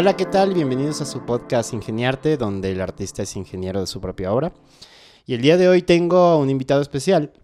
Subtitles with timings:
[0.00, 0.54] Hola, ¿qué tal?
[0.54, 4.50] Bienvenidos a su podcast Ingeniarte, donde el artista es ingeniero de su propia obra.
[5.26, 7.34] Y el día de hoy tengo un invitado especial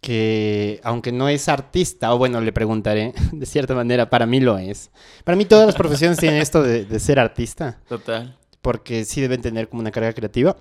[0.00, 4.56] que, aunque no es artista, o bueno, le preguntaré, de cierta manera, para mí lo
[4.56, 4.90] es.
[5.24, 7.82] Para mí todas las profesiones tienen esto de, ser artista.
[7.86, 8.38] Total.
[8.62, 10.56] Porque sí deben tener como una carga creativa.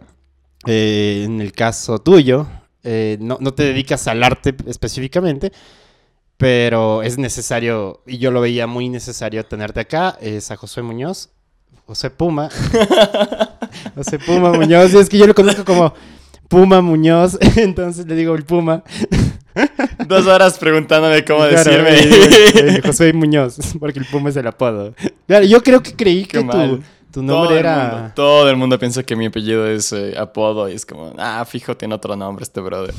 [0.67, 2.47] Eh, en el caso tuyo,
[2.83, 5.53] eh, no, no te dedicas al arte específicamente,
[6.35, 11.29] pero es necesario, y yo lo veía muy necesario tenerte acá, es a José Muñoz,
[11.85, 12.49] José Puma.
[13.95, 15.93] José Puma Muñoz, y es que yo lo conozco como
[16.47, 18.83] Puma Muñoz, entonces le digo el Puma.
[20.07, 22.81] Dos horas preguntándome cómo decirme.
[22.81, 24.93] José Muñoz, porque el Puma es el apodo.
[25.27, 26.39] Claro, yo creo que creí que
[27.11, 28.11] tu, nombre era...
[28.13, 31.85] todo el mundo piensa que mi apellido es eh, apodo y es como, ah, fíjate
[31.85, 32.93] en otro nombre este brother.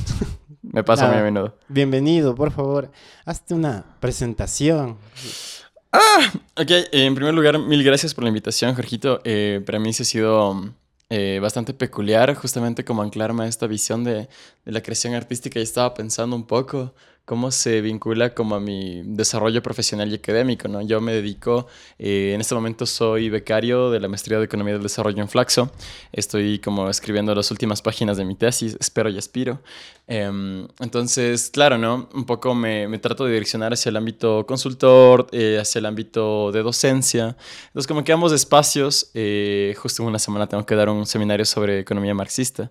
[0.63, 1.57] Me pasa muy a menudo.
[1.69, 2.91] Bienvenido, por favor.
[3.25, 4.97] Hazte una presentación.
[5.99, 6.71] Ah, ok.
[6.93, 9.21] En primer lugar, mil gracias por la invitación, Jorgito.
[9.25, 10.75] Eh, para mí se ha sido
[11.09, 14.29] eh, bastante peculiar, justamente como anclarme esta visión de,
[14.65, 16.95] de la creación artística y estaba pensando un poco
[17.27, 20.81] cómo se vincula como a mi desarrollo profesional y académico, ¿no?
[20.81, 21.67] Yo me dedico,
[21.99, 25.73] eh, en este momento soy becario de la Maestría de Economía del Desarrollo en Flaxo,
[26.13, 29.61] estoy como escribiendo las últimas páginas de mi tesis, espero y aspiro.
[30.09, 32.09] Em, entonces, claro, ¿no?
[32.15, 36.53] Un poco me, me, trato de direccionar hacia el ámbito consultor, eh, hacia el ámbito
[36.53, 37.37] de docencia.
[37.67, 41.45] Entonces, como que ambos espacios, eh, justo en una semana tengo que dar un seminario
[41.45, 42.71] sobre economía marxista.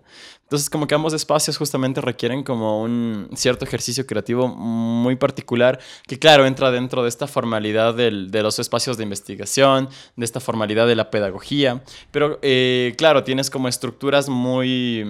[0.56, 6.18] Entonces, como que ambos espacios justamente requieren como un cierto ejercicio creativo muy particular, que
[6.18, 10.96] claro, entra dentro de esta formalidad de los espacios de investigación, de esta formalidad de
[10.96, 15.06] la pedagogía, pero eh, claro, tienes como estructuras muy,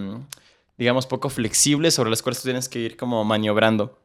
[0.79, 3.99] digamos, poco flexibles sobre las cuales tú tienes que ir como maniobrando.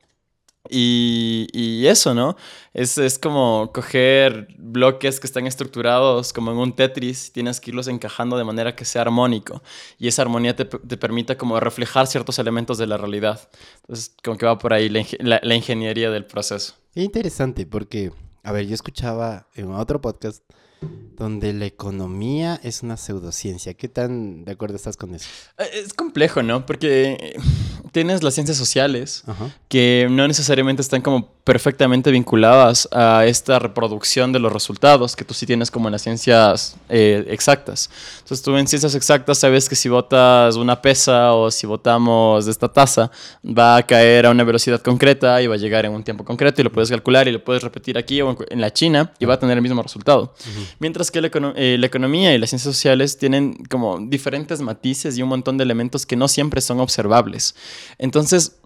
[0.69, 2.36] Y, eso, ¿no?
[2.74, 7.89] Es, es, como coger bloques que están estructurados como en un Tetris, tienes que irlos
[7.89, 9.62] encajando de manera que sea armónico
[9.98, 13.48] y esa armonía te, te permita como reflejar ciertos elementos de la realidad.
[13.80, 16.74] Entonces, como que va por ahí la, la, ingeniería del proceso.
[16.95, 20.45] Interesante, porque, a ver, yo escuchaba en otro podcast
[21.20, 23.74] donde la economía es una pseudociencia.
[23.74, 25.29] ¿Qué tan de acuerdo estás con eso?
[25.58, 26.64] Eh, es complejo, ¿no?
[26.64, 27.39] Porque
[27.92, 29.24] tienes las ciencias sociales
[29.69, 35.35] que no necesariamente están como perfectamente vinculadas a esta reproducción de los resultados que tú
[35.35, 37.90] sí tienes como en las ciencias eh, exactas.
[38.20, 42.52] Entonces tú en ciencias exactas sabes que si botas una pesa o si botamos de
[42.52, 43.11] esta taza
[43.45, 46.61] va a caer a una velocidad concreta y va a llegar en un tiempo concreto
[46.61, 49.35] y lo puedes calcular y lo puedes repetir aquí o en la China y va
[49.35, 50.35] a tener el mismo resultado.
[50.79, 55.23] Mientras que la, eh, la economía y las ciencias sociales tienen como diferentes matices y
[55.23, 57.55] un montón de elementos que no siempre son observables.
[57.98, 58.61] Entonces,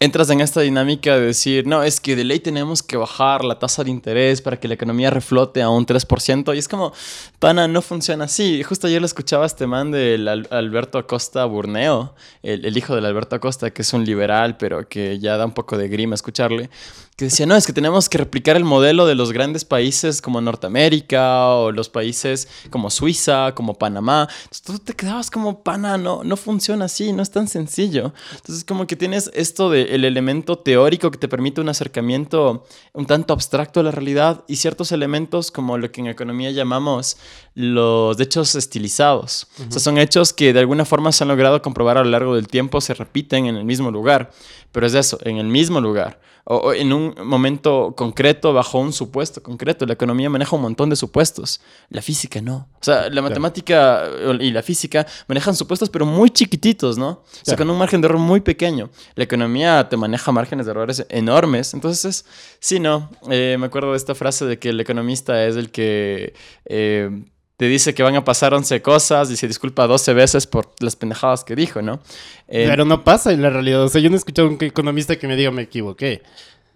[0.00, 3.58] entras en esta dinámica de decir, no, es que de ley tenemos que bajar la
[3.58, 6.54] tasa de interés para que la economía reflote a un 3%.
[6.54, 6.92] Y es como,
[7.38, 8.62] pana, no funciona así.
[8.62, 13.36] Justo ayer lo escuchaba este man del Alberto Acosta Burneo, el, el, hijo del Alberto
[13.36, 16.70] Acosta, que es un liberal, pero que ya da un poco de grima escucharle
[17.18, 20.40] que decía, no, es que tenemos que replicar el modelo de los grandes países como
[20.40, 24.28] Norteamérica o los países como Suiza, como Panamá.
[24.44, 28.14] Entonces tú te quedabas como, pana, no, no funciona así, no es tan sencillo.
[28.36, 33.34] Entonces como que tienes esto del elemento teórico que te permite un acercamiento un tanto
[33.34, 37.16] abstracto a la realidad y ciertos elementos como lo que en economía llamamos
[37.58, 39.48] los hechos estilizados.
[39.68, 42.36] O sea, son hechos que de alguna forma se han logrado comprobar a lo largo
[42.36, 44.30] del tiempo, se repiten en el mismo lugar.
[44.70, 46.20] Pero es eso, en el mismo lugar
[46.50, 49.84] o, en un momento concreto, bajo un supuesto concreto.
[49.84, 51.60] La economía maneja un montón de supuestos.
[51.90, 52.68] La física no.
[52.80, 54.04] O sea, la matemática
[54.40, 57.08] y la física manejan supuestos, pero muy chiquititos, ¿no?
[57.08, 58.88] O sea, con un margen de error muy pequeño.
[59.14, 61.74] La economía te maneja márgenes de errores enormes.
[61.74, 62.24] Entonces,
[62.60, 63.10] sí, no.
[63.30, 66.32] Eh, me acuerdo de esta frase de que el economista es el que...
[66.64, 67.24] Eh,
[67.58, 70.94] te dice que van a pasar 11 cosas y se disculpa 12 veces por las
[70.94, 72.00] pendejadas que dijo, ¿no?
[72.46, 73.82] Eh, Pero no pasa en la realidad.
[73.82, 76.22] O sea, yo no he escuchado a un economista que me diga me equivoqué.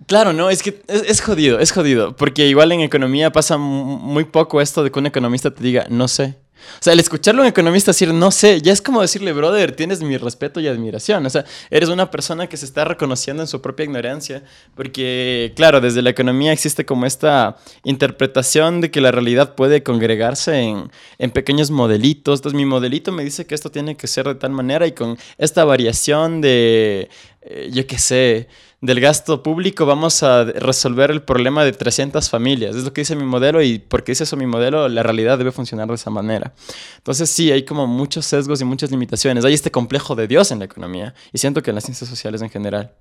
[0.08, 2.16] Claro, no, es que es, es, jodido, es jodido.
[2.16, 6.08] Porque igual en economía pasa muy poco esto de que un economista te diga, no
[6.08, 6.41] sé.
[6.74, 9.72] O sea, el escucharle a un economista decir, no sé, ya es como decirle, brother,
[9.72, 11.24] tienes mi respeto y admiración.
[11.26, 14.42] O sea, eres una persona que se está reconociendo en su propia ignorancia,
[14.74, 20.60] porque, claro, desde la economía existe como esta interpretación de que la realidad puede congregarse
[20.60, 22.40] en, en pequeños modelitos.
[22.40, 25.18] Entonces, mi modelito me dice que esto tiene que ser de tal manera y con
[25.38, 27.08] esta variación de,
[27.44, 28.48] eh, yo qué sé,
[28.80, 32.76] del gasto público vamos a resolver el problema de 300 familias.
[32.76, 35.52] Es lo que dice mi modelo y porque dice eso mi modelo, la realidad debe
[35.52, 36.52] funcionar de esa manera.
[36.98, 39.44] Entonces sí, hay como muchos sesgos y muchas limitaciones.
[39.44, 42.42] Hay este complejo de Dios en la economía y siento que en las ciencias sociales
[42.42, 42.94] en general.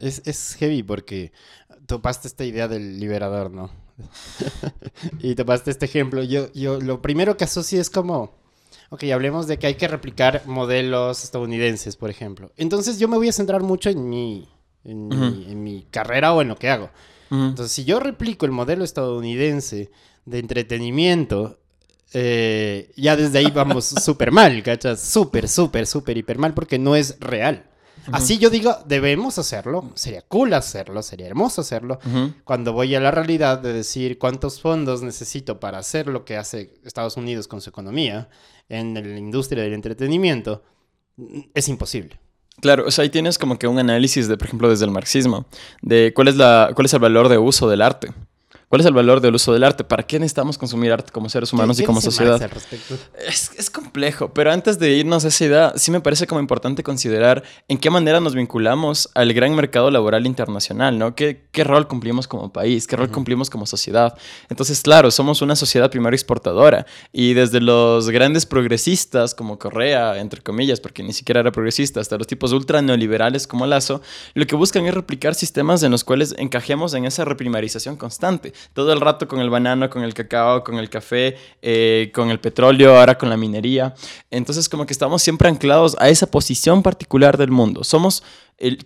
[0.00, 1.32] es, heavy porque
[1.86, 3.70] topaste esta idea del liberador, ¿no?
[5.20, 6.22] y tomaste este ejemplo.
[6.22, 8.34] Yo, yo lo primero que asocio es como,
[8.90, 12.52] ok, hablemos de que hay que replicar modelos estadounidenses, por ejemplo.
[12.56, 14.48] Entonces yo me voy a centrar mucho en mi,
[14.84, 16.90] en, mi, carrera o en lo que hago.
[17.30, 19.90] Entonces, si yo replico el modelo estadounidense
[20.24, 21.58] de entretenimiento,
[22.14, 25.00] eh, ya desde ahí vamos súper mal, ¿cachas?
[25.00, 27.64] Súper, súper, súper, hiper mal, porque no es real.
[28.12, 31.98] Así yo digo, debemos hacerlo, sería cool hacerlo, sería hermoso hacerlo.
[32.44, 36.74] Cuando voy a la realidad de decir cuántos fondos necesito para hacer lo que hace
[36.84, 38.28] Estados Unidos con su economía
[38.68, 40.62] en la industria del entretenimiento,
[41.54, 42.18] es imposible.
[42.60, 45.46] Claro, o sea, ahí tienes como que un análisis de, por ejemplo, desde el marxismo,
[45.80, 48.08] de cuál es, la, cuál es el valor de uso del arte.
[48.68, 49.82] ¿Cuál es el valor del uso del arte?
[49.82, 52.38] ¿Para qué necesitamos consumir arte como seres humanos y como sociedad?
[53.26, 56.82] Es, es, complejo, pero antes de irnos a esa idea, sí me parece como importante
[56.82, 61.14] considerar en qué manera nos vinculamos al gran mercado laboral internacional, ¿no?
[61.14, 62.86] ¿Qué, qué rol cumplimos como país?
[62.86, 64.18] ¿Qué rol cumplimos como sociedad?
[64.50, 70.42] Entonces, claro, somos una sociedad primero exportadora y desde los grandes progresistas como Correa, entre
[70.42, 74.02] comillas, porque ni siquiera era progresista, hasta los tipos ultra neoliberales como Lazo,
[74.34, 78.92] lo que buscan es replicar sistemas en los cuales encajemos en esa reprimarización constante todo
[78.92, 82.96] el rato con el banano, con el cacao, con el café, eh, con el petróleo,
[82.98, 83.94] ahora con la minería.
[84.30, 87.84] Entonces como que estamos siempre anclados a esa posición particular del mundo.
[87.84, 88.22] Somos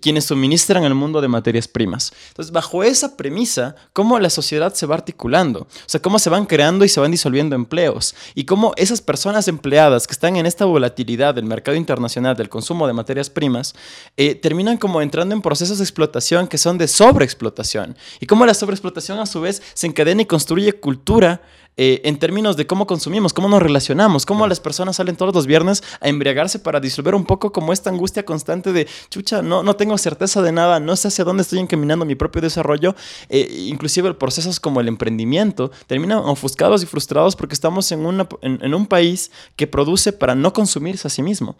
[0.00, 2.12] quienes suministran el mundo de materias primas.
[2.28, 6.46] Entonces, bajo esa premisa, cómo la sociedad se va articulando, o sea, cómo se van
[6.46, 10.64] creando y se van disolviendo empleos, y cómo esas personas empleadas que están en esta
[10.64, 13.74] volatilidad del mercado internacional del consumo de materias primas,
[14.16, 18.54] eh, terminan como entrando en procesos de explotación que son de sobreexplotación, y cómo la
[18.54, 21.40] sobreexplotación a su vez se encadena y construye cultura
[21.78, 25.46] eh, en términos de cómo consumimos, cómo nos relacionamos, cómo las personas salen todos los
[25.46, 29.74] viernes a embriagarse para disolver un poco como esta angustia constante de, chucha, no, no
[29.74, 32.94] tengo certeza de nada, no sé hacia dónde estoy encaminando mi propio desarrollo,
[33.30, 35.70] eh, inclusive procesos como el emprendimiento.
[35.86, 40.52] Terminan ofuscados y frustrados porque estamos en, una, en, un país que produce para no
[40.52, 41.56] consumirse a sí mismo.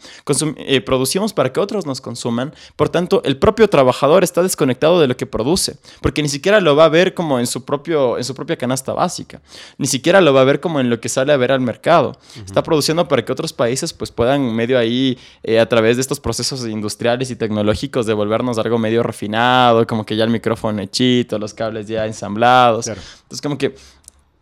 [0.58, 5.08] Eh, producimos para que otros nos consuman, por tanto, el propio trabajador está desconectado de
[5.08, 8.24] lo que produce, porque ni siquiera lo va a ver como en su, propio, en
[8.24, 9.40] su propia canasta básica,
[9.78, 11.60] ni siquiera siquiera lo va a ver como en lo que sale a ver al
[11.60, 12.18] mercado.
[12.44, 16.18] Está produciendo para que otros países pues puedan medio ahí, eh, a través de estos
[16.18, 21.54] procesos industriales y tecnológicos, devolvernos algo medio refinado, como que ya el micrófono hechito, los
[21.54, 22.88] cables ya ensamblados.
[22.88, 23.76] Entonces como que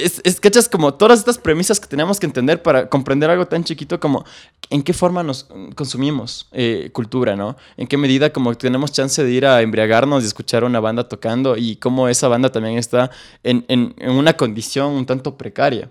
[0.03, 0.69] es, es, ¿cachas?
[0.69, 4.25] Como todas estas premisas que tenemos que entender para comprender algo tan chiquito como
[4.71, 7.57] en qué forma nos consumimos eh, cultura, ¿no?
[7.77, 11.57] En qué medida como tenemos chance de ir a embriagarnos y escuchar una banda tocando
[11.57, 13.11] y cómo esa banda también está
[13.43, 15.91] en, en, en una condición un tanto precaria.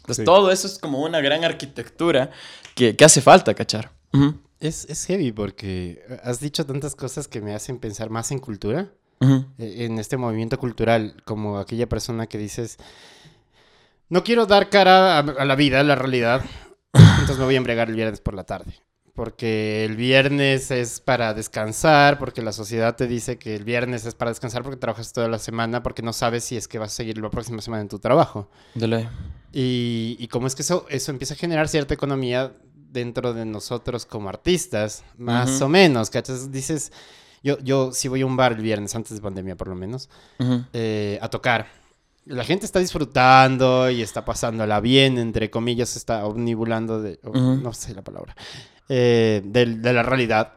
[0.00, 2.30] Entonces todo eso es como una gran arquitectura
[2.74, 3.92] que, que hace falta, ¿cachar?
[4.60, 8.92] es, es, heavy porque has dicho tantas cosas que me hacen pensar más en cultura.
[9.58, 12.78] E, en este movimiento cultural, como aquella persona que dices,
[14.12, 16.44] no quiero dar cara a, la vida, a la realidad.
[16.92, 18.74] Entonces me voy a embriagar el viernes por la tarde.
[19.14, 24.14] Porque el viernes es para descansar, porque la sociedad te dice que el viernes es
[24.14, 26.96] para descansar porque trabajas toda la semana, porque no sabes si es que vas a
[26.96, 28.50] seguir la próxima semana en tu trabajo.
[28.74, 29.08] Dale.
[29.50, 34.04] Y, y cómo es que eso, eso empieza a generar cierta economía dentro de nosotros
[34.04, 36.52] como artistas, más o menos, ¿cachas?
[36.52, 36.92] Dices,
[37.42, 40.10] yo, yo sí voy a un bar el viernes, antes de pandemia por lo menos,
[40.74, 41.81] eh, a tocar
[42.24, 47.94] la gente está disfrutando y está pasándola bien, entre comillas, está omnibulando de, no sé
[47.94, 48.36] la palabra,
[48.88, 50.54] eh, de, la realidad.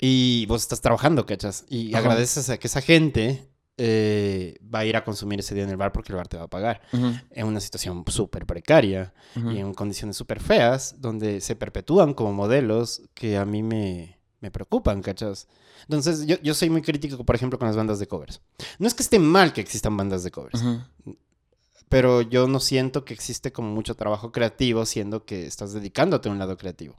[0.00, 1.66] Y vos estás trabajando, ¿cachas?
[1.68, 5.70] Y agradeces a que esa gente eh, va a ir a consumir ese día en
[5.70, 6.80] el bar porque el bar te va a pagar.
[6.92, 13.02] En una situación súper precaria y en condiciones súper feas, donde se perpetúan como modelos
[13.12, 15.46] que a mí me, me preocupan, ¿cachas?
[15.82, 18.40] Entonces, yo, yo, soy muy crítico, por ejemplo, con las bandas de covers.
[18.78, 20.62] No es que esté mal que existan bandas de covers,
[21.88, 26.32] pero yo no siento que existe como mucho trabajo creativo, siendo que estás dedicándote a
[26.32, 26.96] un lado creativo.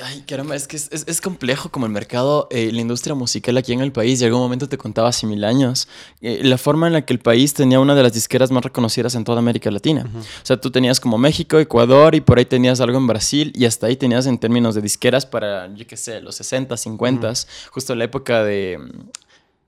[0.00, 3.72] Ay, caramba, es que es, es, complejo como el mercado, eh, la industria musical aquí
[3.72, 4.18] en el país.
[4.18, 5.86] Llegó un momento, te contaba hace mil años,
[6.20, 9.14] eh, la forma en la que el país tenía una de las disqueras más reconocidas
[9.14, 10.04] en toda América Latina.
[10.16, 13.66] O sea, tú tenías como México, Ecuador y por ahí tenías algo en Brasil y
[13.66, 17.32] hasta ahí tenías en términos de disqueras para, yo qué sé, los 60, 50,
[17.70, 18.80] justo la época de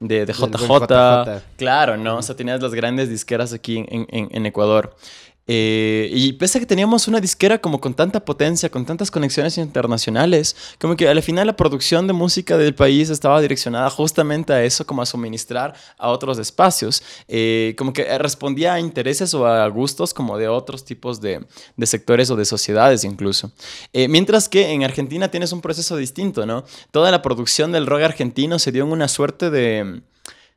[0.01, 1.43] de, de JJ.
[1.57, 2.17] Claro, ¿no?
[2.17, 4.97] O sea, tenías las grandes disqueras aquí en, en, en Ecuador.
[5.47, 9.59] Eh, y pese a que teníamos una disquera como con tanta potencia, con tantas conexiones
[9.59, 14.63] internacionales, como que al final la producción de música del país estaba direccionada justamente a
[14.63, 19.67] eso, como a suministrar a otros espacios, eh, como que respondía a intereses o a
[19.69, 21.45] gustos como de otros tipos de,
[21.77, 23.51] de sectores o de sociedades incluso.
[23.93, 26.65] Eh, mientras que en Argentina tienes un proceso distinto, ¿no?
[26.91, 30.03] Toda la producción del rock argentino se dio en una suerte de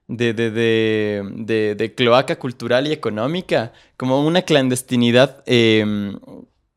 [0.08, 6.18] de, de, de, de, cloaca cultural y económica, como una clandestinidad em,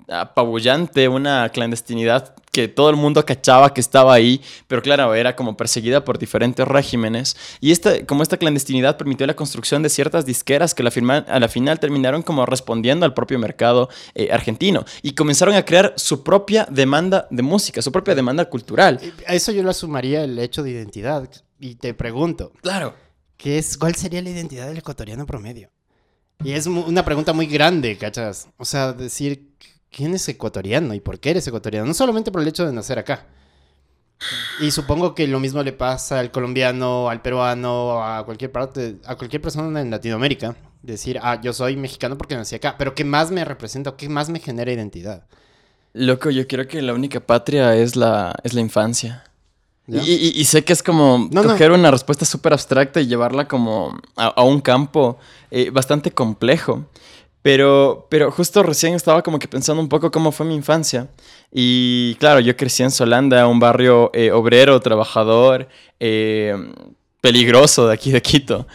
[0.09, 5.59] apabullante, una clandestinidad que todo el mundo cachaba que estaba ahí, pero claro, era como
[5.59, 7.37] perseguida por diferentes regímenes.
[7.61, 11.81] Y esta, como esta clandestinidad permitió la construcción de ciertas disqueras que a la final
[11.81, 17.27] terminaron como respondiendo al propio mercado eh, argentino y comenzaron a crear su propia demanda
[17.31, 19.01] de música, su propia demanda cultural.
[19.27, 21.29] A eso yo lo sumaría el hecho de identidad.
[21.61, 22.53] Y te pregunto.
[22.63, 22.95] Claro.
[23.37, 25.71] ¿Qué es, ¿Cuál sería la identidad del ecuatoriano promedio?
[26.45, 28.49] Y es una pregunta muy grande, ¿cachas?
[28.59, 29.57] O sea, decir
[29.91, 31.87] ¿quién es ecuatoriano y por qué eres ecuatoriano?
[31.87, 33.27] No solamente por el hecho de nacer acá.
[34.61, 39.17] Y supongo que lo mismo le pasa al colombiano, al peruano, a cualquier parte, a
[39.17, 40.57] cualquier persona en Latinoamérica.
[40.83, 43.97] Decir, ah, yo soy mexicano porque nací acá, pero ¿qué más me representa?
[43.97, 45.27] ¿Qué más me genera identidad?
[45.93, 49.25] Loco, yo creo que la única patria es la, es la infancia.
[49.89, 54.61] Y, sé que es como coger una respuesta súper abstracta y llevarla como a, un
[54.61, 55.19] campo
[55.51, 56.85] eh, bastante complejo.
[57.43, 61.09] Pero, pero justo recién estaba como que pensando un poco cómo fue mi infancia.
[61.53, 65.69] Y claro, yo crecí en Solanda, un barrio eh, obrero, trabajador,
[66.01, 66.57] eh,
[67.21, 68.67] peligroso de aquí de Quito.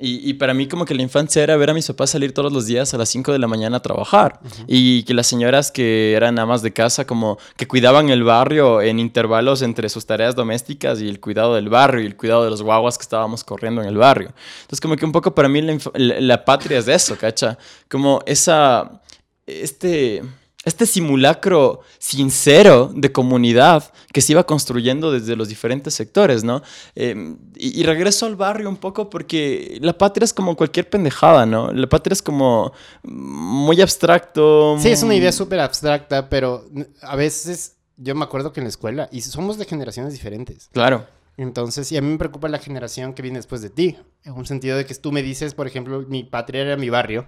[0.00, 2.52] Em, y, para mí como que la infancia era ver a mis papás salir todos
[2.52, 4.40] los días a las 5 de la mañana a trabajar.
[4.66, 8.98] Y que las señoras que eran amas de casa como que cuidaban el barrio en
[8.98, 12.62] intervalos entre sus tareas domésticas y el cuidado del barrio y el cuidado de los
[12.62, 14.32] guaguas que estábamos corriendo en el barrio.
[14.62, 17.58] Entonces como que un poco para mí la, la patria es eso, ¿cacha?
[17.88, 19.00] Como esa...
[19.46, 20.22] Este
[20.64, 26.62] este simulacro sincero de comunidad que se iba construyendo desde los diferentes sectores, ¿no?
[26.94, 31.72] Em, y, regreso al barrio un poco porque la patria es como cualquier pendejada, ¿no?
[31.72, 34.76] La patria es como muy abstracto.
[34.78, 36.66] Sí, es una idea súper abstracta, pero
[37.00, 40.68] a veces yo me acuerdo que en la escuela, y somos de generaciones diferentes.
[40.72, 41.06] Claro.
[41.36, 44.44] Entonces, y a mí me preocupa la generación que viene después de ti, en un
[44.44, 47.26] sentido de que tú me dices, por ejemplo, mi patria era mi barrio.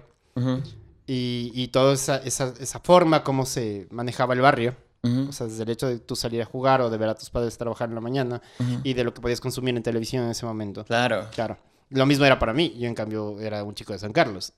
[1.05, 4.75] Y, y toda esa, esa, esa, forma, cómo se manejaba el barrio.
[5.27, 7.29] O sea, desde el hecho de tú salir a jugar o de ver a tus
[7.29, 8.41] padres trabajar en la mañana
[8.83, 10.85] y de lo que podías consumir en televisión en ese momento.
[10.85, 11.27] Claro.
[11.33, 11.57] Claro.
[11.89, 12.73] Lo mismo era para mí.
[12.77, 14.53] Yo, en cambio, era un chico de San Carlos.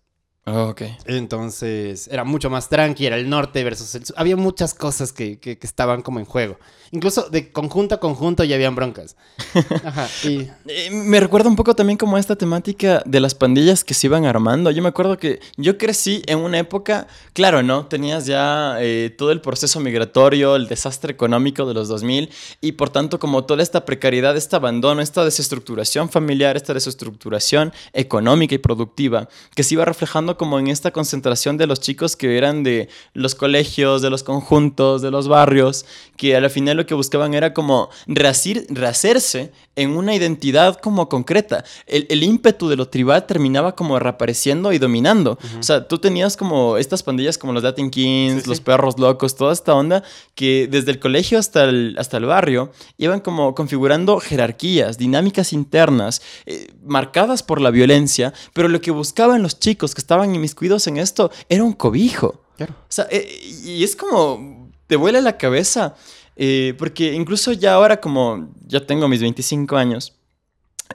[0.48, 0.84] Oh, ok.
[1.06, 4.16] Entonces, era mucho más tranqui, era el norte versus el sur.
[4.20, 6.60] Había muchas cosas que, que, que estaban como en juego.
[6.92, 9.16] Incluso de conjunto a conjunto ya habían broncas.
[9.84, 10.48] Ajá, y...
[10.68, 14.26] Eh, me recuerda un poco también como esta temática de las pandillas que se iban
[14.26, 14.70] armando.
[14.70, 17.88] Yo me acuerdo que yo crecí en una época, claro, ¿no?
[17.88, 22.30] Tenías ya eh, todo el proceso migratorio, el desastre económico de los 2000
[22.62, 28.54] y por tanto como toda esta precariedad, este abandono, esta desestructuración familiar, esta desestructuración económica
[28.54, 32.64] y productiva que se iba reflejando como en esta concentración de los chicos que eran
[32.64, 35.86] de los colegios, de los conjuntos, de los barrios,
[36.18, 41.64] que al final lo que buscaban era como rehacerse en una identidad como concreta.
[41.88, 45.38] El, ímpetu de lo tribal terminaba como reapareciendo y dominando.
[45.60, 49.54] O sea, tú tenías como estas pandillas como los Latin Kings, los perros locos, toda
[49.54, 54.98] esta onda que desde el colegio hasta el, hasta el barrio iban como configurando jerarquías,
[54.98, 60.25] dinámicas internas, eh, marcadas por la violencia, pero lo que buscaban los chicos que estaban
[60.34, 62.42] inmiscuidos en esto era un cobijo.
[62.60, 63.28] O sea, eh,
[63.66, 65.96] y es como, te vuela la cabeza
[66.36, 70.14] eh, porque incluso ya ahora como ya tengo mis 25 años,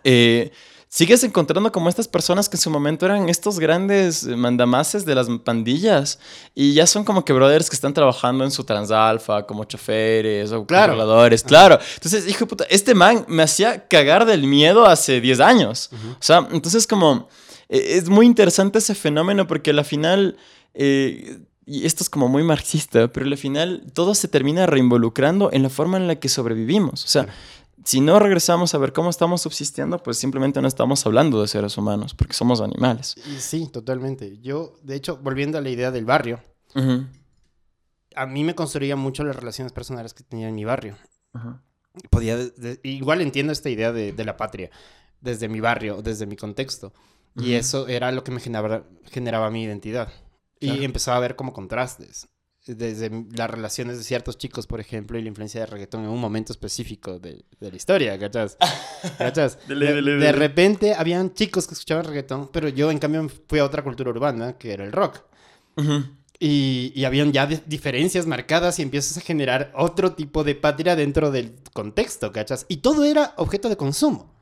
[0.05, 0.53] eh,
[0.89, 5.29] sigues encontrando como estas personas que en su momento eran estos grandes mandamases de las
[5.45, 6.19] pandillas
[6.55, 10.67] y ya son como que brothers que están trabajando en su transalfa como choferes o
[10.67, 10.93] claro.
[10.93, 11.79] controladores, claro.
[11.95, 15.91] Entonces, hijo de puta, este man me hacía cagar del miedo hace 10 años.
[15.93, 17.29] O sea, entonces como
[17.71, 20.37] es muy interesante ese fenómeno porque al final...
[20.75, 25.63] Eh, y esto es como muy marxista, pero al final todo se termina reinvolucrando en
[25.63, 27.05] la forma en la que sobrevivimos.
[27.05, 27.29] O sea,
[27.85, 31.79] si no regresamos a ver cómo estamos subsistiendo, pues simplemente no estamos hablando de seres
[31.79, 33.15] humanos, porque somos animales.
[33.39, 34.39] Sí, totalmente.
[34.41, 36.41] Yo, de hecho, volviendo a la idea del barrio,
[38.17, 40.97] a mí me construía mucho las relaciones personales que tenía en mi barrio.
[42.11, 42.37] Podía,
[42.83, 44.71] igual entiendo esta idea de, de, la patria,
[45.21, 46.93] desde mi barrio, desde mi contexto.
[47.37, 50.13] Y eso era lo que me generaba, generaba mi identidad.
[50.59, 52.29] Y empezaba a ver como contrastes.
[52.67, 56.21] Desde las relaciones de ciertos chicos, por ejemplo, y la influencia de reggaetón en un
[56.21, 58.59] momento específico de, de la historia, ¿cachas?
[59.17, 59.59] ¿Cachas?
[59.67, 64.11] de, repente habían chicos que escuchaban reggaetón, pero yo en cambio fui a otra cultura
[64.11, 65.23] urbana, que era el rock.
[66.39, 71.31] y, y, habían ya diferencias marcadas y empiezas a generar otro tipo de patria dentro
[71.31, 72.67] del contexto, ¿cachas?
[72.69, 74.37] Y todo era objeto de consumo.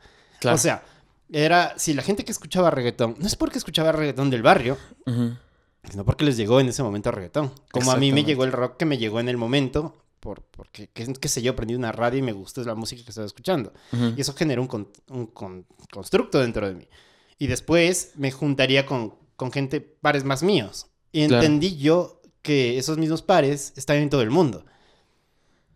[0.44, 0.82] O sea,
[1.30, 4.78] era, si la gente que escuchaba reggaetón, no es porque escuchaba reggaetón del barrio,
[5.90, 7.52] sino porque les llegó en ese momento reggaetón.
[7.70, 10.88] Como a mí me llegó el rock que me llegó en el momento, por porque,
[10.88, 13.72] qué, sé yo, prendí una radio y me gusta la música que estaba escuchando.
[14.16, 16.88] Y eso generó un, un constructo dentro de mí.
[17.38, 20.86] Y después me juntaría con, con gente, pares más míos.
[21.12, 24.64] Y entendí yo que esos mismos pares están en todo el mundo.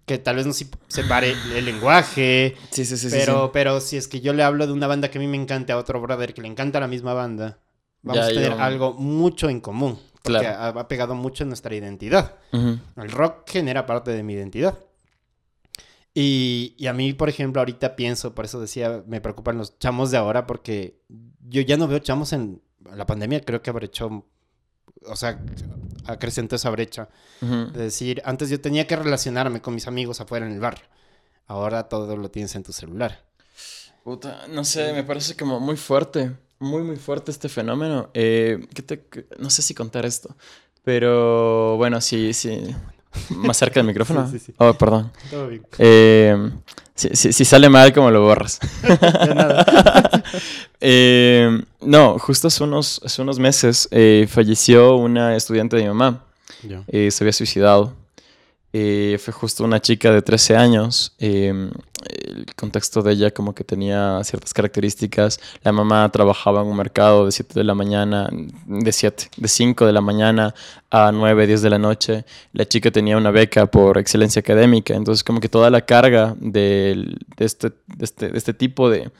[0.07, 2.57] Que tal vez no se separe el lenguaje.
[2.71, 3.09] Sí, sí, sí.
[3.11, 5.37] Pero, pero si es que yo le hablo de una banda que a mí me
[5.37, 7.59] encanta a otro brother que le encanta la misma banda,
[8.03, 9.99] vamos a tener algo mucho en común.
[10.23, 12.37] Porque ha, pegado mucho en nuestra identidad.
[12.53, 14.79] El rock genera parte de mi identidad.
[16.15, 20.11] Y, y, a mí, por ejemplo, ahorita pienso, por eso decía, me preocupan los chamos
[20.11, 21.01] de ahora, porque
[21.49, 22.61] yo ya no veo chamos en
[22.95, 24.27] la pandemia, creo que abrechó,
[25.07, 25.39] o sea,
[26.07, 27.09] acrecentó esa brecha.
[27.41, 30.85] Es decir, antes yo tenía que relacionarme con mis amigos afuera en el barrio.
[31.47, 33.21] Ahora todo lo tienes en tu celular.
[34.05, 38.11] Puta, no sé, me parece como muy fuerte, muy, muy fuerte este fenómeno.
[38.15, 39.05] Eh, te,
[39.39, 40.35] no sé si contar esto,
[40.83, 42.75] pero bueno, sí, sí.
[43.31, 44.29] Más cerca del micrófono.
[44.31, 45.11] Sí, sí, Oh, perdón.
[45.31, 45.63] Todo bien.
[45.79, 46.51] Eh,
[46.95, 48.59] si, sale mal, como lo borras.
[50.81, 56.25] eh, no, justo hace unos, hace unos meses eh, falleció una estudiante de mi mamá.
[56.89, 57.95] Eh, se había suicidado.
[58.75, 61.15] Eh, fue justo una chica de 13 años.
[61.19, 61.71] Em,
[62.09, 65.39] el contexto de ella como que tenía ciertas características.
[65.63, 68.29] La mamá trabajaba en un mercado de 7 de la mañana,
[68.67, 70.55] de 7, de 5 de la mañana
[70.91, 72.25] a 9, 10 de la noche.
[72.53, 74.95] La chica tenía una beca por excelencia académica.
[74.95, 79.11] Entonces como que toda la carga de, este, de este, de este tipo de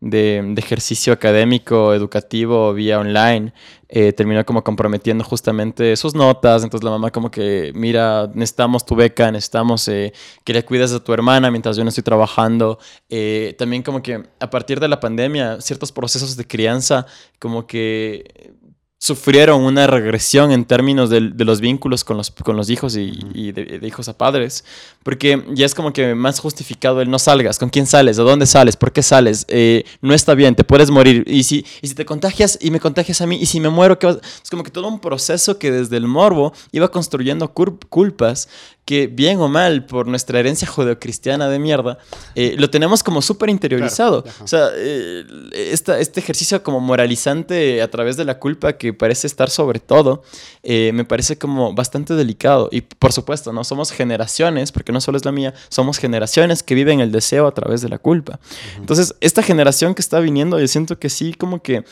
[0.00, 3.52] de, ejercicio académico, educativo, vía online,
[3.88, 6.64] eh, terminó como comprometiendo justamente sus notas.
[6.64, 10.12] Entonces la mamá como que, mira, necesitamos tu beca, necesitamos eh,
[10.44, 12.78] que le cuides a tu hermana mientras yo no estoy trabajando.
[13.08, 17.06] Eh, también como que a partir de la pandemia, ciertos procesos de crianza
[17.38, 18.54] como que
[18.98, 23.80] sufrieron una regresión en términos de, los vínculos con los, con los hijos y, de,
[23.82, 24.64] hijos a padres,
[25.02, 28.46] porque ya es como que más justificado el no salgas, con quién sales, de dónde
[28.46, 31.94] sales, por qué sales, eh, no está bien, te puedes morir, y si, y si
[31.94, 34.70] te contagias y me contagias a mí, y si me muero, ¿qué es como que
[34.70, 38.48] todo un proceso que desde el morbo iba construyendo culpas
[38.86, 41.98] que bien o mal, por nuestra herencia judeocristiana de mierda,
[42.36, 44.24] eh, lo tenemos como súper interiorizado.
[44.40, 49.50] o sea, eh, este ejercicio como moralizante a través de la culpa que parece estar
[49.50, 50.22] sobre todo,
[50.62, 52.68] eh, me parece como bastante delicado.
[52.72, 53.64] Y por supuesto, ¿no?
[53.64, 57.54] Somos generaciones, porque no solo es la mía, somos generaciones que viven el deseo a
[57.54, 58.38] través de la culpa.
[58.76, 61.84] Entonces, esta generación que está viniendo, yo siento que sí, como que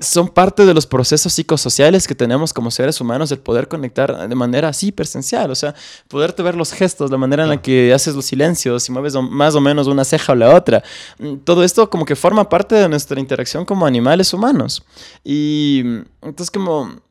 [0.00, 4.34] son parte de los procesos psicosociales que tenemos como seres humanos, el poder conectar de
[4.34, 5.74] manera así presencial, o sea,
[6.08, 9.54] poderte ver los gestos, la manera en la que haces los silencios y mueves más
[9.54, 10.82] o menos una ceja o la otra.
[11.18, 14.82] Mm, todo esto como que forma parte de nuestra interacción como animales humanos.
[15.22, 15.82] Y
[16.22, 17.02] entonces como...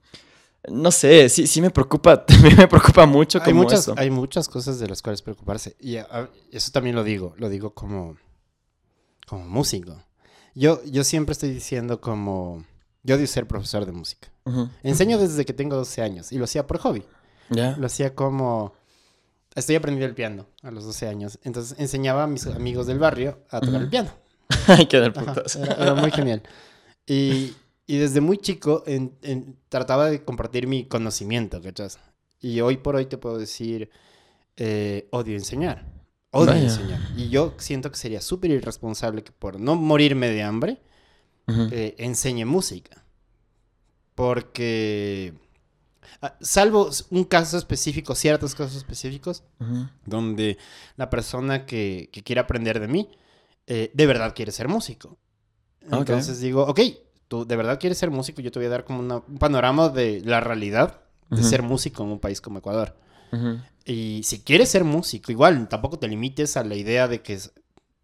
[0.69, 4.80] No sé, sí, sí me preocupa, también me preocupa mucho hay muchas, Hay muchas cosas
[4.80, 5.76] de las cuales preocuparse.
[5.78, 8.15] Y ah, eso también lo digo, lo digo como,
[9.28, 10.02] como músico.
[10.56, 12.63] Yo, yo siempre estoy diciendo como
[13.03, 14.29] yo odio ser profesor de música.
[14.81, 17.03] Enseño desde que tengo 12 años y lo hacía por hobby.
[17.49, 17.75] Ya.
[17.77, 18.73] Lo hacía como...
[19.55, 21.39] Estoy aprendiendo el piano a los 12 años.
[21.43, 24.09] Entonces enseñaba a mis amigos del barrio a tocar el piano.
[24.67, 25.55] Hay que dar putas.
[25.55, 26.41] Era, muy genial.
[27.05, 27.53] Y,
[27.85, 28.83] y desde muy chico
[29.69, 31.99] trataba de compartir mi conocimiento, ¿cachas?
[32.39, 33.89] Y hoy por hoy te puedo decir,
[34.57, 35.85] eh, odio enseñar.
[36.31, 36.99] Odio enseñar.
[37.15, 40.81] Y yo siento que sería súper irresponsable que por no morirme de hambre,
[41.47, 43.03] eh, enseñe música.
[44.15, 45.34] Porque,
[46.21, 49.43] ah, salvo un caso específico, ciertos casos específicos,
[50.06, 50.58] donde
[50.97, 53.10] la persona que, que, quiere aprender de mí,
[53.67, 55.17] eh, de verdad quiere ser músico.
[55.91, 56.79] Entonces digo, ok,
[57.27, 60.21] tú de verdad quieres ser músico, yo te voy a dar como un panorama de
[60.21, 62.95] la realidad de ser músico en un país como Ecuador.
[63.86, 67.39] Y si quieres ser músico, igual tampoco te limites a la idea de que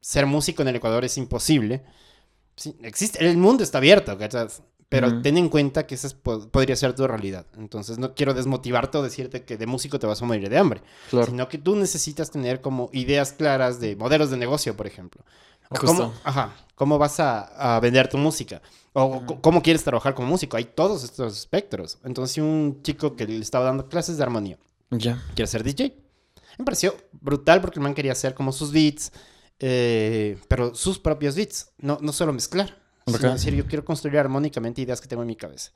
[0.02, 1.84] ser músico en el Ecuador es imposible
[2.84, 4.17] existe, el mundo está abierto,
[4.89, 7.45] Pero ten en cuenta que esa podría ser tu realidad.
[7.58, 10.82] Entonces, no quiero desmotivarte o decirte que de músico te vas a morir de hambre.
[11.10, 15.24] Sino que tú necesitas tener como ideas claras de modelos de negocio, por ejemplo.
[15.69, 18.62] O cómo, ajá, cómo vas a, vender tu música.
[18.93, 20.58] O cómo quieres trabajar como músico.
[20.58, 22.00] Hay todos estos espectros.
[22.04, 24.58] Entonces, un chico que le estaba dando clases de armonía.
[24.89, 25.24] Ya.
[25.36, 25.95] Quiere ser DJ.
[26.58, 29.12] Me pareció brutal porque el man quería hacer como sus beats
[29.60, 32.78] eh, pero sus propios beats, no, no solo mezclar.
[33.06, 35.72] Sino decir, yo quiero construir armónicamente ideas que tengo en mi cabeza.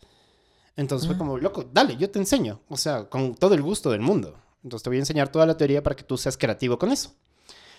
[0.76, 1.18] Entonces fue ah.
[1.18, 2.62] como, loco, dale, yo te enseño.
[2.70, 4.40] O sea, con todo el gusto del mundo.
[4.64, 7.14] Entonces te voy a enseñar toda la teoría para que tú seas creativo con eso.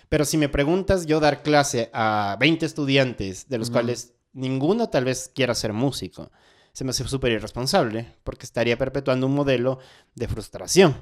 [0.09, 5.05] Pero si me preguntas yo dar clase a 20 estudiantes, de los cuales ninguno tal
[5.05, 6.31] vez quiera ser músico,
[6.73, 9.79] se me hace súper irresponsable, porque estaría perpetuando un modelo
[10.13, 10.95] de frustración.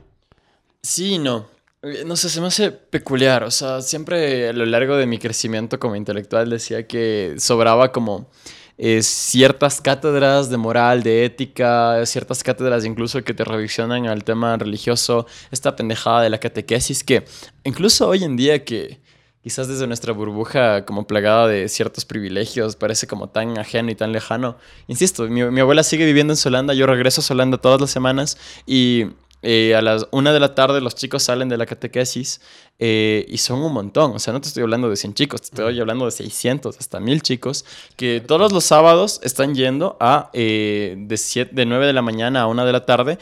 [0.81, 1.47] Sí, no.
[1.83, 3.43] Eh, no sé, se me hace peculiar.
[3.43, 8.29] O sea, siempre a lo largo de mi crecimiento como intelectual decía que sobraba como
[8.77, 14.57] eh, ciertas cátedras de moral, de ética, ciertas cátedras incluso que te revisionan al tema
[14.57, 17.23] religioso, esta pendejada de la catequesis que
[17.63, 18.99] incluso hoy en día que
[19.43, 24.11] quizás desde nuestra burbuja como plagada de ciertos privilegios parece como tan ajeno y tan
[24.11, 24.57] lejano.
[24.87, 29.07] Insisto, mi, abuela sigue viviendo en Solanda, yo regreso a Solanda todas las semanas y
[29.45, 32.39] eh, a las una de la tarde los chicos salen de la catequesis
[32.79, 34.13] eh, y son un montón.
[34.13, 37.01] O sea, no te estoy hablando de 100 chicos, te estoy hablando de 600, hasta
[37.01, 37.65] 1000 chicos,
[37.97, 42.43] que todos los sábados están yendo a eh, de, siete, de 9 de la mañana
[42.43, 43.19] a 1 de la tarde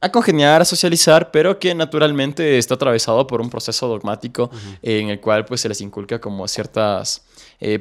[0.00, 4.50] a congeniar, a socializar, pero que naturalmente está atravesado por un proceso dogmático
[4.82, 7.22] en el cual pues se les inculca como ciertas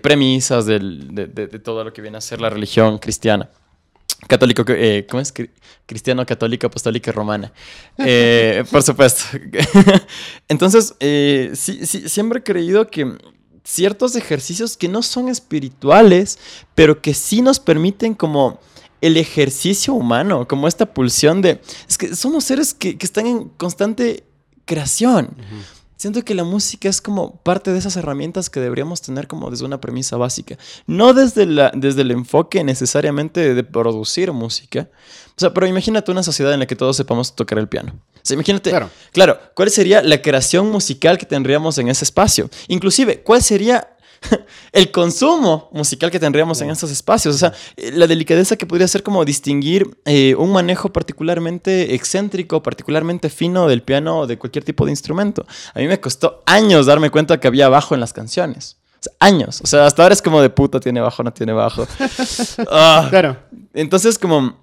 [0.01, 3.49] premisas del, de, de, de todo lo que viene a ser la religión cristiana
[4.27, 5.33] católico, eh, ¿cómo es?
[5.85, 7.51] Cristiano, católico, apostólica, romana.
[7.97, 9.23] Eh, por supuesto.
[10.47, 13.17] Entonces, eh, sí, sí, siempre he creído que
[13.63, 16.39] ciertos ejercicios que no son espirituales,
[16.75, 18.59] pero que sí nos permiten como
[19.01, 21.61] el ejercicio humano, como esta pulsión de...
[21.87, 24.23] Es que somos seres que, que están en constante
[24.65, 25.29] creación.
[25.99, 29.65] Siento que la música es como parte de esas herramientas que deberíamos tener como desde
[29.65, 30.57] una premisa básica.
[30.87, 34.87] No desde, la, desde el enfoque necesariamente de producir música.
[35.31, 37.99] O sea, pero imagínate una sociedad en la que todos sepamos tocar el piano.
[38.15, 38.89] O sea, imagínate, claro.
[39.11, 42.49] claro, ¿cuál sería la creación musical que tendríamos en ese espacio?
[42.69, 43.97] Inclusive, ¿cuál sería
[44.71, 47.35] el consumo musical que tendríamos en estos espacios.
[47.35, 47.53] O sea,
[47.93, 53.81] la delicadeza que podría ser como distinguir eh, un manejo particularmente excéntrico, particularmente fino del
[53.81, 55.45] piano o de cualquier tipo de instrumento.
[55.73, 58.77] A mí me costó años darme cuenta que había bajo en las canciones.
[59.19, 59.61] años.
[59.63, 61.87] O sea, hasta ahora es como de puta, tiene bajo, no tiene bajo.
[62.71, 63.07] Ah.
[63.09, 63.37] Claro.
[63.73, 64.55] Entonces, como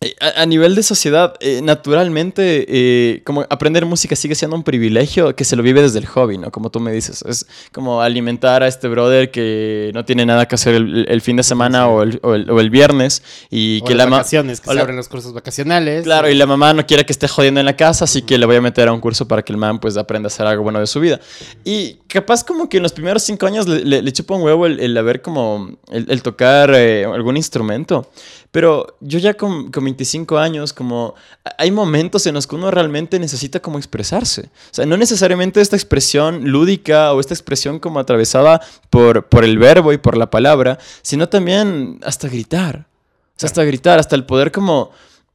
[0.00, 5.34] eh, a, nivel de sociedad, eh, naturalmente, eh, como aprender música sigue siendo un privilegio
[5.34, 6.52] que se lo vive desde el hobby, ¿no?
[6.52, 10.54] Como tú me dices, es como alimentar a este brother que no tiene nada que
[10.54, 14.60] hacer el, fin de semana o, el, o, el, viernes y que las la vacaciones,
[14.60, 16.04] que se abren los cursos vacacionales.
[16.04, 18.46] Claro, y la mamá no quiere que esté jodiendo en la casa, así que le
[18.46, 20.62] voy a meter a un curso para que el man pues aprenda a hacer algo
[20.62, 21.18] bueno de su vida.
[21.64, 24.96] Y capaz como que en los primeros cinco años le, le, chupa un huevo el,
[24.96, 28.08] haber como, el, tocar algún instrumento.
[28.50, 31.14] Pero yo ya con, con 25 años, como
[31.58, 34.50] hay momentos en los que uno realmente necesita como expresarse.
[34.70, 39.58] O sea, no necesariamente esta expresión lúdica o esta expresión como atravesada por, por el
[39.58, 42.86] verbo y por la palabra, sino también hasta gritar.
[43.36, 44.90] O sea, hasta gritar, hasta el poder como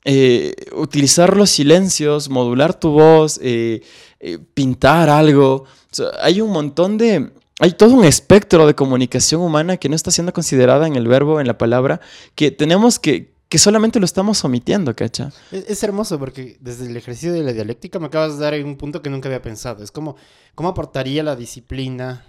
[0.06, 3.82] eh, utilizar los silencios, modular tu voz, eh,
[4.20, 5.54] eh, pintar algo.
[5.54, 9.96] O sea, hay un montón de, hay todo un espectro de comunicación humana que no
[9.96, 12.02] está siendo considerada en el verbo, en la palabra,
[12.36, 15.32] que tenemos que, que solamente lo estamos omitiendo, ¿cacha?
[15.52, 19.02] Es, hermoso porque desde el ejercicio de la dialéctica me acabas de dar un punto
[19.02, 19.84] que nunca había pensado.
[19.84, 20.16] Es como,
[20.56, 22.26] ¿cómo aportaría la disciplina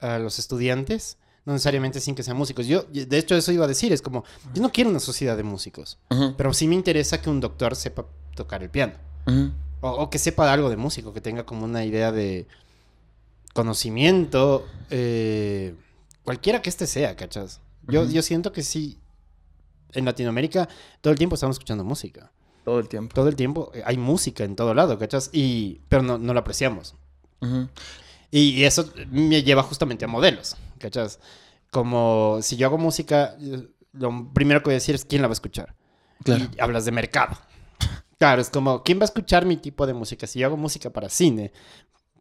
[0.00, 1.16] a los estudiantes?
[1.46, 2.66] No necesariamente sin que sean músicos.
[2.66, 5.44] Yo, de hecho, eso iba a decir, es como, yo no quiero una sociedad de
[5.44, 5.98] músicos,
[6.36, 8.94] pero sí me interesa que un doctor sepa tocar el piano.
[9.80, 12.46] o, o que sepa algo de músico, que tenga como una idea de
[13.56, 15.74] conocimiento, eh,
[16.22, 17.60] cualquiera que este sea, ¿cachas?
[17.88, 19.00] Yo, yo siento que sí,
[19.92, 20.68] en Latinoamérica
[21.00, 22.30] todo el tiempo estamos escuchando música.
[22.64, 23.14] Todo el tiempo.
[23.14, 25.30] Todo el tiempo eh, hay música en todo lado, ¿cachas?
[25.32, 26.94] Y, pero no, no la apreciamos.
[28.30, 31.18] y, eso me lleva justamente a modelos, ¿cachas?
[31.70, 33.36] Como si yo hago música,
[33.92, 35.74] lo primero que voy a decir es quién la va a escuchar.
[36.24, 36.44] Claro.
[36.54, 37.38] Y hablas de mercado.
[38.18, 40.26] Claro, es como, ¿quién va a escuchar mi tipo de música?
[40.26, 41.52] Si yo hago música para cine,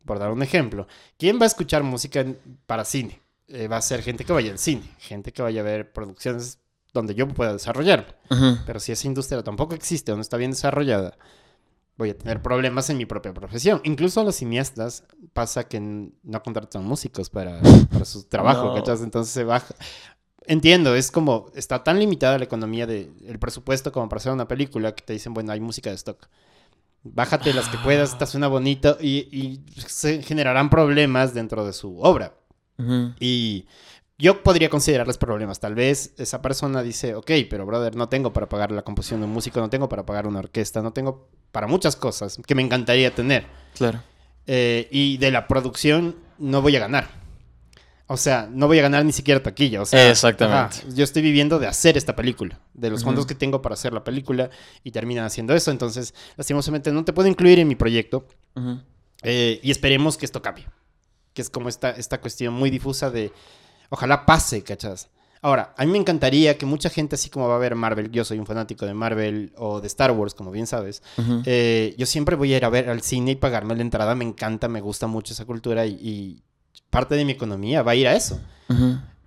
[0.06, 0.88] por dar un ejemplo,
[1.18, 2.26] ¿quién va a escuchar música
[2.66, 3.22] para cine?
[3.48, 6.60] Eh, va a ser gente que vaya al cine, gente que vaya a ver producciones
[6.94, 8.20] donde yo pueda desarrollar.
[8.66, 11.18] Pero si esa industria tampoco existe o no está bien desarrollada,
[11.98, 13.82] voy a tener problemas en mi propia profesión.
[13.84, 19.44] Incluso a los cineastas pasa que no contratan músicos para, para su trabajo, Entonces se
[19.44, 19.76] baja.
[20.48, 24.94] Entiendo, es como, está tan limitada la economía del presupuesto como para hacer una película
[24.94, 26.28] que te dicen, bueno, hay música de stock.
[27.06, 32.34] Bájate las que puedas, esta suena bonito y, se generarán problemas dentro de su obra.
[33.20, 33.68] Y
[34.18, 35.60] yo podría considerarles problemas.
[35.60, 39.28] Tal vez esa persona dice, ok, pero brother, no tengo para pagar la composición de
[39.28, 42.64] un músico, no tengo para pagar una orquesta, no tengo para muchas cosas que me
[42.64, 43.46] encantaría tener.
[43.76, 44.02] Claro.
[44.48, 47.25] Eh, y de la producción no voy a ganar.
[48.08, 49.82] O sea, no voy a ganar ni siquiera taquilla.
[49.82, 50.84] O sea, Exactamente.
[50.94, 54.04] yo estoy viviendo de hacer esta película, de los fondos que tengo para hacer la
[54.04, 54.52] película
[54.84, 55.72] y terminan haciendo eso.
[55.72, 58.28] Entonces, lastimosamente, no te puedo incluir en mi proyecto.
[59.24, 60.68] Eh, y esperemos que esto cambie.
[61.34, 63.32] Que es como esta, esta cuestión muy difusa de.
[63.90, 65.10] Ojalá pase, ¿cachas?
[65.42, 68.26] Ahora, a mí me encantaría que mucha gente, así como va a ver Marvel, yo
[68.26, 71.04] soy un fanático de Marvel o de Star Wars, como bien sabes,
[71.46, 74.26] eh, yo siempre voy a ir a ver al cine y pagarme la entrada, me
[74.26, 76.42] encanta, me gusta mucho esa cultura y,
[76.90, 78.40] parte de mi economía va a ir a eso.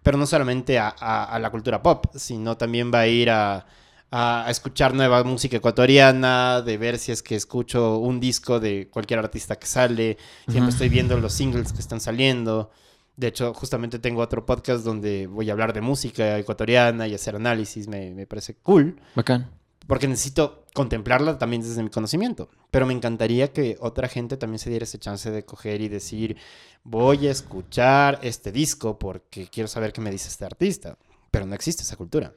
[0.02, 3.66] Pero no solamente a, la cultura pop, sino también va a ir a,
[4.10, 9.18] a, escuchar nueva música ecuatoriana, de ver si es que escucho un disco de cualquier
[9.18, 12.70] artista que sale, siempre estoy viendo los singles que están saliendo.
[13.18, 17.34] De hecho, justamente tengo otro podcast donde voy a hablar de música ecuatoriana y hacer
[17.34, 17.88] análisis.
[17.88, 19.00] Me, parece cool.
[19.16, 19.50] Bacán.
[19.88, 22.48] Porque necesito contemplarla también desde mi conocimiento.
[22.70, 26.36] Pero me encantaría que otra gente también se diera ese chance de coger y decir,
[26.84, 30.96] voy a escuchar este disco porque quiero saber qué me dice este artista.
[31.32, 32.32] Pero no existe esa cultura.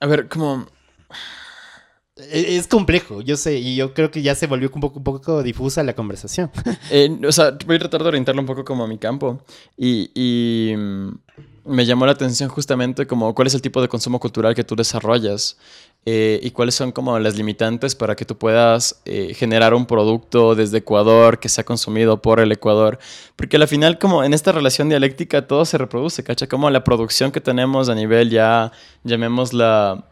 [0.00, 0.66] A ver, como
[2.16, 5.04] e-, es complejo, yo sé, y yo creo que ya se volvió un poco, un
[5.04, 6.50] poco difusa la conversación.
[6.90, 9.42] Eh, o sea, voy a tratar de orientarlo un poco como a mi campo.
[9.76, 11.08] Y, mm,
[11.66, 14.76] me llamó la atención justamente como cuál es el tipo de consumo cultural que tú
[14.76, 15.58] desarrollas
[16.04, 20.54] eh, y cuáles son como las limitantes para que tú puedas eh, generar un producto
[20.54, 22.98] desde Ecuador que sea consumido por el Ecuador.
[23.34, 26.46] Porque al final como en esta relación dialéctica todo se reproduce, ¿cacha?
[26.46, 28.70] Como la producción que tenemos a nivel ya,
[29.02, 30.04] llamémosla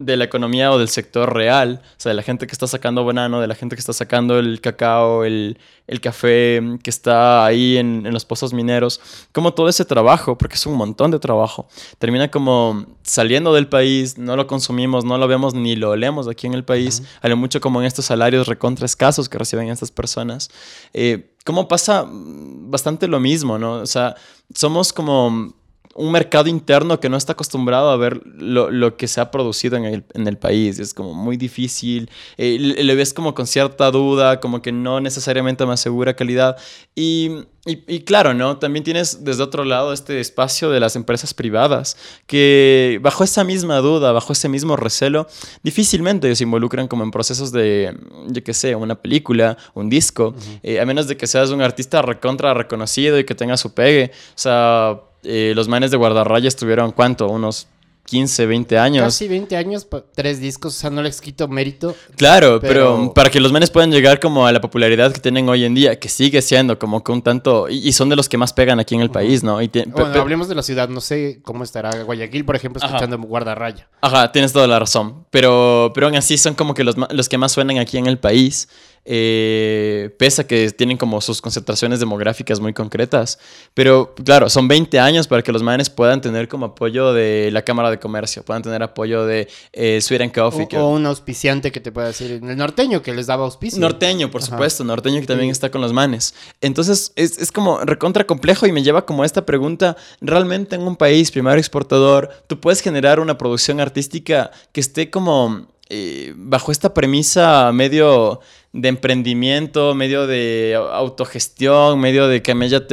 [0.00, 3.04] de la economía o del sector real, o sea, de la gente que está sacando
[3.04, 5.56] banano, de la gente que está sacando el cacao, el,
[6.02, 10.76] café, que está ahí en, los pozos mineros, como todo ese trabajo, porque es un
[10.76, 15.76] montón de trabajo, termina como saliendo del país, no lo consumimos, no lo vemos ni
[15.76, 19.36] lo olemos aquí en el país, uh mucho como en estos salarios recontra escasos que
[19.38, 20.50] reciben estas personas.
[20.92, 23.74] Eh, ¿Cómo pasa bastante lo mismo, no?
[23.74, 24.14] O sea,
[24.54, 25.52] somos como
[25.94, 29.84] un mercado interno que no está acostumbrado a ver lo, que se ha producido en
[29.84, 30.78] el, en el, país.
[30.78, 32.10] Es como muy difícil.
[32.36, 36.56] Eh, le, ves como con cierta duda, como que no necesariamente me asegura calidad.
[36.96, 37.30] Y,
[37.66, 38.58] y, claro, ¿no?
[38.58, 43.78] También tienes desde otro lado este espacio de las empresas privadas que bajo esa misma
[43.78, 45.28] duda, bajo ese mismo recelo,
[45.62, 50.80] difícilmente se involucran como en procesos de, yo qué sé, una película, un disco, eh,
[50.80, 54.10] a menos de que seas un artista recontra reconocido y que tenga su pegue.
[54.30, 57.68] O sea eh, los manes de guardarrayas tuvieron cuánto, unos
[58.06, 59.04] 15, 20 años.
[59.04, 61.96] Casi 20 años, tres discos, o sea, no les quito mérito.
[62.16, 63.12] Claro, pero...
[63.14, 65.98] para que los manes puedan llegar como a la popularidad que tienen hoy en día,
[65.98, 68.94] que sigue siendo como que un tanto, y, son de los que más pegan aquí
[68.94, 69.62] en el país, ¿no?
[69.62, 73.88] Y bueno, hablemos de la ciudad, no sé cómo estará Guayaquil, por ejemplo, escuchando guardarraya.
[74.02, 77.38] Ajá, tienes toda la razón, pero, pero aún así son como que los, los que
[77.38, 78.68] más suenan aquí en el país.
[79.06, 83.38] Eh, pese a que tienen como sus concentraciones demográficas muy concretas.
[83.74, 87.62] Pero claro, son 20 años para que los manes puedan tener como apoyo de la
[87.62, 90.68] Cámara de Comercio, puedan tener apoyo de eh, Sweet and Coffee.
[90.78, 93.78] O, un auspiciante que te pueda decir, el norteño que les daba auspicio.
[93.80, 96.34] Norteño, por supuesto, norteño que también está con los manes.
[96.60, 100.82] Entonces es, es como recontra complejo y me lleva como a esta pregunta, ¿realmente en
[100.82, 106.72] un país primario exportador tú puedes generar una producción artística que esté como eh, bajo
[106.72, 108.40] esta premisa medio
[108.72, 112.42] de emprendimiento, medio de autogestión, medio de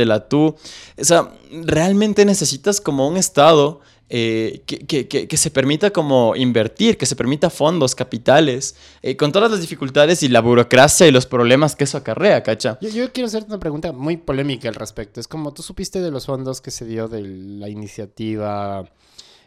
[0.06, 0.56] la tú.
[0.97, 3.80] O sea, realmente necesitas como un Estado
[4.13, 9.62] eh, que, se permita como invertir, que se permita fondos, capitales, eh, con todas las
[9.62, 12.77] dificultades y la burocracia y los problemas que eso acarrea, ¿cacha?
[12.82, 15.21] Yo, yo, quiero hacerte una pregunta muy polémica al respecto.
[15.21, 18.84] Es como, ¿tú supiste de los fondos que se dio de la iniciativa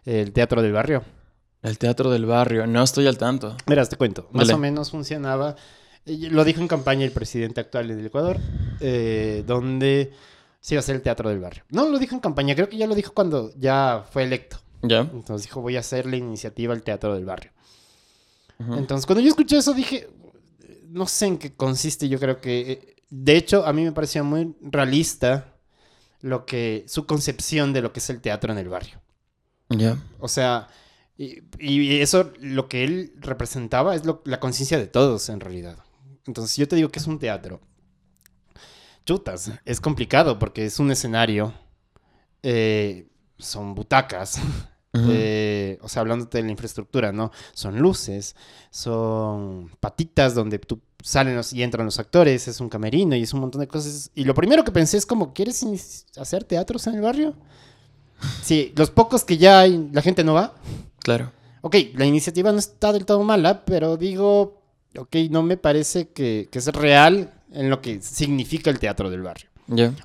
[0.06, 1.04] El Teatro del Barrio?
[1.64, 3.56] El teatro del barrio, no estoy al tanto.
[3.66, 4.28] Mira, te cuento.
[4.32, 5.56] Más o menos funcionaba.
[6.04, 8.36] Lo dijo en campaña el presidente actual del Ecuador,
[8.80, 10.12] eh, donde
[10.60, 11.64] se iba a hacer el teatro del barrio.
[11.70, 14.58] No lo dijo en campaña, creo que ya lo dijo cuando ya fue electo.
[14.82, 15.00] Ya.
[15.00, 17.50] Entonces dijo, voy a hacer la iniciativa el teatro del barrio.
[18.58, 20.10] Entonces, cuando yo escuché eso, dije,
[20.88, 22.10] no sé en qué consiste.
[22.10, 25.54] Yo creo que, de hecho, a mí me parecía muy realista
[26.20, 29.00] lo que su concepción de lo que es el teatro en el barrio.
[29.70, 29.96] Ya.
[30.20, 30.68] O sea,
[31.16, 35.78] y, eso, lo que él representaba es la conciencia de todos, en realidad.
[36.26, 37.60] Entonces, yo te digo que es un teatro.
[39.04, 41.52] Chutas, es complicado porque es un escenario,
[42.42, 43.06] eh,
[43.38, 44.40] son butacas,
[44.94, 47.30] eh, o sea, hablándote de la infraestructura, ¿no?
[47.52, 48.34] Son luces,
[48.70, 53.40] son patitas donde tú salen y entran los actores, es un camerino y es un
[53.40, 54.10] montón de cosas.
[54.14, 57.34] Y lo primero que pensé es como, ¿quieres hacer teatros en el barrio?
[58.42, 60.54] Sí, los pocos que ya hay, la gente no va.
[61.04, 61.30] Claro.
[61.60, 64.62] Ok, la iniciativa no está del todo mala, pero digo,
[64.98, 69.22] ok, no me parece que, que es real en lo que significa el teatro del
[69.22, 69.48] barrio.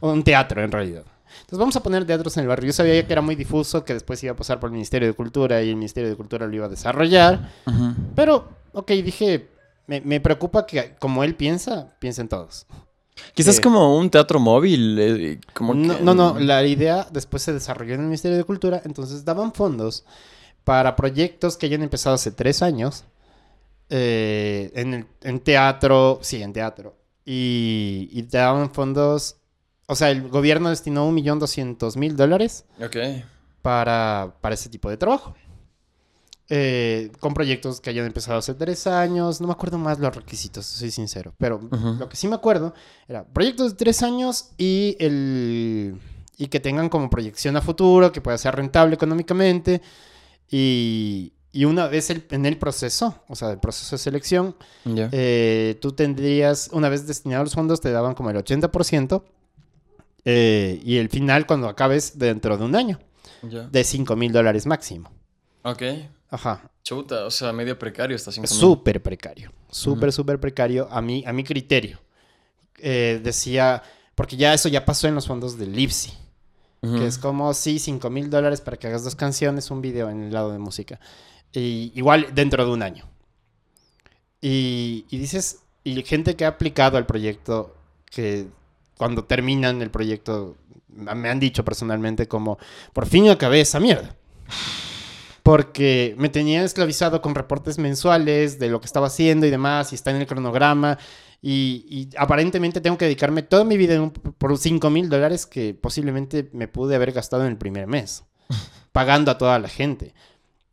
[0.01, 1.03] O un teatro, en realidad.
[1.41, 2.67] Entonces vamos a poner teatros en el barrio.
[2.67, 5.13] Yo sabía que era muy difuso, que después iba a pasar por el Ministerio de
[5.13, 7.49] Cultura y el Ministerio de Cultura lo iba a desarrollar.
[8.13, 9.47] Pero, ok, dije,
[9.87, 12.67] me, me, preocupa que como él piensa, piensen todos.
[13.33, 14.97] Quizás eh, como un teatro móvil.
[14.99, 18.81] Eh, como no, no, no, la idea después se desarrolló en el Ministerio de Cultura,
[18.85, 20.05] entonces daban fondos
[20.69, 23.03] para proyectos que hayan empezado hace tres años
[23.89, 26.95] eh, en, en, teatro, sí, en teatro.
[27.25, 29.37] Y, y, te daban fondos,
[29.87, 32.65] o sea, el gobierno destinó un millón doscientos mil dólares
[33.63, 35.33] para, para ese tipo de trabajo.
[36.49, 39.41] Eh, con proyectos que hayan empezado hace tres años.
[39.41, 41.33] No me acuerdo más los requisitos, soy sincero.
[41.39, 41.59] Pero
[41.97, 42.75] lo que sí me acuerdo
[43.07, 45.99] era proyectos de tres años y, el,
[46.37, 49.81] y que tengan como proyección a futuro, que pueda ser rentable económicamente.
[50.49, 55.93] Y, y una vez en el proceso, o sea, el proceso de selección, eh, tú
[55.93, 59.23] tendrías, una vez destinados los fondos, te daban como el 80%.
[60.25, 62.99] Eh, y el final, cuando acabes, dentro de un año.
[63.41, 65.09] De 5 mil dólares máximo.
[65.63, 65.81] Ok.
[66.29, 66.69] Ajá.
[66.83, 68.47] Chuta, o sea, medio precario está siendo.
[68.47, 69.51] Súper precario.
[69.71, 71.99] Súper, súper precario a mi, a mi criterio.
[72.77, 73.81] Eh, decía,
[74.15, 75.73] porque ya eso ya pasó en los fondos del
[76.81, 80.23] Que es como, sí, 5 mil dólares para que hagas dos canciones, un video en
[80.23, 80.99] el lado de música.
[81.51, 83.05] Y igual dentro de un año.
[84.39, 88.47] Y, y dices, y gente que ha aplicado al proyecto, que
[88.97, 90.55] cuando terminan el proyecto,
[90.87, 92.57] me han dicho personalmente como,
[92.93, 94.15] por fin acabé esa mierda
[95.43, 99.95] porque me tenía esclavizado con reportes mensuales de lo que estaba haciendo y demás, y
[99.95, 100.97] está en el cronograma,
[101.41, 106.67] y, aparentemente tengo que dedicarme toda mi vida por 5 mil dólares que posiblemente me
[106.67, 108.23] pude haber gastado en el primer mes,
[108.91, 110.13] pagando a toda la gente.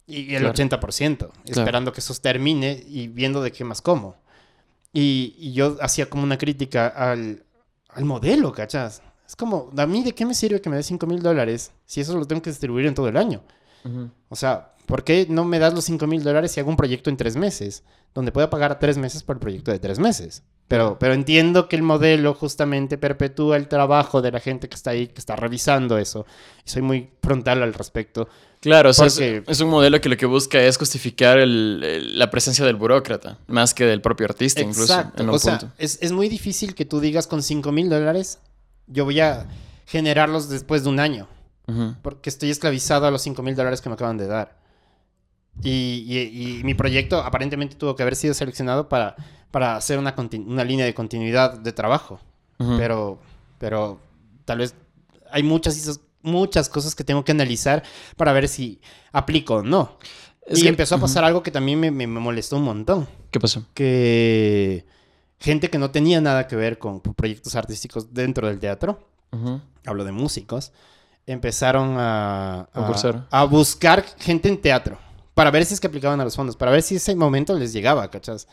[0.08, 4.16] Y el 80%, esperando que eso termine y viendo de qué más como.
[4.92, 7.44] Y, yo hacía como una crítica al,
[7.88, 9.02] al modelo, ¿cachas?
[9.26, 12.00] Es como, ¿a mí de qué me sirve que me dé 5 mil dólares si
[12.00, 13.42] eso lo tengo que distribuir en todo el año?
[14.28, 17.10] O sea, ¿por qué no me das los 5 mil dólares si hago un proyecto
[17.10, 17.84] en tres meses?
[18.14, 20.42] Donde puedo pagar tres meses por el proyecto de tres meses.
[20.68, 24.90] Pero, pero entiendo que el modelo justamente perpetúa el trabajo de la gente que está
[24.90, 26.26] ahí, que está revisando eso.
[26.64, 28.28] Y soy muy frontal al respecto.
[28.60, 32.74] Claro, o sea, es, un modelo que lo que busca es justificar la presencia del
[32.74, 35.12] burócrata, más que del propio artista, incluso.
[35.16, 38.40] En o sea, es, es, muy difícil que tú digas con 5 mil dólares,
[38.88, 39.46] yo voy a
[39.86, 41.28] generarlos después de un año.
[42.02, 44.56] Porque estoy esclavizado a los 5 mil dólares que me acaban de dar.
[45.62, 49.16] Y, mi proyecto aparentemente tuvo que haber sido seleccionado para,
[49.50, 50.14] para hacer una,
[50.46, 52.20] una línea de continuidad de trabajo.
[52.58, 53.18] pero,
[53.58, 53.98] pero
[54.44, 54.74] tal vez
[55.30, 57.82] hay muchas, muchas cosas que tengo que analizar
[58.16, 58.80] para ver si
[59.12, 59.98] aplico o no.
[60.48, 63.08] y empezó a pasar algo que también me, me, molestó un montón.
[63.30, 63.64] ¿Qué pasó?
[63.74, 64.86] Que
[65.40, 69.08] gente que no tenía nada que ver con proyectos artísticos dentro del teatro,
[69.84, 70.72] hablo de músicos,
[71.26, 72.68] empezaron a,
[73.30, 74.98] a, buscar gente en teatro
[75.34, 77.72] para ver si es que aplicaban a los fondos, para ver si ese momento les
[77.72, 78.46] llegaba, ¿cachas?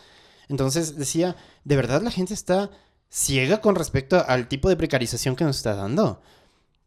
[0.49, 2.71] Entonces decía, ¿de verdad la gente está
[3.09, 6.21] ciega con respecto al tipo de precarización que nos está dando?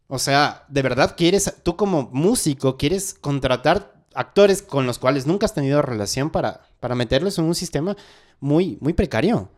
[0.08, 5.46] O sea, ¿de verdad quieres, tú como músico, quieres contratar actores con los cuales nunca
[5.46, 7.96] has tenido relación para, para meterlos en un sistema
[8.40, 9.48] muy, muy precario?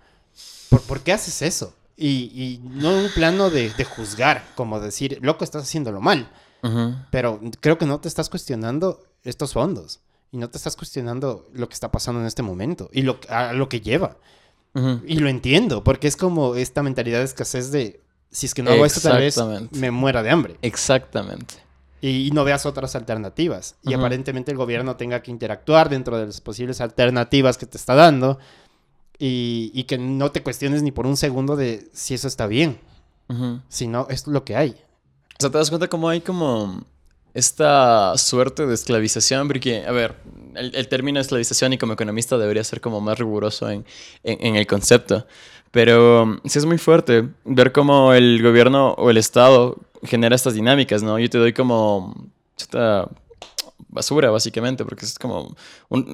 [0.68, 1.74] ¿Por, ¿Por qué haces eso?
[2.00, 6.30] Y, no en un plano de, juzgar, como decir, loco, estás haciéndolo mal.
[7.10, 10.00] Pero creo que no te estás cuestionando estos fondos.
[10.30, 12.88] Y no te estás cuestionando lo que está pasando en este momento.
[12.92, 14.16] Y lo, a lo que lleva.
[15.06, 18.70] Y lo entiendo, porque es como esta mentalidad de escasez de, si es que no
[18.70, 19.36] hago esto, tal vez
[19.72, 20.56] me muera de hambre.
[20.62, 21.56] Exactamente.
[22.00, 23.74] Y, no veas otras alternativas.
[23.82, 27.96] Y aparentemente el gobierno tenga que interactuar dentro de las posibles alternativas que te está
[27.96, 28.38] dando
[29.18, 32.78] y, que no te cuestiones ni por un segundo de si eso está bien,
[33.68, 34.70] si no, es lo que hay.
[34.70, 36.84] O sea, te das cuenta cómo hay como
[37.34, 40.16] esta suerte de esclavización, porque, a ver,
[40.54, 43.84] el, término esclavización y como economista debería ser como más riguroso en,
[44.24, 45.26] en, el concepto,
[45.70, 51.02] pero sí es muy fuerte ver cómo el gobierno o el Estado genera estas dinámicas,
[51.02, 51.18] ¿no?
[51.18, 52.14] Yo te doy como
[52.56, 53.08] esta
[53.88, 55.54] basura, básicamente, porque es como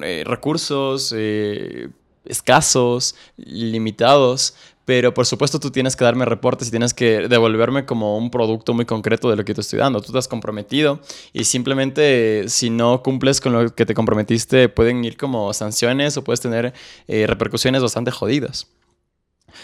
[0.03, 1.89] eh, recursos, eh,
[2.27, 8.17] escasos, limitados, pero por supuesto tú tienes que darme reportes y tienes que devolverme como
[8.17, 9.99] un producto muy concreto de lo que te estoy dando.
[9.99, 11.01] Tú te has comprometido
[11.33, 16.23] y simplemente si no cumples con lo que te comprometiste pueden ir como sanciones o
[16.23, 16.73] puedes tener
[17.07, 18.67] eh, repercusiones bastante jodidas.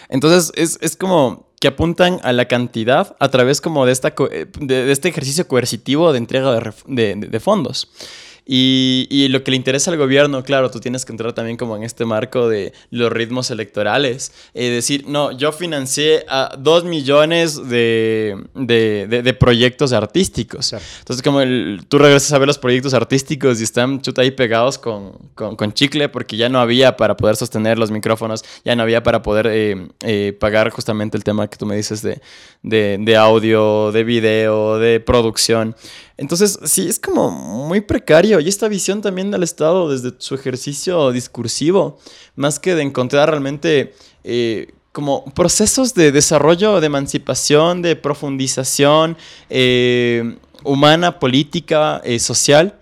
[0.09, 4.15] Entonces es, como que apuntan a la cantidad a través como de, esta,
[4.59, 7.89] de, este ejercicio coercitivo de entrega de, de fondos.
[8.45, 11.83] Y, lo que le interesa al gobierno, claro, tú tienes que entrar también como en
[11.83, 14.33] este marco de los ritmos electorales.
[14.53, 20.73] Es eh, decir, no, yo financié a dos millones de, de, proyectos artísticos.
[20.73, 21.39] Entonces, como
[21.87, 26.09] tú regresas a ver los proyectos artísticos y están chuta ahí pegados con, con, chicle
[26.09, 29.87] porque ya no había para poder sostener los micrófonos, ya no había para poder eh,
[30.01, 32.19] eh, pagar justamente el tema que tú me dices de,
[32.63, 35.75] de audio, de video, de producción.
[36.21, 38.39] Entonces, sí, es como muy precario.
[38.39, 41.97] Y esta visión también del Estado desde su ejercicio discursivo,
[42.35, 49.17] más que de encontrar realmente eh, como procesos de desarrollo, de emancipación, de profundización
[49.49, 52.77] eh, humana, política, eh, social,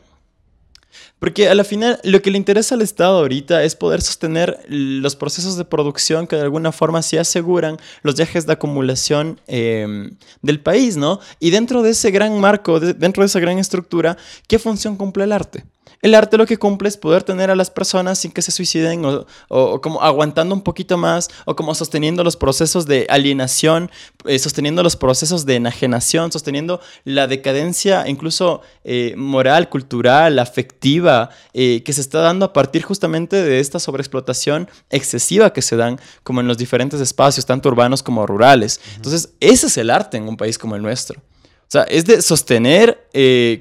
[1.20, 5.15] porque a la final lo que le interesa al Estado ahorita es poder sostener los
[5.15, 10.61] procesos de producción que de alguna forma sí aseguran los viajes de acumulación em, del
[10.61, 11.20] país, ¿no?
[11.39, 14.17] Y dentro de ese gran marco, dentro de esa gran estructura,
[14.47, 15.65] ¿qué función cumple el arte?
[16.01, 19.03] El arte lo que cumple es poder tener a las personas sin que se suiciden
[19.49, 23.91] o, como aguantando un poquito más o como sosteniendo los procesos de alienación,
[24.25, 31.83] eh, sosteniendo los procesos de enajenación, sosteniendo la decadencia incluso eh, moral, cultural, afectiva eh,
[31.83, 36.39] que se está dando a partir justamente de esta sobreexplotación excesiva que se dan como
[36.39, 38.79] en los diferentes espacios, tanto urbanos como rurales.
[38.95, 41.19] Entonces, ese es el arte en un país como el nuestro.
[41.19, 43.07] O sea, es de sostener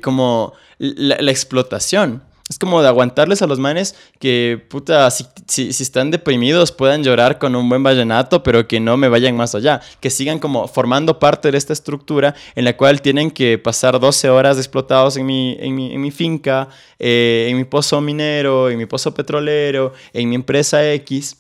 [0.03, 2.23] como la explotación.
[2.49, 7.39] Es como de aguantarles a los manes que, puta, si, si, están deprimidos puedan llorar
[7.39, 9.83] con un buen vallenato, pero que no me vayan más allá.
[10.01, 14.31] Que sigan como formando parte de esta estructura en la cual tienen que pasar 12
[14.31, 16.69] horas explotados en mi, en mi, en mi finca,
[16.99, 21.37] eh, en mi pozo minero, en mi pozo petrolero, en mi empresa X.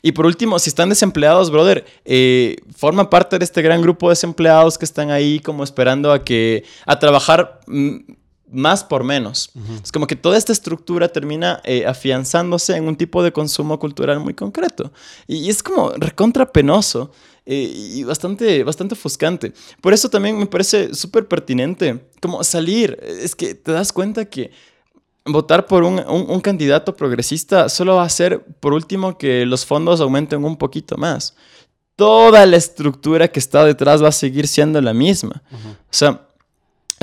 [0.00, 4.12] Y por último, si están desempleados, brother, eh, forman parte de este gran grupo de
[4.12, 7.98] desempleados que están ahí como esperando a que a trabajar mm,
[8.50, 9.50] más por menos.
[9.82, 14.20] Es como que toda esta estructura termina eh, afianzándose en un tipo de consumo cultural
[14.20, 14.92] muy concreto.
[15.26, 17.10] Y, es como recontra penoso
[17.46, 19.52] eh, y bastante, bastante ofuscante.
[19.80, 22.98] Por eso también me parece súper pertinente como salir.
[23.02, 24.50] Es que te das cuenta que
[25.24, 30.00] votar por un, un, candidato progresista solo va a hacer, por último, que los fondos
[30.00, 31.34] aumenten un poquito más.
[31.96, 35.42] Toda la estructura que está detrás va a seguir siendo la misma.
[35.52, 36.27] O sea,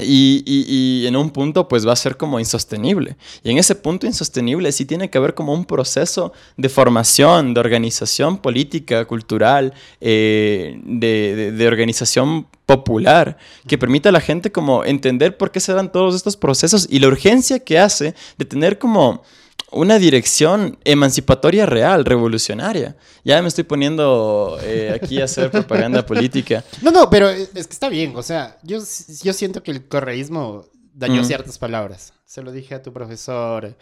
[0.02, 3.16] y, y, en un punto pues va a ser como insostenible.
[3.44, 7.60] Y en ese punto insostenible sí tiene que haber como un proceso de formación, de
[7.60, 13.38] organización política, cultural, eh, de, de, organización popular,
[13.68, 17.00] que permita a la gente como entender por qué se dan todos estos procesos y
[17.00, 19.24] la urgencia que hace de tener como
[19.72, 22.96] una dirección emancipatoria real, revolucionaria.
[23.24, 26.64] Ya me estoy poniendo eh, aquí a hacer propaganda política.
[26.82, 28.14] No, no, pero es que está bien.
[28.16, 28.80] O sea, yo,
[29.24, 32.14] yo siento que el correísmo dañó ciertas palabras.
[32.26, 33.76] Se lo dije a tu profesor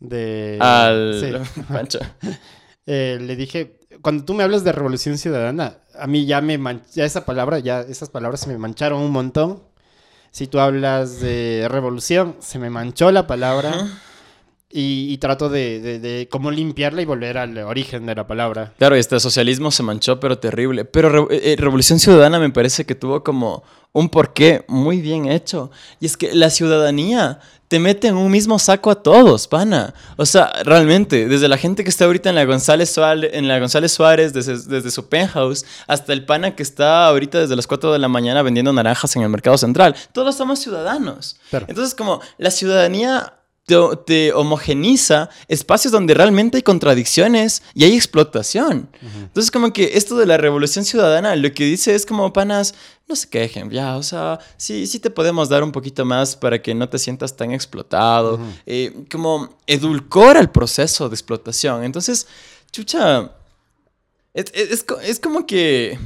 [0.00, 0.58] de...
[0.60, 2.00] Al Pancho.
[2.86, 6.58] Eh, le dije, cuando tú me hablas de revolución ciudadana, a mí ya me
[6.92, 9.62] ya esa palabra, ya esas palabras se me mancharon un montón.
[10.30, 13.88] Si tú hablas de revolución, se me manchó la palabra.
[14.78, 18.74] Y, trato de, de, cómo limpiarla y volver al origen de la palabra.
[18.76, 20.84] Claro, este socialismo se manchó, pero terrible.
[20.84, 23.62] Pero eh, eh, Revolución Ciudadana me parece que tuvo como
[23.92, 25.70] un porqué muy bien hecho.
[25.98, 29.94] Y es que la ciudadanía te mete en un mismo saco a todos, pana.
[30.16, 33.58] O sea, realmente, desde la gente que está ahorita en la González Suárez, en la
[33.58, 37.94] González Suárez desde, desde su penthouse, hasta el pana que está ahorita desde las 4
[37.94, 39.96] de la mañana vendiendo naranjas en el mercado central.
[40.12, 41.38] Todos somos ciudadanos.
[41.50, 43.32] Entonces, como la ciudadanía
[43.66, 48.88] te, homogeniza espacios donde realmente hay contradicciones y hay explotación.
[49.02, 52.74] Entonces, como que esto de la revolución ciudadana lo que dice es como, panas,
[53.08, 56.62] no se quejen, ya, o sea, sí, sí te podemos dar un poquito más para
[56.62, 61.82] que no te sientas tan explotado, eh, como edulcora el proceso de explotación.
[61.82, 62.28] Entonces,
[62.70, 63.32] chucha,
[64.32, 65.98] es, como que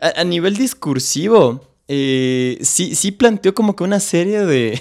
[0.00, 4.80] a, nivel discursivo, eh, sí, sí planteó como que una serie de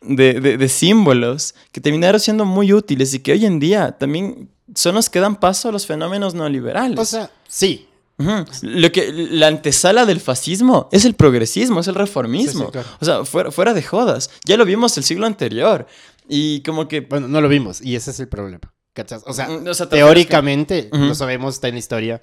[0.00, 5.10] de, símbolos que terminaron siendo muy útiles y que hoy en día también son los
[5.10, 6.98] que dan paso a los fenómenos neoliberales.
[6.98, 7.86] O sea, sí.
[8.62, 12.70] Lo que, la antesala del fascismo es el progresismo, es el reformismo.
[13.00, 14.30] O sea, fuera, fuera de jodas.
[14.44, 15.86] Ya lo vimos el siglo anterior.
[16.28, 17.00] Y como que...
[17.00, 18.70] Bueno, no lo vimos y ese es el problema.
[19.26, 22.22] O sea, mm, teóricamente, lo sabemos, está en la historia.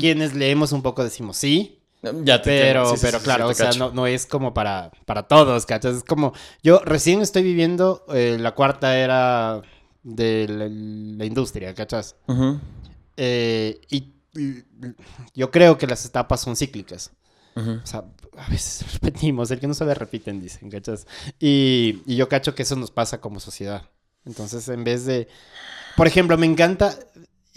[0.00, 1.75] Quienes leemos un poco decimos sí,
[2.24, 5.96] ya pero, pero claro, o sea, no, es como para, para todos, ¿cachas?
[5.96, 6.32] Es como,
[6.62, 9.62] yo recién estoy viviendo eh, la cuarta era
[10.02, 12.16] de la, industria, ¿cachas?
[13.16, 14.12] Eh, y
[15.34, 17.12] yo creo que las etapas son cíclicas.
[17.56, 18.04] O sea,
[18.36, 21.06] a veces repetimos, el que no sabe repiten, dicen, ¿cachas?
[21.40, 23.88] Y, y yo cacho que eso nos pasa como sociedad.
[24.26, 25.28] Entonces, en vez de...
[25.96, 26.94] Por ejemplo, me encanta,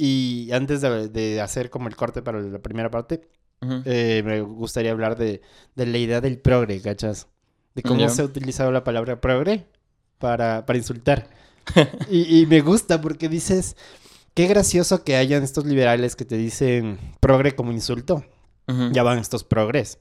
[0.02, 3.28] y antes de, hacer como el corte para la primera parte,
[3.62, 5.42] eh, me gustaría hablar de,
[5.76, 7.28] de, la idea del progre, ¿cachas?
[7.76, 9.66] De cómo se ha utilizado la palabra progre
[10.18, 11.30] para, para insultar.
[12.10, 13.76] y, y, me gusta porque dices,
[14.34, 18.26] qué gracioso que hayan estos liberales que te dicen progre como insulto.
[18.92, 19.98] Ya van estos progres.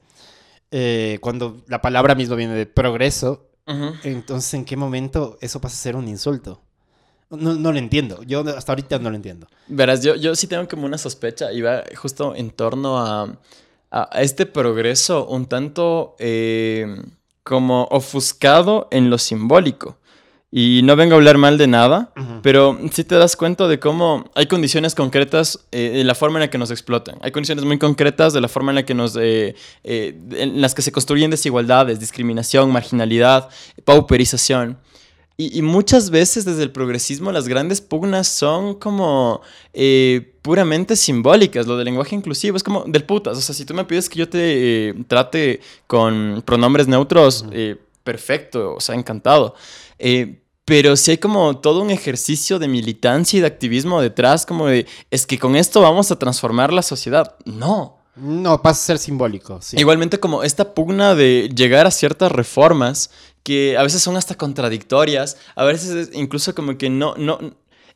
[0.69, 3.49] Eh, cuando la palabra misma viene de progreso,
[4.03, 6.61] entonces ¿en qué momento eso pasa a ser un insulto?
[7.29, 8.23] No, no, lo entiendo.
[8.23, 9.47] Yo hasta ahorita no lo entiendo.
[9.67, 13.37] Verás, yo, yo sí tengo como una sospecha y va justo en torno a,
[13.91, 16.87] a este progreso un tanto eh,
[17.43, 19.97] como ofuscado en lo simbólico.
[20.51, 22.11] Y no vengo a hablar mal de nada,
[22.41, 26.41] pero sí te das cuenta de cómo hay condiciones concretas eh, de la forma en
[26.41, 27.19] la que nos explotan.
[27.21, 30.73] Hay condiciones muy concretas de la forma en la que nos, eh, eh, en las
[30.73, 33.49] que se construyen desigualdades, discriminación, marginalidad,
[33.85, 34.79] pauperización.
[35.41, 39.41] Y, muchas veces desde el progresismo las grandes pugnas son como
[40.41, 41.65] puramente simbólicas.
[41.65, 43.37] Lo del lenguaje inclusivo es como del putas.
[43.37, 47.45] O sea, si tú me pides que yo te trate con pronombres neutros,
[48.03, 49.55] perfecto, o sea, encantado.
[49.97, 54.67] Eh, pero si hay como todo un ejercicio de militancia y de activismo detrás, como
[54.67, 57.35] de, es que con esto vamos a transformar la sociedad.
[57.45, 57.97] No.
[58.15, 59.59] No, pasa a ser simbólico.
[59.73, 63.11] Igualmente como esta pugna de llegar a ciertas reformas
[63.43, 67.39] que a veces son hasta contradictorias, a veces incluso como que no, no,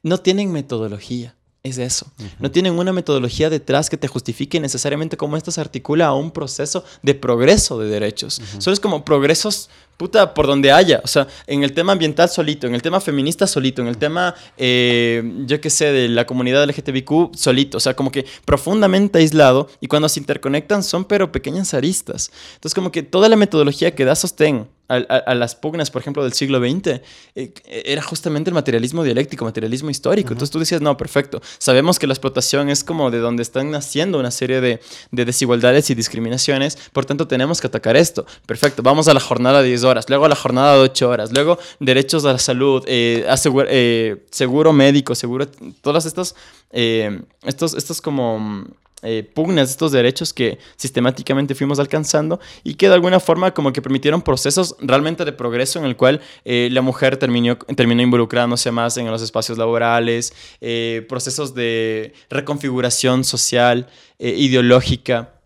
[0.01, 1.35] no tienen metodología.
[1.63, 2.11] Es eso.
[2.39, 6.31] No tienen una metodología detrás que te justifique necesariamente cómo esto se articula a un
[6.31, 8.41] proceso de progreso de derechos.
[8.59, 10.99] Solo es como progresos puta, por donde haya.
[11.05, 14.35] O sea, en el tema ambiental solito, en el tema feminista solito, en el tema,
[14.57, 17.77] eh, yo qué sé, de la comunidad LGTBQ solito.
[17.77, 22.31] O sea, como que profundamente aislado y cuando se interconectan son pero pequeñas aristas.
[22.55, 26.33] Entonces, como que toda la metodología que da sostén a, las pugnas, por ejemplo, del
[26.33, 27.01] siglo XX,
[27.35, 30.33] eh, era justamente el materialismo dialéctico, materialismo histórico.
[30.33, 34.19] Entonces tú decías, no, perfecto, sabemos que la explotación es como de donde están naciendo
[34.19, 34.79] una serie de,
[35.11, 38.25] de desigualdades y discriminaciones, por tanto tenemos que atacar esto.
[38.45, 41.31] Perfecto, vamos a la jornada de 10 horas, luego a la jornada de 8 horas,
[41.31, 43.25] luego derechos a la salud, eh,
[43.69, 45.47] eh, seguro médico, seguro,
[45.81, 46.35] todas estas,
[46.71, 48.65] estos, estos como
[49.03, 53.81] eh, pugnas estos derechos que sistemáticamente fuimos alcanzando y que de alguna forma como que
[53.81, 58.95] permitieron procesos realmente de progreso en el cual eh, la mujer terminó, terminó involucrándose más
[58.97, 63.87] en los espacios laborales, eh, procesos de reconfiguración social,
[64.19, 65.41] ideológica.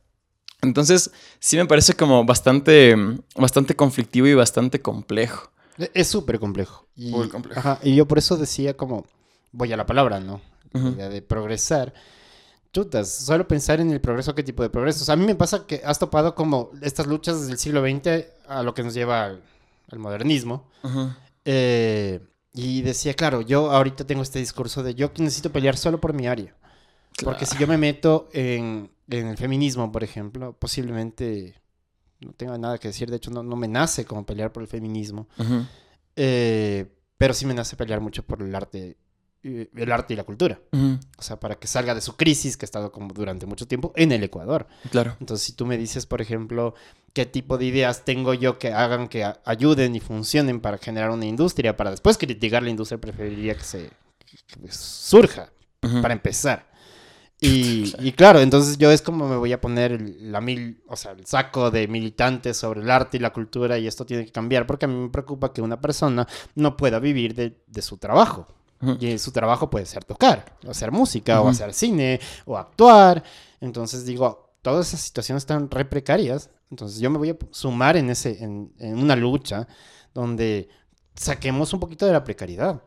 [0.62, 2.96] Entonces, sí me parece como bastante,
[3.36, 5.50] bastante conflictivo y bastante complejo.
[5.80, 6.88] E-, es súper complejo.
[6.96, 7.78] Y, Muy complejo.
[7.82, 9.06] y yo por eso decía como,
[9.52, 10.42] voy a la palabra, ¿no?
[10.74, 11.94] La idea de progresar
[12.72, 15.10] chutas, solo pensar en el progreso, qué tipo de progresos.
[15.10, 18.74] A mí me pasa que has topado como estas luchas del siglo XX a lo
[18.74, 19.42] que nos lleva al,
[20.00, 20.70] modernismo.
[21.46, 22.20] Eh,
[22.54, 26.28] y decía, claro, yo ahorita tengo este discurso de yo necesito pelear solo por mi
[26.28, 26.56] área.
[27.24, 31.56] Porque si yo me meto en, el feminismo, por ejemplo, posiblemente
[32.20, 33.10] no tenga nada que decir.
[33.10, 35.28] De hecho, no, no me nace como pelear por el feminismo.
[36.16, 36.86] Eh,
[37.18, 38.98] pero sí me nace pelear mucho por el arte
[39.76, 40.60] el arte y la cultura.
[41.18, 43.94] O sea, para que salga de su crisis que ha estado como durante mucho tiempo
[43.96, 44.68] en el Ecuador.
[44.92, 45.16] Claro.
[45.20, 46.76] Entonces, si tú me dices, por ejemplo,
[47.14, 51.26] qué tipo de ideas tengo yo que hagan que ayuden y funcionen para generar una
[51.26, 53.90] industria, para después criticar la industria, preferiría que se
[54.70, 56.68] surja, para empezar.
[57.40, 60.96] Y, y, claro, entonces yo es como me voy a poner el, la mil, o
[60.96, 64.32] sea, el saco de militantes sobre el arte y la cultura y esto tiene que
[64.32, 67.98] cambiar porque a mí me preocupa que una persona no pueda vivir de, de su
[67.98, 68.48] trabajo.
[69.00, 73.24] Y su trabajo puede ser tocar, o hacer música, o hacer cine, o actuar.
[73.60, 76.50] Entonces digo, todas esas situaciones están re precarias.
[76.70, 79.68] Entonces yo me voy a sumar en, ese, en, en una lucha
[80.14, 80.70] donde
[81.16, 82.82] saquemos un poquito de la precariedad.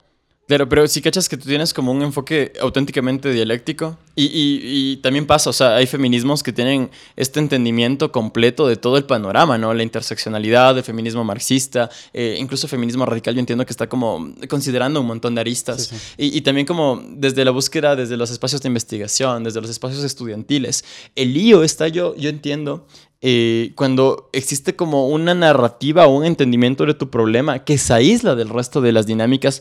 [0.51, 5.25] Claro, pero si cachas que tú tienes como un enfoque auténticamente dialéctico y, y, también
[5.25, 9.73] pasa, o sea, hay feminismos que tienen este entendimiento completo de todo el panorama, ¿no?
[9.73, 15.01] La interseccionalidad, el feminismo marxista, eh, incluso feminismo radical, yo entiendo que está como considerando
[15.01, 15.93] un montón de aristas.
[16.19, 20.03] Y, y, también como desde la búsqueda, desde los espacios de investigación, desde los espacios
[20.03, 20.85] estudiantiles.
[21.15, 22.89] El lío está, yo, yo entiendo,
[23.23, 28.35] eh, cuando existe como una narrativa o un entendimiento de tu problema que se aísla
[28.35, 29.61] del resto de las dinámicas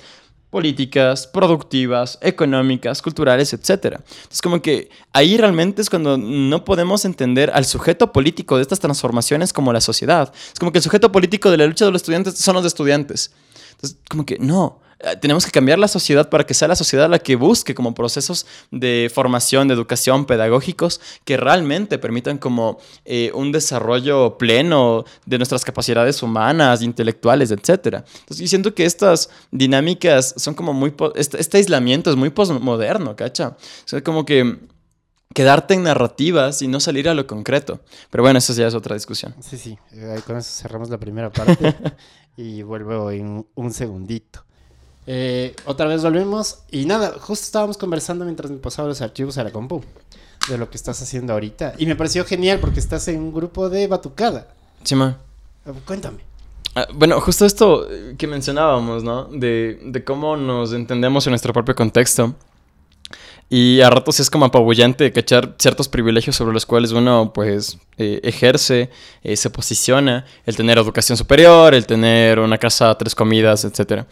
[0.49, 3.99] políticas, productivas, económicas, culturales, etc.
[4.31, 8.79] Es como que ahí realmente es cuando no podemos entender al sujeto político de estas
[8.79, 10.33] transformaciones como la sociedad.
[10.51, 13.31] Es como que el sujeto político de la lucha de los estudiantes son los estudiantes.
[13.71, 14.79] Entonces, como que no,
[15.21, 18.45] tenemos que cambiar la sociedad para que sea la sociedad la que busque como procesos
[18.69, 25.63] de formación, de educación, pedagógicos, que realmente permitan como eh, un desarrollo pleno de nuestras
[25.63, 28.03] capacidades humanas, intelectuales, etc.
[28.19, 30.93] Entonces, yo siento que estas dinámicas son como muy...
[31.15, 33.49] Este, este aislamiento es muy postmoderno, ¿cacha?
[33.49, 34.59] O sea, como que
[35.33, 37.79] quedarte en narrativas y no salir a lo concreto.
[38.09, 39.33] Pero bueno, eso ya es otra discusión.
[39.39, 39.77] Sí, sí.
[39.93, 41.75] Eh, con eso cerramos la primera parte
[42.37, 44.43] y vuelvo en un segundito.
[45.11, 49.43] Eh, otra vez volvemos y nada, justo estábamos conversando mientras me pasaba los archivos a
[49.43, 49.81] la compu
[50.47, 51.73] de lo que estás haciendo ahorita.
[51.79, 54.49] Y me pareció genial porque estás en un grupo de batucada.
[54.83, 55.17] Sí, ma.
[55.65, 56.19] Ah, cuéntame.
[56.75, 57.87] Ah, bueno, justo esto
[58.19, 59.23] que mencionábamos, ¿no?
[59.25, 62.35] De, de cómo nos entendemos en nuestro propio contexto.
[63.49, 68.19] Y a ratos es como apabullante cachar ciertos privilegios sobre los cuales uno pues eh,
[68.23, 68.91] ejerce,
[69.23, 74.03] eh, se posiciona, el tener educación superior, el tener una casa, tres comidas, etc.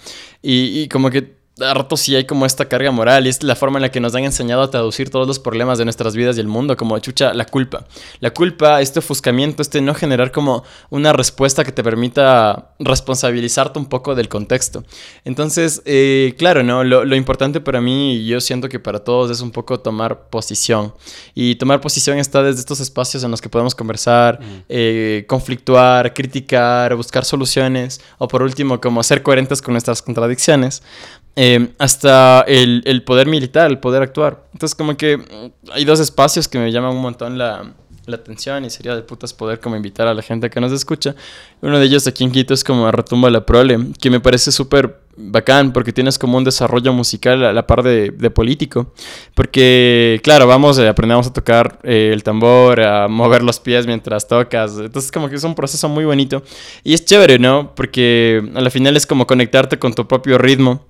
[0.42, 3.56] Y, y como que a rato sí hay como esta carga moral y es la
[3.56, 6.38] forma en la que nos han enseñado a traducir todos los problemas de nuestras vidas
[6.38, 7.86] y el mundo, como chucha, la culpa.
[8.20, 13.88] La culpa, este ofuscamiento, este no generar como una respuesta que te permita responsabilizarte un
[13.88, 14.84] poco del contexto.
[15.26, 16.84] Entonces, eh, claro, ¿no?
[16.84, 20.94] Lo, importante para mí, y yo siento que para todos, es un poco tomar posición.
[21.34, 24.64] Y tomar posición está desde estos espacios en los que podemos conversar, mm.
[24.70, 30.84] eh, conflictuar, criticar, buscar soluciones, o por último, como ser coherentes con nuestras contradicciones.
[31.40, 34.48] Em, hasta el, el, poder militar, el poder actuar.
[34.54, 37.76] Entonces como que mm, hay dos espacios que me llaman un montón la,
[38.08, 41.14] la, atención y sería de putas poder como invitar a la gente que nos escucha.
[41.62, 45.00] Uno de ellos aquí en Quito es como Retumba la Prole, que me parece súper
[45.16, 48.92] bacán porque tienes como un desarrollo musical a la par de, de político.
[49.36, 54.28] Porque, claro, vamos, eh, aprendemos a tocar eh, el tambor, a mover los pies mientras
[54.28, 54.80] tocas.
[54.80, 56.42] Entonces, como que es un proceso muy bonito.
[56.84, 57.76] Y es chévere, ¿no?
[57.76, 60.84] Porque a la final es como conectarte con tu propio ritmo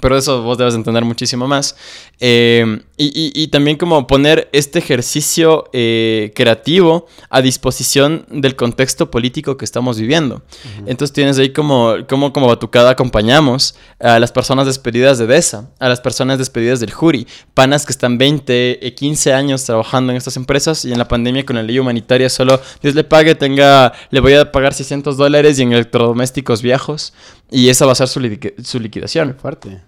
[0.00, 1.76] pero eso vos debes entender muchísimo más.
[2.20, 9.64] Eh, y, también como poner este ejercicio eh, creativo a disposición del contexto político que
[9.64, 10.42] estamos viviendo.
[10.86, 15.88] Entonces tienes ahí como, como, como batucada acompañamos a las personas despedidas de DESA, a
[15.88, 20.36] las personas despedidas del Jury, panas que están 20, 15 eh, años trabajando en estas
[20.36, 24.20] empresas y en la pandemia con la ley humanitaria solo Dios le pague, tenga, le
[24.20, 27.12] voy a pagar 600 dólares y en electrodomésticos viejos
[27.50, 28.20] y esa va a ser su,
[28.64, 29.36] su liquidación.
[29.40, 29.87] Fuerte.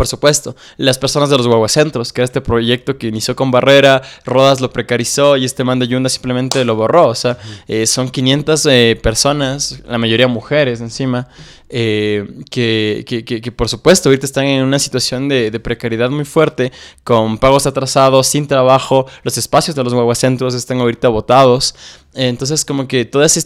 [0.00, 4.00] Por supuesto, las personas de los guaguacentros, que era este proyecto que inició con Barrera,
[4.24, 7.08] Rodas lo precarizó y este man de Yunda simplemente lo borró.
[7.08, 7.36] O sea,
[7.68, 11.28] eh, son 500 eh, personas, la mayoría mujeres encima,
[11.72, 16.24] eh, que, que, que, por supuesto ahorita están en una situación de, de, precariedad muy
[16.24, 16.72] fuerte,
[17.04, 21.74] con pagos atrasados, sin trabajo, los espacios de los guaguacentros están ahorita votados.
[22.12, 23.40] Entonces como que toda esa,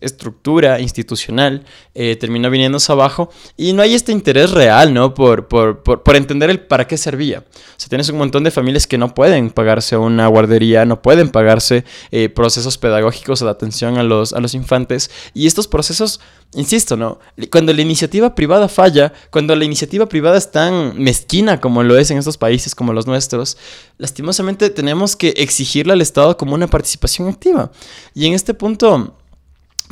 [0.00, 5.14] estructura institucional eh, terminó viniéndose abajo y no hay este interés real, ¿no?
[5.14, 7.44] Por, por, por, por, entender el para qué servía.
[7.48, 11.28] O sea, tienes un montón de familias que no pueden pagarse una guardería, no pueden
[11.28, 16.20] pagarse eh, procesos pedagógicos de atención a los, a los infantes y estos procesos
[16.54, 17.18] Insisto, ¿no?
[17.50, 22.10] Cuando la iniciativa privada falla, cuando la iniciativa privada es tan mezquina como lo es
[22.10, 23.56] en estos países como los nuestros,
[23.98, 27.72] lastimosamente tenemos que exigirle al Estado como una participación activa.
[28.14, 29.16] Y en este punto,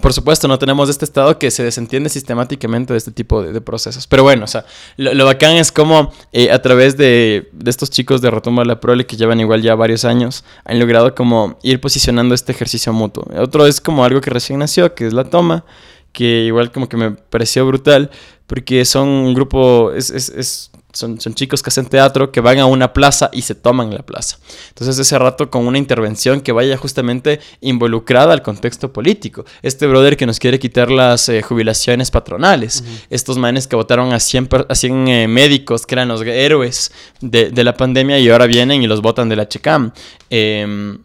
[0.00, 4.06] por supuesto, no tenemos este Estado que se desentiende sistemáticamente de este tipo de, procesos.
[4.06, 4.64] Pero bueno, o sea,
[4.96, 9.04] lo, bacán es como eh, a través de, de, estos chicos de Retumba la Prole
[9.04, 13.24] que llevan igual ya varios años, han logrado como ir posicionando este ejercicio mutuo.
[13.36, 15.64] Otro es como algo que recién nació, que es la toma
[16.12, 18.10] que igual como que me pareció brutal,
[18.46, 22.58] porque son un grupo, es, es, es, son, son, chicos que hacen teatro, que van
[22.58, 24.38] a una plaza y se toman la plaza.
[24.68, 29.46] Entonces ese rato con una intervención que vaya justamente involucrada al contexto político.
[29.62, 34.20] Este brother que nos quiere quitar las eh, jubilaciones patronales, estos manes que votaron a
[34.20, 36.92] 100, a 100 eh, médicos, que eran los héroes
[37.22, 39.92] de, de, la pandemia y ahora vienen y los votan de la CHECAM.
[40.28, 40.98] Eh,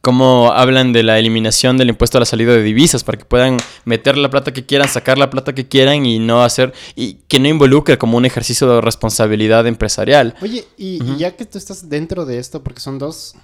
[0.00, 3.58] cómo hablan de la eliminación del impuesto a la salida de divisas para que puedan
[3.84, 7.38] meter la plata que quieran, sacar la plata que quieran y no hacer y que
[7.38, 10.34] no involucre como un ejercicio de responsabilidad empresarial.
[10.42, 13.34] Oye, y, ya que tú estás dentro de esto, porque son dos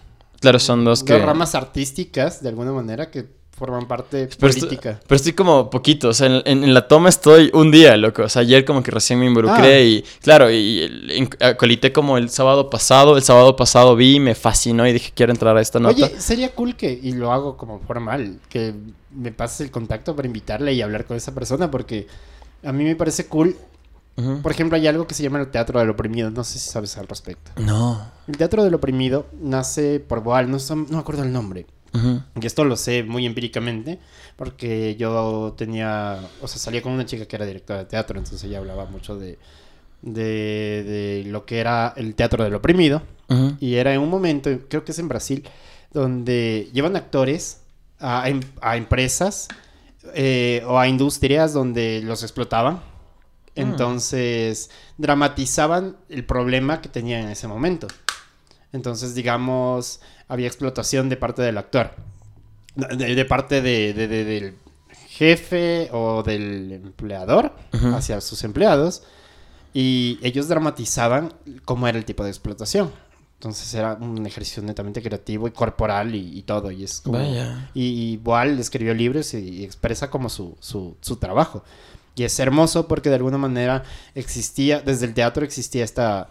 [0.41, 3.27] Claro, son dos, dos ramas artísticas, de alguna manera, que
[3.57, 4.91] forman parte pero política.
[4.91, 8.23] Estoy, pero estoy como poquito, o sea, en, en, la toma estoy un día, loco.
[8.25, 9.81] O sea, ayer como que recién me involucré ah.
[9.81, 13.17] y, claro, y, colité como el sábado pasado.
[13.17, 15.95] El sábado pasado vi, me fascinó y dije, quiero entrar a esta nota.
[15.95, 18.75] Oye, sería cool que, y lo hago como formal, que
[19.11, 22.07] me pases el contacto para invitarle y hablar con esa persona, porque
[22.63, 23.57] a mí me parece cool.
[24.43, 26.31] Por ejemplo, hay algo que se llama el teatro del oprimido.
[26.31, 27.51] No sé si sabes al respecto.
[27.57, 28.01] No.
[28.27, 31.67] El teatro del oprimido nace por Boal, no, no me acuerdo el nombre
[32.41, 33.99] Y esto lo sé muy empíricamente,
[34.37, 38.45] porque yo tenía, o sea, salía con una chica que era directora de teatro, entonces
[38.45, 39.39] ella hablaba mucho de,
[40.03, 43.03] de, lo que era el teatro del oprimido.
[43.59, 45.49] Y era en un momento, creo que es en Brasil,
[45.93, 47.63] donde llevan actores
[47.99, 48.41] a, em,
[48.75, 49.49] empresas
[50.15, 52.77] eh, o a industrias donde los explotaban.
[52.77, 52.83] Ah.
[53.57, 57.89] Entonces, dramatizaban el problema que tenían en ese momento.
[58.73, 61.91] Entonces, digamos, había explotación de parte del actor.
[62.75, 64.55] De, parte de, del
[65.09, 67.53] jefe o del empleador
[67.95, 69.03] hacia sus empleados.
[69.73, 71.33] Y ellos dramatizaban
[71.65, 72.91] cómo era el tipo de explotación.
[73.39, 76.71] Entonces era un ejercicio netamente creativo y corporal y, todo.
[76.71, 77.19] Y es como,
[77.75, 81.63] Y, igual escribió libros y, expresa como su, su, su, trabajo.
[82.15, 86.31] Y es hermoso porque de alguna manera existía, desde el teatro existía esta,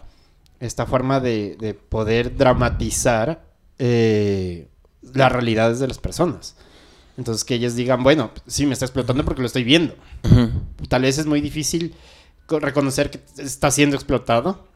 [0.58, 3.46] esta forma de, de poder dramatizar
[3.78, 4.68] eh,
[5.14, 6.56] las realidades de las personas.
[7.16, 9.94] Entonces que ellos digan, bueno, sí, me está explotando porque lo estoy viendo.
[10.88, 11.94] Tal vez es muy difícil
[12.48, 14.66] reconocer que está siendo explotado,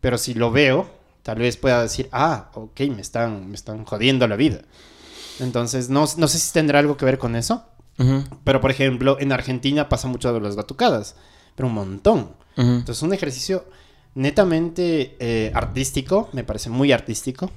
[0.00, 0.90] pero si lo veo,
[1.22, 4.62] tal vez pueda decir, ah, ok, me están, me están jodiendo la vida.
[5.40, 7.64] Entonces, no, no sé si tendrá algo que ver con eso,
[8.44, 11.16] pero por ejemplo, en Argentina pasa mucho de las batucadas,
[11.54, 12.30] pero un montón.
[12.56, 13.64] Entonces, un ejercicio
[14.14, 17.50] netamente eh, artístico, me parece muy artístico.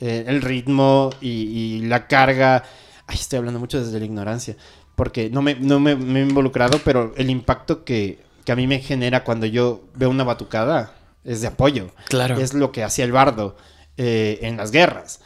[0.00, 2.64] Eh, el ritmo y, la carga.
[3.06, 4.56] Ay, estoy hablando mucho desde la ignorancia,
[4.94, 8.80] porque no me, no me he involucrado, pero el impacto que, que a mí me
[8.80, 11.90] genera cuando yo veo una batucada es de apoyo.
[12.08, 12.38] Claro.
[12.38, 13.56] Es lo que hacía el bardo
[13.96, 15.20] eh, en las guerras.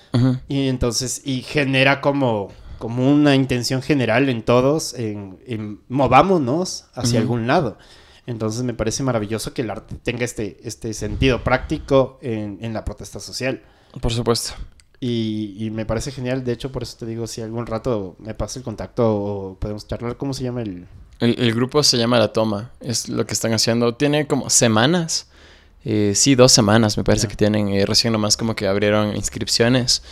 [0.49, 2.49] Y entonces, y genera como,
[2.79, 7.79] como una intención general en todos, en, movámonos hacia algún lado.
[8.27, 12.85] Entonces me parece maravilloso que el arte tenga este, este sentido práctico en, en la
[12.85, 13.63] protesta social.
[14.01, 14.55] Por supuesto.
[15.01, 18.35] Y, y, me parece genial, de hecho por eso te digo, si algún rato me
[18.35, 20.89] pasa el contacto o podemos charlar, ¿cómo se llama el,
[21.21, 23.95] el, grupo se llama La Toma, es lo que están haciendo.
[23.95, 25.27] Tiene como semanas,
[25.85, 30.03] eh, sí, dos semanas me parece que tienen, eh, recién nomás como que abrieron inscripciones.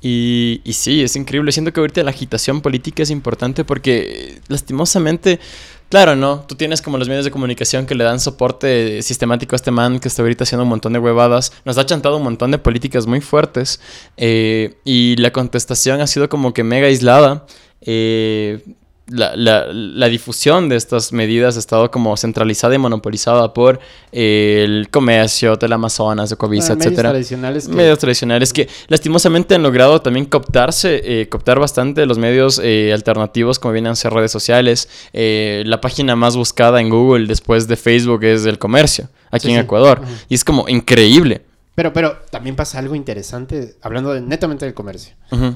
[0.00, 1.52] Y, y, sí, es increíble.
[1.52, 5.40] Siento que ahorita la agitación política es importante porque lastimosamente,
[5.88, 6.44] claro, ¿no?
[6.46, 9.98] Tú tienes como los medios de comunicación que le dan soporte sistemático a este man
[9.98, 11.52] que está ahorita haciendo un montón de huevadas.
[11.64, 13.80] Nos ha chantado un montón de políticas muy fuertes
[14.16, 17.46] eh, y la contestación ha sido como que mega aislada.
[17.80, 18.62] Eh,
[19.08, 23.78] la, la, la, difusión de estas medidas ha estado como centralizada y monopolizada por
[24.10, 26.86] eh, el comercio, Amazonas, de Covisa, etc.
[26.86, 27.68] Medios tradicionales.
[27.68, 33.58] Medios tradicionales que lastimosamente han logrado también cooptarse, eh, cooptar bastante los medios eh, alternativos
[33.58, 34.88] como vienen a ser redes sociales.
[35.12, 40.00] la página más buscada en Google después de Facebook es el comercio, aquí en Ecuador.
[40.28, 41.42] Y es como increíble.
[41.76, 45.14] Pero, pero también pasa algo interesante, hablando de, netamente del comercio.
[45.30, 45.52] Eh,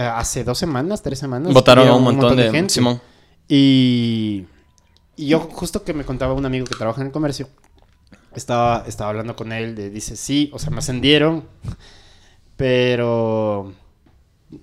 [0.00, 1.52] hace dos semanas, tres semanas.
[1.52, 2.74] Votaron a un, montón, de, gente.
[2.74, 3.00] Simón.
[3.48, 4.46] Y,
[5.16, 7.48] y yo justo que me contaba un amigo que trabaja en el comercio,
[8.34, 11.44] estaba, estaba hablando con él, de, dice, sí, o sea, me ascendieron,
[12.56, 13.72] pero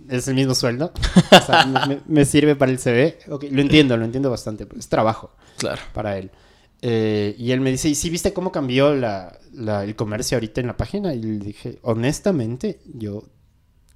[0.09, 0.91] es el mismo sueldo.
[1.31, 1.65] O sea,
[2.07, 3.19] me, sirve para el CV.
[3.27, 4.67] lo entiendo, lo entiendo bastante.
[4.77, 5.81] Es trabajo claro.
[5.93, 6.31] para él.
[6.81, 9.39] Eh, y él me dice, ¿y si viste cómo cambió la,
[9.83, 11.13] el comercio ahorita en la página?
[11.13, 13.23] Y le dije, honestamente, yo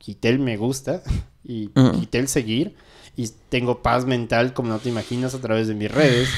[0.07, 1.03] quité el me gusta
[1.43, 1.67] y
[1.99, 2.75] quité el seguir
[3.17, 6.29] y tengo paz mental como no te imaginas a través de mis redes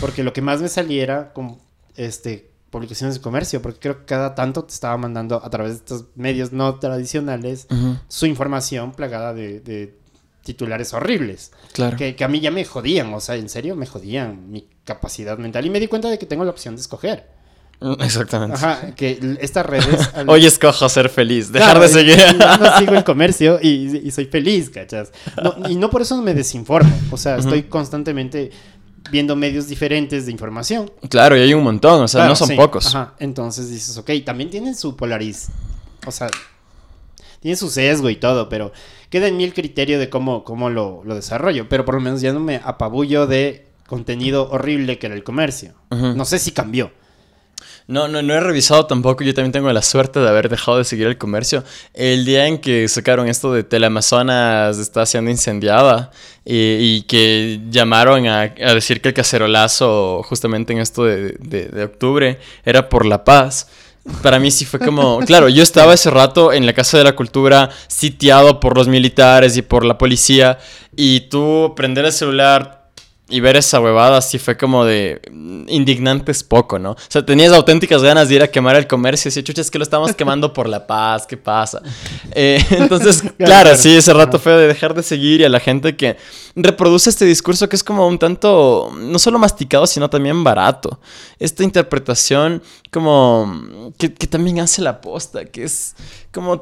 [0.00, 1.58] porque lo que más me saliera con
[1.96, 5.78] este publicaciones de comercio porque creo que cada tanto te estaba mandando a través de
[5.78, 7.66] estos medios no tradicionales
[8.06, 9.98] su información plagada de,
[10.44, 11.96] titulares horribles claro.
[11.96, 15.36] que, que, a mí ya me jodían o sea en serio me jodían mi capacidad
[15.36, 17.26] mental y me di cuenta de que tengo la opción de escoger
[18.00, 18.56] Exactamente.
[18.56, 20.10] Ajá, que estas redes...
[20.26, 22.18] Hoy escojo ser feliz, dejar de seguir.
[22.38, 25.12] No, sigo el comercio y, soy feliz, ¿cachas?
[25.68, 26.92] y no por eso me desinformo.
[27.10, 28.50] O sea, estoy constantemente
[29.10, 30.90] viendo medios diferentes de información.
[31.08, 32.86] Claro, y hay un montón, o sea, no son pocos.
[32.86, 35.48] Ajá, entonces dices, ok, también tienen su polariz.
[36.06, 36.28] O sea,
[37.40, 38.72] tienen su sesgo y todo, pero
[39.10, 41.68] queda en mí el criterio de cómo, cómo lo, lo desarrollo.
[41.68, 45.74] Pero por lo menos ya no me apabullo de contenido horrible que era el comercio.
[45.90, 46.90] No sé si cambió.
[47.88, 49.22] No, no, no he revisado tampoco.
[49.22, 51.62] Yo también tengo la suerte de haber dejado de seguir el comercio.
[51.94, 56.10] El día en que sacaron esto de Teleamazonas está siendo incendiada
[56.44, 63.06] y, que llamaron a, decir que el cacerolazo, justamente en esto de, octubre, era por
[63.06, 63.68] la paz
[64.22, 67.16] para mí sí fue como, claro, yo estaba ese rato en la Casa de la
[67.16, 70.58] Cultura sitiado por los militares y por la policía
[70.94, 72.85] y tú prender el celular,
[73.28, 75.20] y ver esa huevada sí fue como de
[75.68, 76.92] indignante es poco, ¿no?
[76.92, 79.70] O sea, tenías auténticas ganas de ir a quemar el comercio y decir, chucha, es
[79.70, 81.82] que lo estamos quemando por la paz, ¿qué pasa?
[82.32, 85.96] Eh, entonces, claro, sí, ese rato fue de dejar de seguir y a la gente
[85.96, 86.16] que
[86.54, 91.00] reproduce este discurso que es como un tanto, no solo masticado, sino también barato.
[91.40, 92.62] Esta interpretación
[92.92, 95.96] como que, que también hace la posta, que es
[96.32, 96.60] como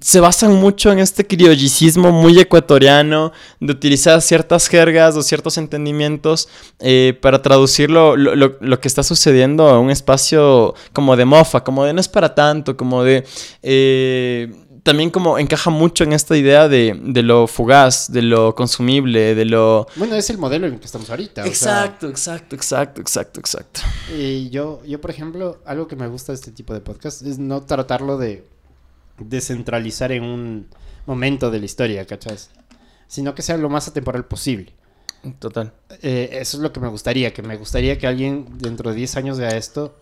[0.00, 6.48] se basan mucho en este criollicismo muy ecuatoriano de utilizar ciertas jergas o ciertos entendimientos
[6.78, 11.92] eh, para traducir lo, que está sucediendo a un espacio como de mofa, como de
[11.92, 13.24] no es para tanto, como de...
[13.62, 19.44] Eh, también como encaja mucho en esta idea de, lo fugaz, de lo consumible, de
[19.44, 19.86] lo...
[19.94, 21.46] Bueno, es el modelo en el que estamos ahorita.
[21.46, 23.80] Exacto, exacto, exacto, exacto, exacto.
[24.18, 27.38] Y yo, yo, por ejemplo, algo que me gusta de este tipo de podcast es
[27.38, 28.44] no tratarlo de
[29.28, 30.66] descentralizar en un
[31.06, 32.50] momento de la historia, ¿cachas?
[33.06, 34.72] Sino que sea lo más atemporal posible.
[35.38, 35.72] Total.
[36.02, 39.16] Eh, eso es lo que me gustaría, que me gustaría que alguien dentro de 10
[39.16, 39.96] años vea esto,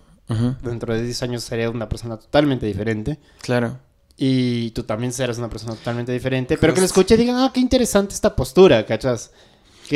[0.62, 3.18] dentro de 10 años sería una persona totalmente diferente.
[3.42, 3.78] Claro.
[4.16, 7.50] Y tú también serás una persona totalmente diferente, pero que lo escuche y digan, ah,
[7.52, 8.84] qué interesante esta postura,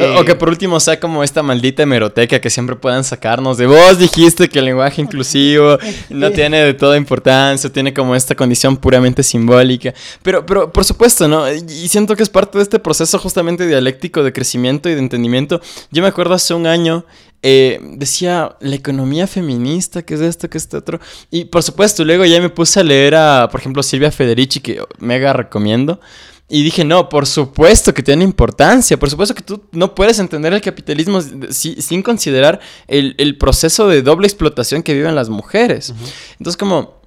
[0.00, 0.20] ¿cachas?
[0.20, 3.98] O que por último sea como esta maldita hemeroteca que siempre puedan sacarnos de vos
[3.98, 5.78] dijiste que el lenguaje inclusivo
[6.10, 9.94] no tiene de toda importancia, tiene como esta condición puramente simbólica.
[10.22, 11.50] Pero, pero por supuesto, ¿no?
[11.52, 15.60] Y siento que es parte de este proceso justamente dialéctico de crecimiento y de entendimiento.
[15.90, 17.04] Yo me acuerdo hace un año
[17.46, 20.98] eh, decía la economía feminista, que es esto, que es esto otro.
[21.30, 24.82] Y por supuesto, luego ya me puse a leer a, por ejemplo, Silvia Federici, que
[24.98, 26.00] mega recomiendo.
[26.46, 30.52] Y dije, no, por supuesto que tiene importancia, por supuesto que tú no puedes entender
[30.52, 31.20] el capitalismo
[31.50, 35.94] sin considerar el, proceso de doble explotación que viven las mujeres.
[36.38, 37.00] Entonces, como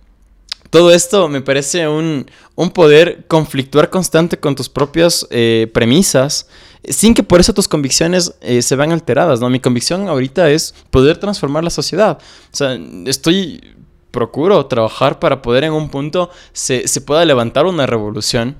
[0.71, 2.25] todo esto me parece un,
[2.73, 6.47] poder conflictuar constante con tus propias eh, premisas,
[6.89, 9.51] sin que por eso tus convicciones eh, se vean alteradas, ¿no?
[9.51, 12.17] Mi convicción ahorita es poder transformar la sociedad.
[12.51, 13.75] O sea, estoy,
[14.09, 18.57] procuro trabajar para poder en un punto se, se pueda levantar una revolución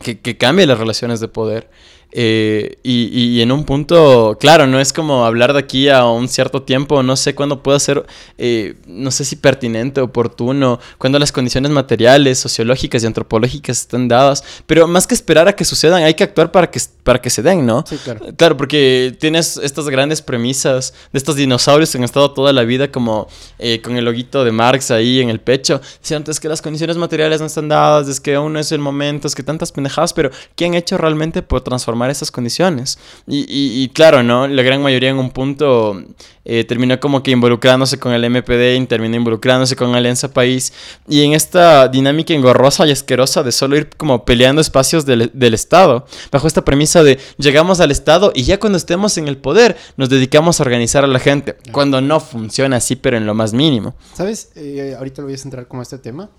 [0.00, 1.70] que, que cambie las relaciones de poder
[2.10, 6.62] eh, y, en un punto, claro, no es como hablar de aquí a un cierto
[6.62, 8.06] tiempo, no sé cuándo pueda ser,
[8.38, 14.42] eh, no sé si pertinente, oportuno, cuando las condiciones materiales, sociológicas y antropológicas están dadas,
[14.66, 17.42] pero más que esperar a que sucedan, hay que actuar para que, para que se
[17.42, 17.84] den, ¿no?
[17.86, 18.26] Sí, claro.
[18.36, 22.90] Claro, porque tienes estas grandes premisas de estos dinosaurios que han estado toda la vida
[22.90, 23.28] como
[23.58, 26.96] eh, con el loguito de Marx ahí en el pecho, diciendo es que las condiciones
[26.96, 30.14] materiales no están dadas, es que aún no es el momento, es que tantas pendejadas,
[30.14, 32.98] pero ¿qué han hecho realmente por transformar esas condiciones.
[33.26, 34.46] Y, claro, ¿no?
[34.46, 36.00] La gran mayoría en un punto
[36.44, 40.72] eh, terminó como que involucrándose con el MPD y terminó involucrándose con Alianza País.
[41.08, 46.06] Y en esta dinámica engorrosa y asquerosa de solo ir como peleando espacios del, Estado,
[46.30, 50.08] bajo esta premisa de llegamos al Estado y ya cuando estemos en el poder nos
[50.08, 51.56] dedicamos a organizar a la gente.
[51.72, 53.94] Cuando no funciona así, pero en lo más mínimo.
[54.14, 54.50] ¿Sabes?
[54.54, 56.30] Eh, ahorita lo voy a centrar como este tema.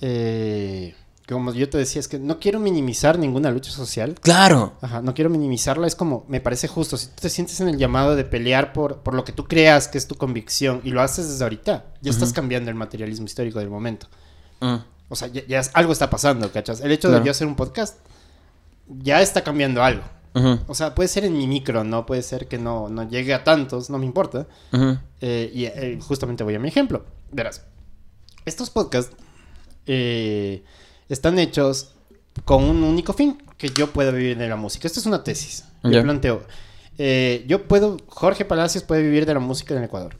[0.00, 0.94] eh,
[1.34, 4.14] como yo te decía, es que no quiero minimizar ninguna lucha social.
[4.20, 4.74] Claro.
[4.80, 7.78] Ajá, no quiero minimizarla, es como, me parece justo, si tú te sientes en el
[7.78, 11.00] llamado de pelear por, por lo que tú creas que es tu convicción y lo
[11.00, 14.08] haces desde ahorita, ya estás cambiando el materialismo histórico del momento.
[14.60, 14.76] Mm.
[15.08, 16.80] O sea, ya, algo está pasando, ¿cachas?
[16.80, 17.98] El hecho de yo hacer un podcast
[18.88, 20.02] ya está cambiando algo.
[20.68, 22.06] O sea, puede ser en mi micro, ¿no?
[22.06, 24.46] Puede ser que no, no llegue a tantos, no me importa.
[25.20, 27.04] Eh, y eh, justamente voy a mi ejemplo.
[27.32, 27.64] Verás,
[28.44, 29.14] estos podcasts...
[29.86, 30.62] Eh,
[31.10, 31.92] están hechos
[32.44, 34.86] con un único fin, que yo pueda vivir de la música.
[34.86, 35.64] Esta es una tesis.
[35.82, 36.42] Yo planteo.
[36.98, 40.16] Eh, yo puedo, Jorge Palacios puede vivir de la música en Ecuador.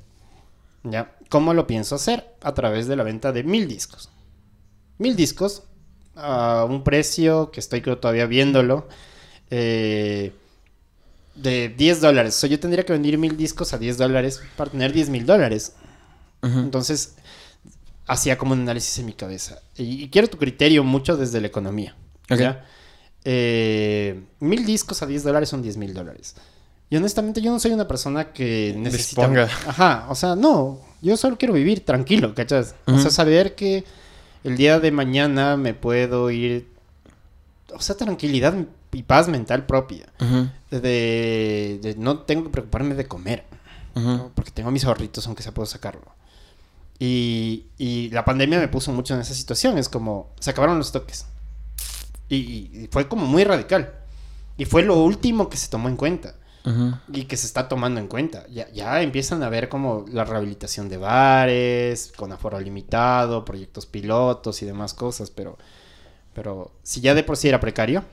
[0.82, 1.16] ¿Ya?
[1.28, 2.34] ¿Cómo lo pienso hacer?
[2.42, 4.10] A través de la venta de mil discos.
[4.98, 5.62] Mil discos
[6.16, 8.88] a un precio que estoy todavía viéndolo.
[9.50, 10.32] Eh,
[11.34, 12.36] de 10 dólares.
[12.36, 15.24] O sea, yo tendría que vender mil discos a 10 dólares para tener 10 mil
[15.24, 15.74] dólares.
[16.42, 17.16] Entonces,
[18.10, 19.60] hacía como un análisis en mi cabeza.
[19.76, 21.94] Y, quiero tu criterio mucho desde la economía.
[23.24, 26.34] Eh, mil discos a 10 dólares son 10 mil dólares.
[26.88, 29.26] Y honestamente yo no soy una persona que necesita...
[29.66, 30.80] Ajá, o sea, no.
[31.00, 32.74] Yo solo quiero vivir tranquilo, ¿cachas?
[32.86, 33.84] O sea, saber que
[34.42, 36.68] el día de mañana me puedo ir...
[37.72, 38.54] O sea, tranquilidad
[38.90, 40.06] y paz mental propia.
[40.72, 43.44] de, no tengo que preocuparme de comer.
[44.34, 46.19] Porque tengo mis ahorritos, aunque sea puedo sacarlo.
[47.02, 49.78] Y, la pandemia me puso mucho en esa situación.
[49.78, 51.26] Es como, se acabaron los toques.
[52.28, 53.94] Y, fue como muy radical.
[54.58, 56.34] Y fue lo último que se tomó en cuenta.
[57.10, 58.46] Y que se está tomando en cuenta.
[58.48, 64.60] Ya, ya empiezan a ver como la rehabilitación de bares, con aforo limitado, proyectos pilotos
[64.60, 65.30] y demás cosas.
[65.30, 65.56] Pero,
[66.34, 68.04] pero si ya de por sí era precario,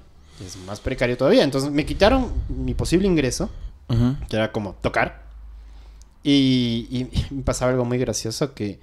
[0.43, 1.43] es más precario todavía.
[1.43, 3.49] Entonces me quitaron mi posible ingreso,
[4.29, 5.26] que era como tocar
[6.31, 8.79] y, me pasaba algo muy gracioso que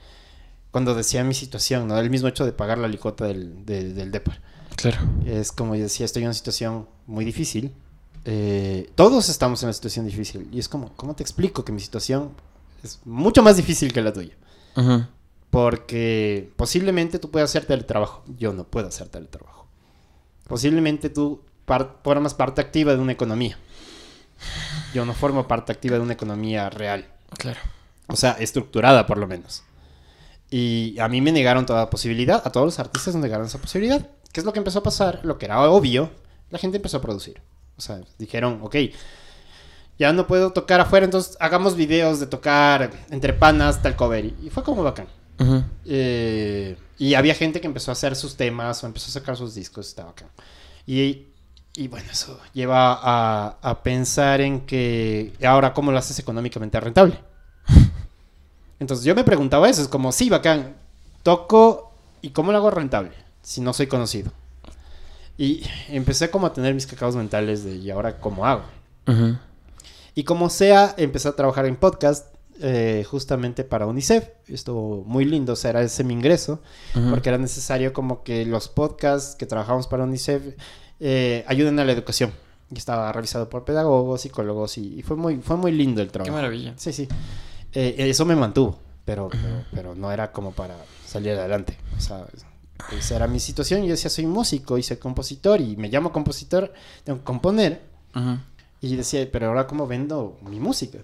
[0.70, 1.98] cuando decía mi situación, ¿no?
[1.98, 4.40] El mismo hecho de pagar la licota del, del DEPAR.
[4.76, 4.98] Claro.
[5.24, 7.72] Es como yo decía, estoy en una situación muy difícil.
[8.24, 10.48] Eh, todos estamos en una situación difícil.
[10.52, 12.30] Y es como, ¿cómo te explico que mi situación
[12.82, 14.34] es mucho más difícil que la tuya?
[15.50, 18.24] Porque posiblemente tú puedas hacer teletrabajo.
[18.36, 19.68] Yo no puedo hacer teletrabajo.
[20.48, 21.42] Posiblemente tú
[22.02, 23.56] formas parte activa de una economía.
[24.92, 27.13] Yo no formo parte activa de una economía real.
[27.38, 27.60] Claro.
[28.06, 29.62] O sea, estructurada por lo menos.
[30.50, 34.08] Y a mí me negaron toda posibilidad, a todos los artistas nos negaron esa posibilidad.
[34.32, 35.20] ¿Qué es lo que empezó a pasar?
[35.22, 36.10] Lo que era obvio,
[36.50, 37.40] la gente empezó a producir.
[37.76, 38.76] O sea, dijeron, ok,
[39.98, 44.26] ya no puedo tocar afuera, entonces hagamos videos de tocar entre panas, tal cover.
[44.26, 45.06] Y fue como bacán.
[45.84, 49.54] Eh, y había gente que empezó a hacer sus temas o empezó a sacar sus
[49.54, 50.28] discos, estaba bacán.
[50.86, 51.28] Y,
[51.76, 57.18] y bueno, eso lleva a, a pensar en que ahora cómo lo haces económicamente rentable.
[58.78, 60.74] Entonces yo me preguntaba eso, es como, sí, bacán,
[61.22, 63.12] toco y cómo lo hago rentable
[63.42, 64.32] si no soy conocido.
[65.36, 68.62] Y empecé como a tener mis cacaos mentales de, ¿y ahora cómo hago?
[70.14, 74.28] Y como sea, empecé a trabajar en podcast eh, justamente para UNICEF.
[74.46, 76.60] Estuvo muy lindo, o sea, era ese mi ingreso,
[77.10, 80.54] porque era necesario como que los podcasts que trabajamos para UNICEF
[81.00, 82.32] eh, ayuden a la educación.
[82.70, 86.32] Y estaba revisado por pedagogos, psicólogos, y, fue, muy, fue muy lindo el trabajo.
[86.32, 86.74] Qué maravilla.
[86.76, 87.06] Sí, sí.
[87.72, 89.28] Eh, eso me mantuvo, pero,
[89.72, 90.76] pero, no era como para
[91.06, 91.76] salir adelante.
[91.96, 92.26] O sea,
[92.96, 93.82] esa era mi situación.
[93.82, 96.72] Yo decía, soy músico y soy compositor y me llamo compositor,
[97.04, 97.82] tengo que componer.
[98.80, 100.98] Y decía, pero ahora cómo vendo mi música.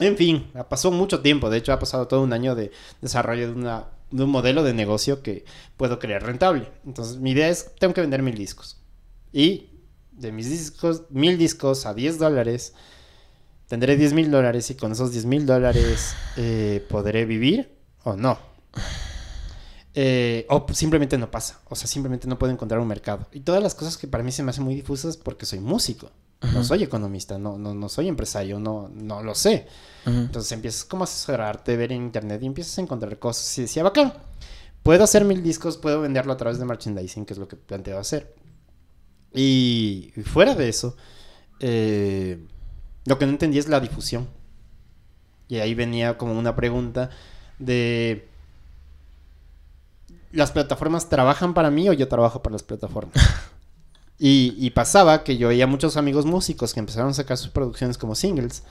[0.00, 1.50] En fin, pasó mucho tiempo.
[1.50, 3.84] De hecho, ha pasado todo un año de desarrollo de, una,
[4.14, 5.44] de un modelo de negocio que
[5.76, 6.70] puedo crear rentable.
[6.86, 8.80] Entonces, mi idea es, tengo que vender mil discos.
[9.32, 9.70] Y
[10.12, 12.74] de mis discos, mil discos a 10 dólares,
[13.66, 18.38] tendré 10 mil dólares y con esos 10 mil dólares eh, podré vivir o no.
[19.96, 21.60] Eh, o simplemente no pasa.
[21.68, 23.26] O sea, simplemente no puedo encontrar un mercado.
[23.32, 26.10] Y todas las cosas que para mí se me hacen muy difusas porque soy músico.
[26.52, 29.66] No soy economista, no, no, no soy empresario, no, no lo sé.
[30.06, 33.56] Entonces empiezas como a asesorarte, ver en internet y empiezas a encontrar cosas.
[33.58, 34.12] Y decía, bacán,
[34.82, 37.98] puedo hacer mil discos, puedo venderlo a través de merchandising, que es lo que planteo
[37.98, 38.34] hacer.
[39.32, 40.96] Y, fuera de eso,
[41.60, 42.38] eh,
[43.04, 44.28] lo que no entendí es la difusión.
[45.48, 47.10] Y ahí venía como una pregunta
[47.58, 48.28] de...
[50.32, 53.14] ¿Las plataformas trabajan para mí o yo trabajo para las plataformas?
[54.18, 58.14] Y, pasaba que yo veía muchos amigos músicos que empezaron a sacar sus producciones como
[58.14, 58.62] singles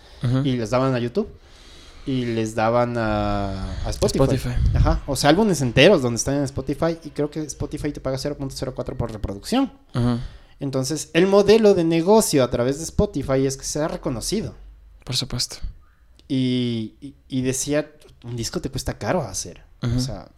[0.43, 1.27] y les daban a YouTube
[2.05, 4.49] y les daban a, Spotify.
[4.73, 5.03] Ajá.
[5.05, 8.95] O sea, álbumes enteros donde están en Spotify y creo que Spotify te paga 0.04
[8.95, 9.71] por reproducción.
[10.59, 14.55] Entonces, el modelo de negocio a través de Spotify es que sea reconocido.
[15.03, 15.57] Por supuesto.
[16.27, 17.91] Y, y, decía,
[18.23, 19.61] un disco te cuesta caro hacer.
[19.81, 20.29] O sea,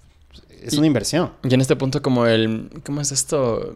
[0.50, 1.32] es una inversión.
[1.44, 3.74] Y en este punto como el, ¿cómo es esto?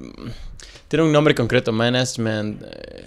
[0.89, 2.63] Tiene un nombre concreto, management.
[2.63, 3.05] Eh,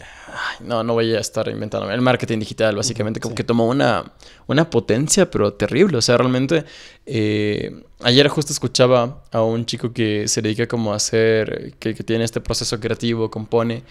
[0.60, 1.90] no, no voy a estar inventando.
[1.90, 4.12] El marketing digital, básicamente, como que tomó una,
[4.46, 5.98] una potencia, pero terrible.
[5.98, 6.64] O sea, realmente,
[7.04, 12.03] eh, ayer justo escuchaba a un chico que se dedica como a hacer, que, que,
[12.03, 13.82] tiene este proceso creativo, compone,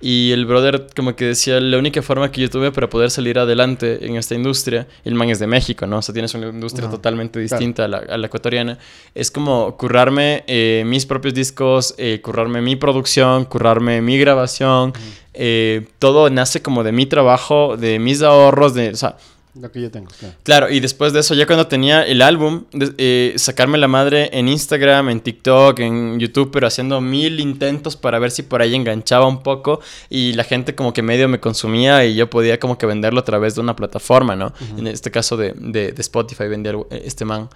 [0.00, 3.38] y el brother como que decía, la única forma que yo tuve para poder salir
[3.38, 5.98] adelante en esta industria, el man es de México, ¿no?
[5.98, 8.78] O sea, tienes una industria totalmente distinta a, la, a, la, ecuatoriana,
[9.14, 14.94] es como currarme eh, mis propios discos, eh, currarme mi producción, currarme mi grabación,
[15.34, 19.16] eh, todo nace como de mi trabajo, de mis ahorros, de, o sea,
[19.54, 20.08] lo que yo tengo,
[20.44, 20.70] claro.
[20.70, 22.64] y después de eso, ya cuando tenía el álbum,
[22.98, 28.18] eh, sacarme la madre en Instagram, en TikTok, en YouTube, pero haciendo mil intentos para
[28.18, 32.04] ver si por ahí enganchaba un poco y la gente como que medio me consumía
[32.04, 34.52] y yo podía como que venderlo a través de una plataforma, ¿no?
[34.76, 37.48] En este caso de, de, de Spotify vendía este man.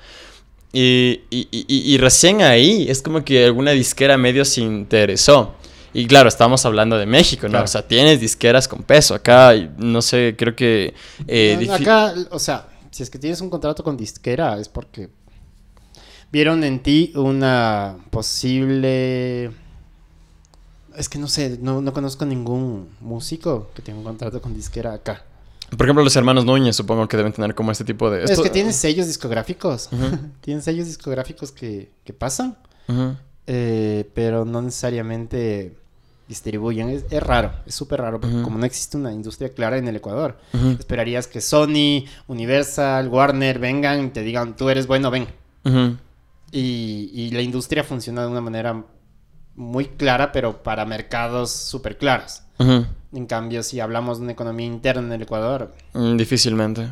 [0.73, 5.55] Y, y, y, y, recién ahí es como que alguna disquera medio se interesó.
[5.95, 7.63] Y claro, estamos hablando de México, ¿no?
[7.63, 9.15] O sea, tienes disqueras con peso.
[9.15, 10.93] Acá, no sé, creo que...
[11.29, 15.09] Eh, acá, o sea, si es que tienes un contrato con disquera es porque
[16.33, 19.53] vieron en ti una posible...
[20.97, 24.95] Es que no sé, no, no conozco ningún músico que tenga un contrato con disquera
[24.95, 25.25] acá.
[25.77, 28.25] Por ejemplo, los hermanos Núñez supongo que deben tener como este tipo de...
[28.25, 29.91] Es que tienen sellos discográficos.
[30.41, 32.59] tienen sellos discográficos que, que pasan.
[33.47, 35.84] eh, pero no necesariamente
[36.29, 36.89] distribuyen.
[36.89, 40.39] Es, raro, es súper raro, porque como no existe una industria clara en el Ecuador,
[40.79, 45.27] esperarías que Sony, Universal, Warner vengan y te digan, tú eres bueno, ven.
[46.53, 48.85] y, y, la industria funciona de una manera
[49.57, 52.43] muy clara, pero para mercados súper claros.
[52.59, 55.75] En cambio, si hablamos de una economía interna en el Ecuador...
[55.93, 56.89] Mm, difícilmente.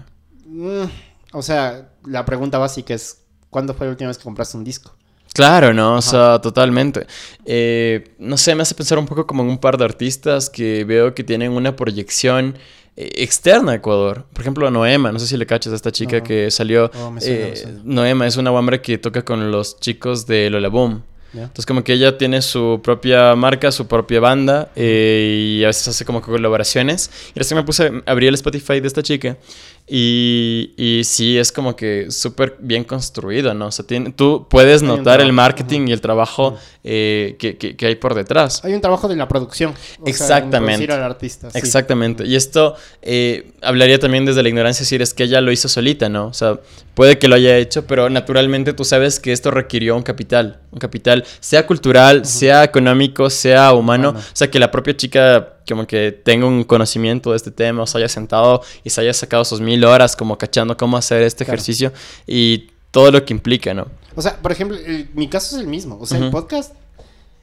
[0.47, 0.85] Mm,
[1.33, 4.95] o sea, la pregunta básica es, ¿cuándo fue la última vez que compraste un disco?
[5.35, 5.97] Claro, ¿no?
[5.97, 7.07] O sea, totalmente.
[7.45, 10.85] Eh, no sé, me hace pensar un poco como en un par de artistas que
[10.85, 12.57] veo que tienen una proyección
[12.97, 14.27] eh, externa a Ecuador.
[14.33, 16.91] Por ejemplo, Noema, no sé si le cachas a esta chica que salió.
[16.95, 17.55] Oh, eh,
[17.85, 21.03] Noema es una hombre que toca con los chicos de Lola Boom.
[21.35, 25.89] Entonces como que ella tiene su propia marca, su propia banda eh, y a veces
[25.89, 27.11] hace como colaboraciones.
[27.35, 29.39] Y recién me puse, abrí el Spotify de esta chica
[29.87, 33.67] y, y sí, es como que súper bien construido, ¿no?
[33.67, 37.95] O sea, tiene, tú puedes notar el marketing y el trabajo eh, que, que, hay
[37.95, 38.65] por detrás.
[38.65, 39.73] Hay un trabajo de la producción.
[40.05, 40.93] Exactamente.
[40.93, 41.49] al artista.
[41.55, 42.27] Exactamente.
[42.27, 46.09] Y esto eh, hablaría también desde la ignorancia, decir, es que ella lo hizo solita,
[46.09, 46.27] ¿no?
[46.27, 46.59] O sea,
[46.95, 50.61] puede que lo haya hecho, pero naturalmente tú sabes que esto requirió un capital.
[50.73, 54.15] Un capital, sea cultural, sea económico, sea humano.
[54.17, 57.87] O sea, que la propia chica como que tenga un conocimiento de este tema, o
[57.87, 61.45] se haya sentado y se haya sacado sus mil horas como cachando cómo hacer este
[61.45, 61.93] ejercicio
[62.27, 63.87] y todo lo que implica, ¿no?
[64.15, 64.77] O sea, por ejemplo,
[65.15, 65.99] mi caso es el mismo.
[66.01, 66.75] O sea, el podcast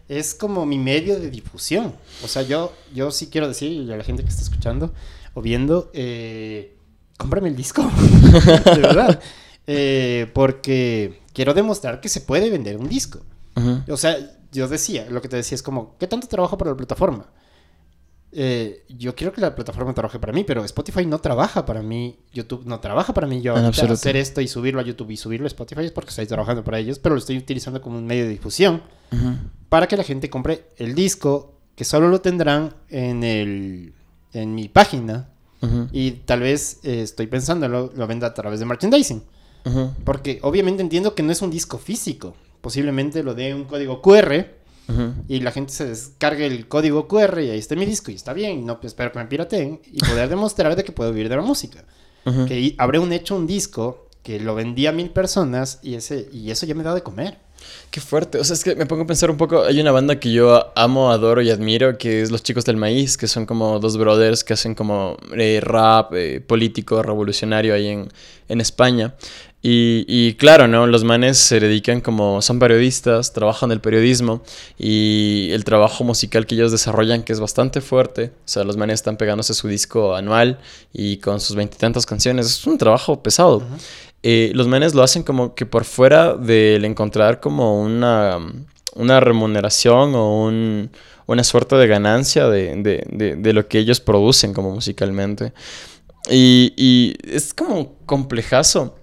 [0.07, 1.93] es como mi medio de difusión.
[2.23, 4.91] O sea, yo, yo sí quiero decir a la gente que está escuchando
[5.33, 6.75] o viendo, eh,
[7.17, 7.83] cómprame el disco.
[8.75, 9.19] de verdad.
[9.67, 13.19] Eh, porque quiero demostrar que se puede vender un disco.
[13.89, 14.17] O sea,
[14.51, 17.25] yo decía, lo que te decía es como, ¿qué tanto trabajo para la plataforma?
[18.31, 22.19] Eh, yo quiero que la plataforma trabaje para mí, pero Spotify no trabaja para mí,
[22.31, 23.41] YouTube no trabaja para mí.
[23.41, 26.63] Yo hacer esto y subirlo a YouTube y subirlo a Spotify es porque estoy trabajando
[26.63, 28.81] para ellos, pero lo estoy utilizando como un medio de difusión
[29.69, 33.93] para que la gente compre el disco que solo lo tendrán en el
[34.33, 35.29] en mi página
[35.91, 39.23] y tal vez eh, estoy pensando lo, lo venda a través de merchandising.
[40.03, 42.35] Porque obviamente entiendo que no es un disco físico.
[42.61, 44.45] Posiblemente lo dé un código QR
[45.27, 48.33] y la gente se descargue el código QR y ahí está mi disco y está
[48.33, 51.35] bien, no pues, espero que me pirateen y poder demostrar de que puedo vivir de
[51.35, 51.85] la música.
[52.47, 56.51] Que habré un hecho un disco que lo vendía a mil personas y, ese, y
[56.51, 57.39] eso ya me da de comer.
[57.91, 58.37] Qué fuerte.
[58.37, 59.63] O sea, es que me pongo a pensar un poco.
[59.63, 63.17] Hay una banda que yo amo, adoro y admiro, que es Los Chicos del Maíz,
[63.17, 68.09] que son como dos brothers que hacen como eh, rap eh, político, revolucionario ahí en,
[68.47, 69.15] en España.
[69.61, 70.87] Y, claro, ¿no?
[70.87, 74.41] Los manes se dedican como, son periodistas, trabajan el periodismo
[74.77, 78.31] y el trabajo musical que ellos desarrollan que es bastante fuerte.
[78.37, 80.59] O sea, los manes están pegándose su disco anual
[80.93, 82.45] y con sus veintitantas canciones.
[82.45, 83.61] Es un trabajo pesado.
[84.23, 88.37] Eh, los manes lo hacen como que por fuera del encontrar como una,
[88.95, 90.89] una remuneración o un,
[91.25, 92.75] una suerte de ganancia de,
[93.11, 95.51] de, lo que ellos producen como musicalmente.
[96.29, 98.98] Y, y es como complejazo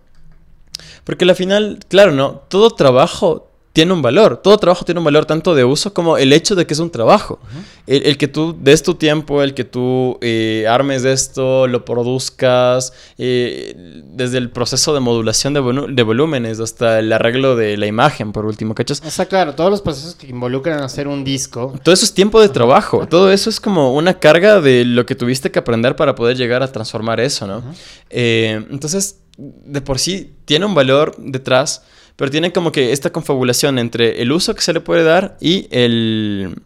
[1.06, 2.42] porque al final, claro, ¿no?
[2.48, 3.46] Todo trabajo
[3.76, 4.38] tiene un valor.
[4.38, 6.90] Todo trabajo tiene un valor tanto de uso como el hecho de que es un
[6.90, 7.38] trabajo.
[7.86, 14.02] el, que tú des tu tiempo, el que tú eh, armes esto, lo produzcas, eh,
[14.14, 18.46] desde el proceso de modulación de, de, volúmenes hasta el arreglo de la imagen, por
[18.46, 19.02] último, ¿cachas?
[19.04, 21.74] Está claro, todos los procesos que involucran hacer un disco.
[21.84, 23.06] Todo eso es tiempo de trabajo.
[23.06, 26.62] Todo eso es como una carga de lo que tuviste que aprender para poder llegar
[26.62, 27.62] a transformar eso, ¿no?
[28.08, 31.82] Eh, entonces de por sí tiene un valor detrás,
[32.16, 35.68] pero tiene como que esta confabulación entre el uso que se le puede dar y
[35.70, 36.56] el,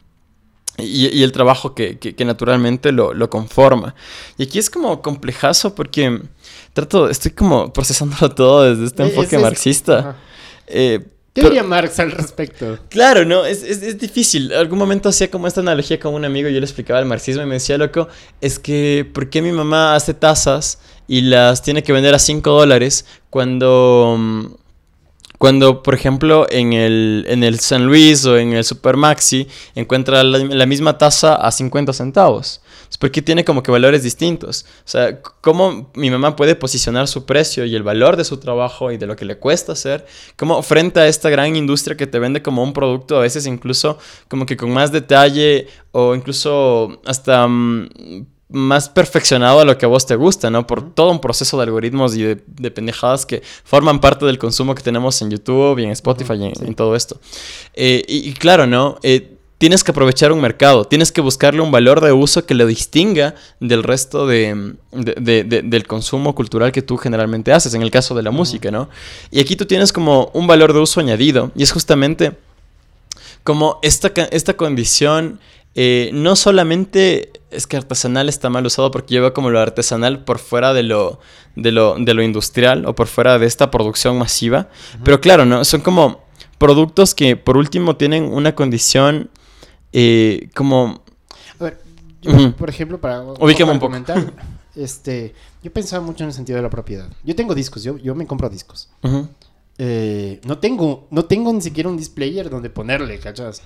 [0.79, 3.95] y, el trabajo que, naturalmente lo, conforma.
[4.39, 6.23] Y aquí es como complejazo porque
[6.73, 10.16] trato, estoy como procesándolo todo desde este enfoque marxista.
[10.66, 11.01] Eh,
[11.33, 12.78] ¿Qué diría Marx al respecto?
[12.89, 14.53] Claro, no, es, es, es, difícil.
[14.53, 17.47] Algún momento hacía como esta analogía con un amigo, yo le explicaba el marxismo y
[17.47, 18.09] me decía, loco,
[18.41, 22.51] es que, ¿por qué mi mamá hace tazas y las tiene que vender a 5
[22.51, 24.59] dólares cuando,
[25.39, 30.24] cuando, por ejemplo, en el, en el San Luis o en el Super Maxi encuentra
[30.24, 32.61] la, misma taza a 50 centavos?
[33.01, 34.65] Porque tiene como que valores distintos.
[34.85, 38.93] O sea, cómo mi mamá puede posicionar su precio y el valor de su trabajo
[38.93, 42.21] y de lo que le cuesta hacer, como frente a esta gran industria que te
[42.21, 43.99] vende como un producto, a veces incluso
[44.29, 47.49] como que con más detalle o incluso hasta...
[47.49, 47.89] Mm,
[48.53, 50.67] más perfeccionado a lo que a vos te gusta, ¿no?
[50.67, 54.83] Por todo un proceso de algoritmos y de, pendejadas que forman parte del consumo que
[54.83, 57.21] tenemos en YouTube y en Spotify y en, todo esto.
[57.75, 58.99] Eh, y, claro, ¿no?
[59.03, 62.66] Eh, tienes que aprovechar un mercado, tienes que buscarle un valor de uso que lo
[62.66, 68.22] distinga del resto de, del consumo cultural que tú generalmente haces, en el caso de
[68.22, 68.88] la música, ¿no?
[69.30, 72.32] Y aquí tú tienes como un valor de uso añadido y es justamente
[73.45, 75.41] como esta, esta condición
[75.74, 80.38] eh, no solamente es que artesanal está mal usado porque lleva como lo artesanal por
[80.38, 81.20] fuera de lo,
[81.54, 84.70] de lo, de lo industrial o por fuera de esta producción masiva,
[85.04, 85.66] pero claro, ¿no?
[85.66, 86.24] Son como
[86.57, 89.28] productos que por último tienen una condición
[89.92, 91.03] eh, como...
[91.58, 91.80] A ver,
[92.22, 93.95] yo, por ejemplo, para, Ubíqueme un poco.
[94.75, 97.08] este, yo pensaba mucho en el sentido de la propiedad.
[97.25, 98.91] Yo tengo discos, yo, yo me compro discos.
[99.79, 103.62] eh, no tengo, no tengo ni siquiera un displayer donde ponerle, ¿cachas?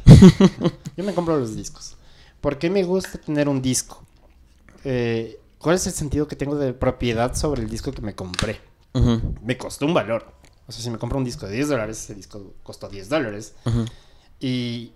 [0.96, 1.96] Yo me compro los discos.
[2.40, 4.05] ¿Por qué me gusta tener un disco?
[4.84, 8.60] Eh, ¿Cuál es el sentido que tengo de propiedad sobre el disco que me compré?
[9.42, 10.24] Me costó un valor.
[10.68, 13.55] O sea, si me compro un disco de 10 dólares, ese disco costó 10 dólares.
[14.46, 14.92] Y,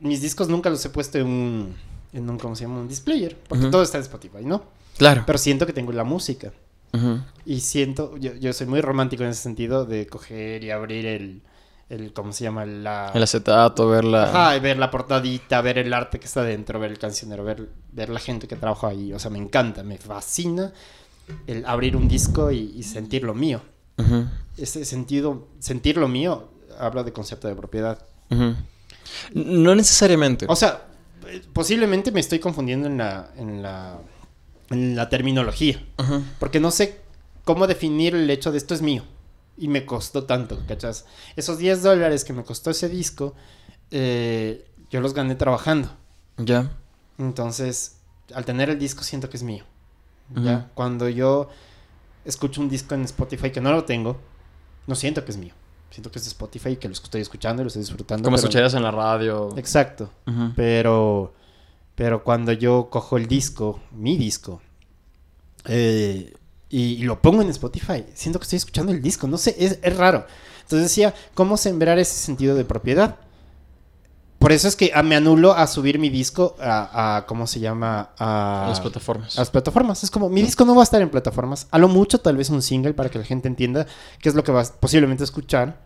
[0.00, 1.76] mis discos nunca los he puesto en un,
[2.12, 2.80] en un ¿cómo se llama?
[2.80, 3.38] Un displayer.
[3.48, 4.64] Porque todo está en Spotify, ¿no?
[4.98, 5.22] Claro.
[5.26, 6.52] Pero siento que tengo la música.
[7.46, 11.40] Y siento, yo, yo, soy muy romántico en ese sentido de coger y abrir el,
[11.88, 12.66] el ¿cómo se llama?
[12.66, 13.10] La...
[13.14, 14.24] El acetato, ver la...
[14.24, 18.10] Ajá, ver la portadita, ver el arte que está dentro, ver el cancionero, ver, ver
[18.10, 19.14] la gente que trabaja ahí.
[19.14, 20.70] O sea, me encanta, me fascina
[21.46, 23.62] el abrir un disco y, sentir lo mío.
[24.58, 28.04] Ese sentido, sentir lo mío, habla de concepto de propiedad.
[29.34, 30.46] No necesariamente.
[30.48, 30.86] O sea,
[31.52, 34.00] posiblemente me estoy confundiendo en la, en la
[34.72, 35.84] en la terminología.
[36.38, 37.00] Porque no sé
[37.44, 39.04] cómo definir el hecho de esto es mío.
[39.56, 41.04] Y me costó tanto, ¿cachas?
[41.36, 43.34] Esos 10 dólares que me costó ese disco,
[43.90, 45.90] eh, yo los gané trabajando.
[46.38, 46.72] Ya.
[47.18, 47.98] Entonces,
[48.34, 49.64] al tener el disco siento que es mío.
[50.34, 50.70] Ya.
[50.74, 51.50] Cuando yo
[52.24, 54.18] escucho un disco en Spotify que no lo tengo,
[54.86, 55.52] no siento que es mío.
[55.92, 58.24] Siento que es de Spotify, que lo estoy escuchando y lo estoy disfrutando.
[58.24, 59.54] Como escucharías en la radio.
[59.56, 60.10] Exacto.
[60.56, 61.34] Pero
[61.94, 64.62] pero cuando yo cojo el disco, mi disco,
[65.66, 66.34] eh,
[66.70, 70.26] y, lo pongo en Spotify, siento que estoy escuchando el disco, no sé, es, raro.
[70.62, 73.16] Entonces decía, ¿cómo sembrar ese sentido de propiedad?
[74.42, 78.10] Por eso es que me anulo a subir mi disco a, ¿cómo se llama?
[78.18, 79.38] A, las plataformas.
[79.38, 80.02] A las plataformas.
[80.02, 81.68] Es como, mi disco no va a estar en plataformas.
[81.70, 83.86] A lo mucho, tal vez un single para que la gente entienda
[84.20, 85.80] qué es lo que va posiblemente a escuchar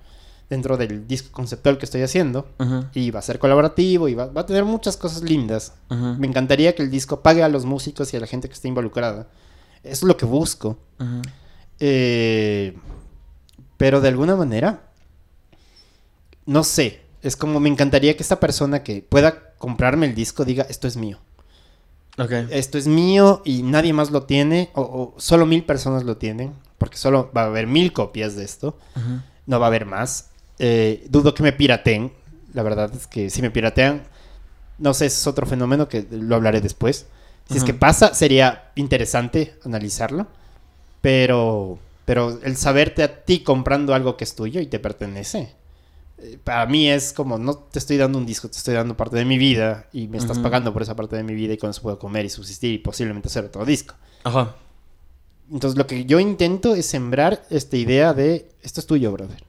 [0.48, 2.48] dentro del disco conceptual que estoy haciendo.
[2.94, 5.74] Y va a ser colaborativo y va, a tener muchas cosas lindas.
[5.90, 8.68] Me encantaría que el disco pague a los músicos y a la gente que esté
[8.68, 9.28] involucrada.
[9.82, 10.78] Eso es lo que busco.
[11.78, 12.74] Eh,
[13.76, 14.88] pero de alguna manera,
[16.46, 17.05] no sé.
[17.26, 20.96] Es como me encantaría que esta persona que pueda comprarme el disco diga, esto es
[20.96, 21.18] mío.
[22.50, 26.96] Esto es mío y nadie más lo tiene, o, solo mil personas lo tienen, porque
[26.96, 28.78] solo va a haber mil copias de esto,
[29.46, 30.30] no va a haber más.
[30.58, 32.12] Eh, dudo que me pirateen.
[32.54, 34.04] La verdad es que si me piratean,
[34.78, 37.06] no sé, es otro fenómeno que lo hablaré después.
[37.50, 40.26] Si es que pasa, sería interesante analizarlo.
[41.02, 45.54] Pero, pero el saberte a ti comprando algo que es tuyo y te pertenece,
[46.18, 49.16] eh, para mí es como, no te estoy dando un disco, te estoy dando parte
[49.16, 51.70] de mi vida y me estás pagando por esa parte de mi vida y con
[51.70, 53.94] eso puedo comer y subsistir y posiblemente hacer otro disco.
[54.24, 54.56] Ajá.
[55.50, 59.44] Entonces lo que yo intento es sembrar esta idea de, esto es tuyo, brother.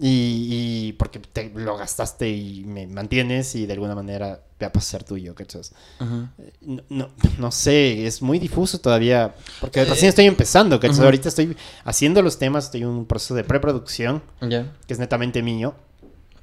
[0.00, 5.02] Y, porque te lo gastaste y me mantienes y de alguna manera va a pasar
[5.02, 5.72] tuyo, ¿cachas?
[5.98, 11.00] no, no, no, sé, es muy difuso todavía, porque recién estoy empezando, ¿cachas?
[11.00, 15.74] Ahorita estoy haciendo los temas, estoy en un proceso de preproducción, que es netamente mío.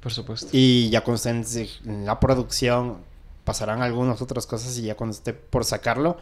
[0.00, 0.48] Por supuesto.
[0.52, 1.44] Y ya cuando estén
[1.84, 2.98] en la producción
[3.46, 6.18] pasarán algunas otras cosas y ya cuando esté por sacarlo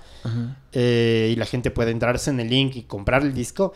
[0.72, 3.72] eh, y la gente puede entrarse en el link y comprar el disco,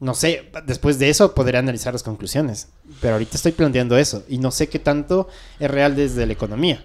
[0.00, 2.68] no sé, después de eso podré analizar las conclusiones.
[3.00, 5.28] Pero ahorita estoy planteando eso y no sé qué tanto
[5.58, 6.82] es real desde la economía.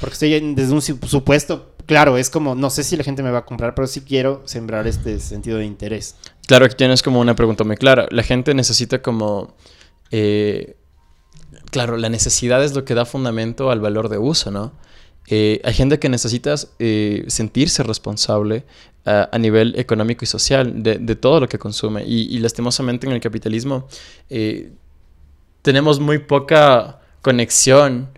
[0.00, 3.38] Porque estoy desde un supuesto, claro, es como, no sé si la gente me va
[3.38, 6.14] a comprar, pero sí quiero sembrar este sentido de interés.
[6.46, 8.06] Claro, aquí tienes como una pregunta muy clara.
[8.10, 9.54] La gente necesita como...
[10.10, 10.76] Eh,
[11.70, 14.72] claro, la necesidad es lo que da fundamento al valor de uso, ¿no?
[15.30, 18.64] Eh, hay gente que necesita eh, sentirse responsable
[19.04, 22.04] a nivel económico y social de, todo lo que consume.
[22.06, 23.88] Y, lastimosamente en el capitalismo
[24.28, 24.70] eh,
[25.62, 28.10] tenemos muy poca conexión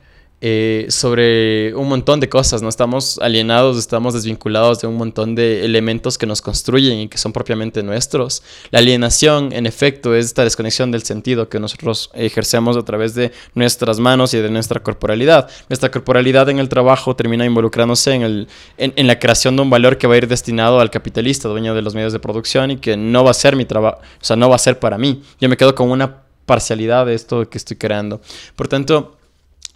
[0.43, 2.71] eh, sobre un montón de cosas, ¿no?
[2.71, 7.33] Estamos alienados, estamos desvinculados de un montón de elementos que nos construyen y que son
[7.33, 8.43] propiamente nuestros.
[8.71, 13.33] La alienación, en efecto, es esta desconexión del sentido que nosotros ejercemos a través de
[13.55, 15.51] nuestras manos y de nuestra corporalidad.
[15.69, 18.49] Nuestra corporalidad en el trabajo termina involucrándose en, el,
[18.79, 21.83] en, la creación de un valor que va a ir destinado al capitalista, dueño de
[21.83, 24.49] los medios de producción y que no va a ser mi trabajo, o sea, no
[24.49, 25.23] va a ser para mí.
[25.39, 28.21] Yo me quedo con una parcialidad de esto que estoy creando.
[28.57, 29.19] Por tanto,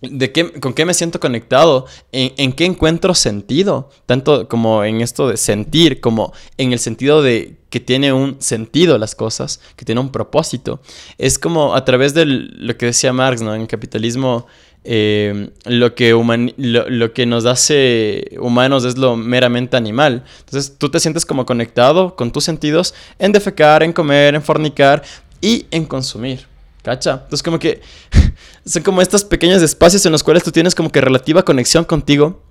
[0.00, 5.28] de qué, con qué me siento conectado, ¿En, qué encuentro sentido, tanto como en esto
[5.28, 10.00] de sentir, como en el sentido de que tiene un sentido las cosas, que tiene
[10.00, 10.80] un propósito.
[11.18, 13.54] Es como a través de lo que decía Marx, ¿no?
[13.54, 14.46] En el capitalismo,
[14.84, 16.12] eh, lo, que
[16.56, 20.24] lo, que nos hace humanos es lo meramente animal.
[20.40, 25.02] Entonces tú te sientes como conectado con tus sentidos en defecar, en comer, en fornicar
[25.40, 26.53] y en consumir.
[26.84, 27.12] ¿Cacha?
[27.12, 27.80] Entonces como que
[28.66, 32.42] son como estos pequeños espacios en los cuales tú tienes como que relativa conexión contigo,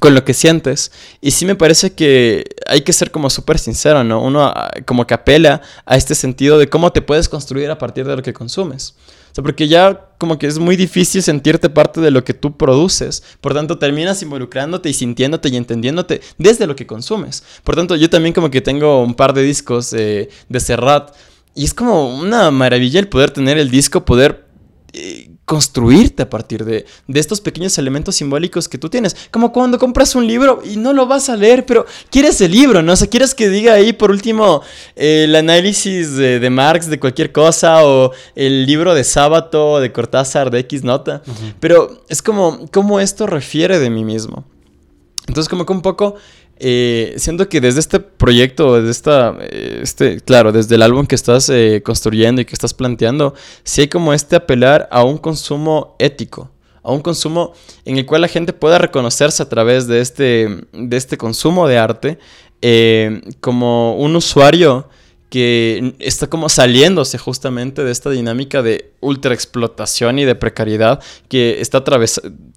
[0.00, 0.92] con lo que sientes.
[1.22, 4.20] Y sí me parece que hay que ser como súper sincero, ¿no?
[4.20, 8.06] Uno ah, como que apela a este sentido de cómo te puedes construir a partir
[8.06, 8.96] de lo que consumes.
[9.34, 13.22] Porque ya como que es muy difícil sentirte parte de lo que tú produces.
[13.40, 17.42] Por tanto, terminas involucrándote y sintiéndote y entendiéndote desde lo que consumes.
[17.64, 20.28] Por tanto, yo también como que tengo un par de discos de
[20.58, 21.14] Serrat.
[21.54, 24.44] Y es como una maravilla el poder tener el disco, poder
[24.92, 29.14] eh, construirte a partir de, estos pequeños elementos simbólicos que tú tienes.
[29.30, 32.82] Como cuando compras un libro y no lo vas a leer, pero quieres el libro,
[32.82, 32.92] ¿no?
[32.92, 34.62] O sea, quieres que diga ahí por último
[34.96, 40.60] el análisis de, Marx de cualquier cosa o el libro de Sábato de Cortázar de
[40.60, 41.22] X nota.
[41.60, 44.44] Pero es como, como esto refiere de mí mismo.
[45.26, 46.16] Entonces como que un poco
[46.66, 51.14] eh, siento que desde este proyecto, desde esta, eh, este, claro, desde el álbum que
[51.14, 53.34] estás eh, construyendo y que estás planteando,
[53.64, 56.50] sí hay como este apelar a un consumo ético,
[56.82, 57.52] a un consumo
[57.84, 61.76] en el cual la gente pueda reconocerse a través de este, de este consumo de
[61.76, 62.18] arte
[63.42, 64.88] como un usuario
[65.30, 71.60] que está como saliéndose justamente de esta dinámica de ultra explotación y de precariedad que
[71.60, 71.82] está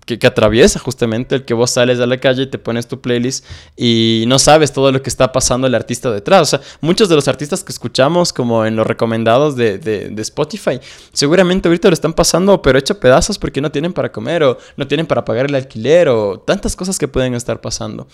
[0.06, 3.45] que, atraviesa justamente el que vos sales a la calle y te pones tu playlist
[3.76, 6.41] y no sabes todo lo que está pasando el artista detrás.
[6.41, 10.80] O sea, muchos de los artistas que escuchamos como en los recomendados de, de, Spotify,
[11.14, 14.88] seguramente ahorita lo están pasando pero hecho pedazos porque no tienen para comer o no
[14.88, 18.07] tienen para pagar el alquiler o tantas cosas que pueden estar pasando.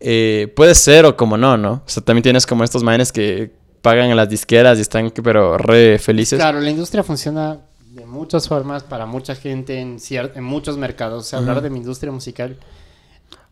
[0.00, 1.72] Eh, puede ser o como no, ¿no?
[1.86, 5.58] O sea, también tienes como estos manes que pagan en las disqueras y están pero
[5.58, 6.38] re felices.
[6.38, 7.58] Claro, la industria funciona
[7.90, 11.26] de muchas formas para mucha gente en, en muchos mercados.
[11.26, 12.58] O sea, hablar de mi industria musical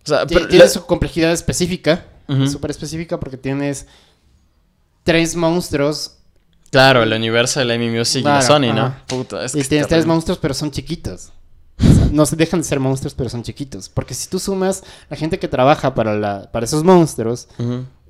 [0.04, 2.04] o sea, tiene su complejidad específica,
[2.50, 3.86] súper específica porque tienes
[5.02, 6.16] tres monstruos.
[6.70, 8.94] Claro, el universo de la Music y Sony, ¿no?
[9.06, 11.32] Puta, es y tienes tres monstruos, pero son chiquitos.
[12.12, 13.88] no se dejan de ser monstruos, pero son chiquitos.
[13.88, 17.48] Porque si tú sumas la gente que trabaja para, la, para esos monstruos,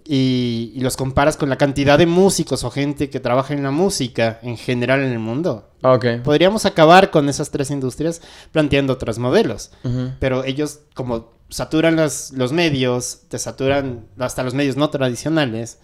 [0.05, 4.39] y, los comparas con la cantidad de músicos o gente que trabaja en la música
[4.43, 5.71] en general en el mundo.
[5.83, 6.21] Okay.
[6.21, 8.21] Podríamos acabar con esas tres industrias
[8.53, 9.71] planteando otros modelos.
[10.19, 15.79] Pero ellos, como saturan los, los, medios, te saturan hasta los medios no tradicionales.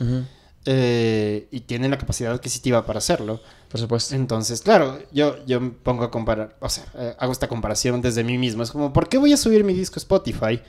[0.66, 3.40] Eh, y tienen la capacidad adquisitiva para hacerlo.
[3.70, 4.14] Por supuesto.
[4.14, 8.24] Entonces, claro, yo, yo me pongo a comparar, o sea, eh, hago esta comparación desde
[8.24, 8.62] mí mismo.
[8.62, 10.60] Es como, ¿por qué voy a subir mi disco a Spotify?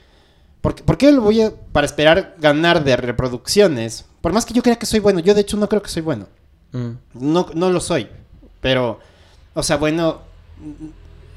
[0.62, 4.06] ¿Por, qué lo voy a, para esperar ganar de reproducciones?
[4.22, 6.04] Por más que yo crea que soy bueno, yo de hecho no creo que soy
[6.04, 6.28] bueno.
[6.72, 6.92] Mm.
[7.16, 8.08] No, no lo soy.
[8.62, 9.00] Pero,
[9.56, 10.22] o sea, bueno,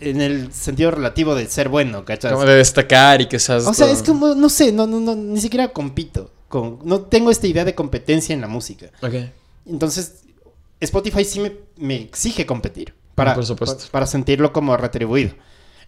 [0.01, 2.33] en el sentido relativo de ser bueno, ¿cachas?
[2.33, 3.67] Como de destacar y que seas.
[3.67, 6.31] O sea, es como, no sé, no, no, no, ni siquiera compito.
[6.49, 8.91] Con, no tengo esta idea de competencia en la música.
[9.03, 9.15] Ok.
[9.67, 10.17] Entonces,
[10.81, 12.93] Spotify sí me, me exige competir.
[13.15, 13.85] Para, por supuesto.
[13.91, 15.35] para sentirlo como retribuido.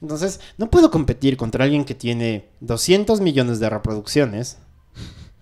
[0.00, 4.58] Entonces, no puedo competir contra alguien que tiene 200 millones de reproducciones.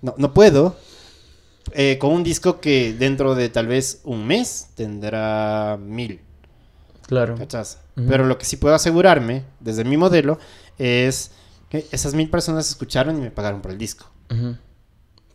[0.03, 0.77] No, no puedo.
[1.73, 6.21] Eh, con un disco que dentro de tal vez un mes tendrá mil.
[7.07, 7.37] Claro.
[7.95, 10.39] Pero lo que sí puedo asegurarme, desde mi modelo,
[10.79, 11.33] es
[11.69, 14.07] que esas mil personas escucharon y me pagaron por el disco.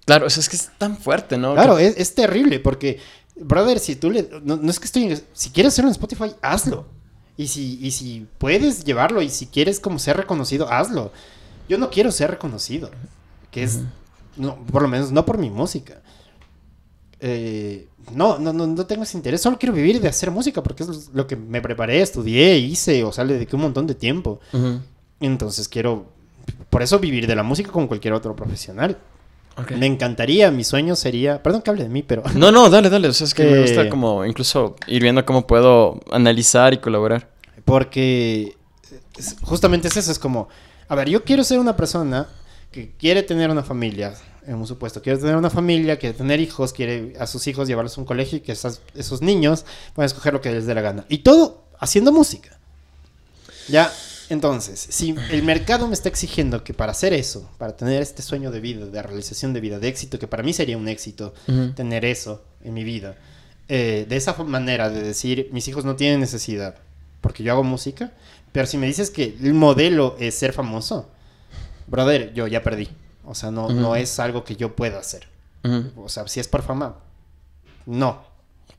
[0.05, 1.53] Claro, eso es que es tan fuerte, ¿no?
[1.53, 2.99] Claro, es, terrible porque,
[3.35, 4.27] brother, si tú le...
[4.43, 5.21] No, no es que estoy...
[5.33, 6.85] Si quieres hacerlo en Spotify, hazlo.
[7.39, 11.13] Y si, y si puedes llevarlo y si quieres como ser reconocido, hazlo.
[11.69, 12.91] Yo no quiero ser reconocido.
[13.49, 13.79] Que es,
[14.35, 16.01] no, por lo menos no por mi música.
[17.21, 19.39] Eh, no, no, no, tengo ese interés.
[19.39, 23.13] Solo quiero vivir de hacer música porque es lo que me preparé, estudié, hice o
[23.13, 24.41] sale de que un montón de tiempo.
[25.21, 26.07] Entonces quiero,
[26.69, 28.97] por eso vivir de la música como cualquier otro profesional.
[29.75, 31.41] Me encantaría, mi sueño sería.
[31.43, 32.23] Perdón que hable de mí, pero.
[32.35, 33.07] No, no, dale, dale.
[33.07, 37.29] O sea, es que me gusta como incluso ir viendo cómo puedo analizar y colaborar.
[37.65, 38.57] Porque
[39.41, 40.49] justamente es eso, es como.
[40.87, 42.27] A ver, yo quiero ser una persona
[42.71, 44.13] que quiere tener una familia,
[44.45, 47.97] en un supuesto, quiere tener una familia, quiere tener hijos, quiere a sus hijos llevarlos
[47.97, 51.05] a un colegio y que esos niños puedan escoger lo que les dé la gana.
[51.09, 52.57] Y todo haciendo música.
[53.67, 53.91] Ya,
[54.29, 58.51] entonces, si el mercado me está exigiendo que para hacer eso, para tener este sueño
[58.51, 61.33] de vida, de realización de vida, de éxito, que para mí sería un éxito
[61.75, 63.17] tener eso en mi vida,
[63.67, 66.75] eh, de esa manera de decir, mis hijos no tienen necesidad,
[67.21, 68.13] porque yo hago música,
[68.51, 71.09] pero si me dices que el modelo es ser famoso,
[71.87, 72.87] brother, yo ya perdí.
[73.25, 75.27] O sea, no, no es algo que yo pueda hacer.
[75.95, 76.97] O sea, si es por fama,
[77.85, 78.23] no.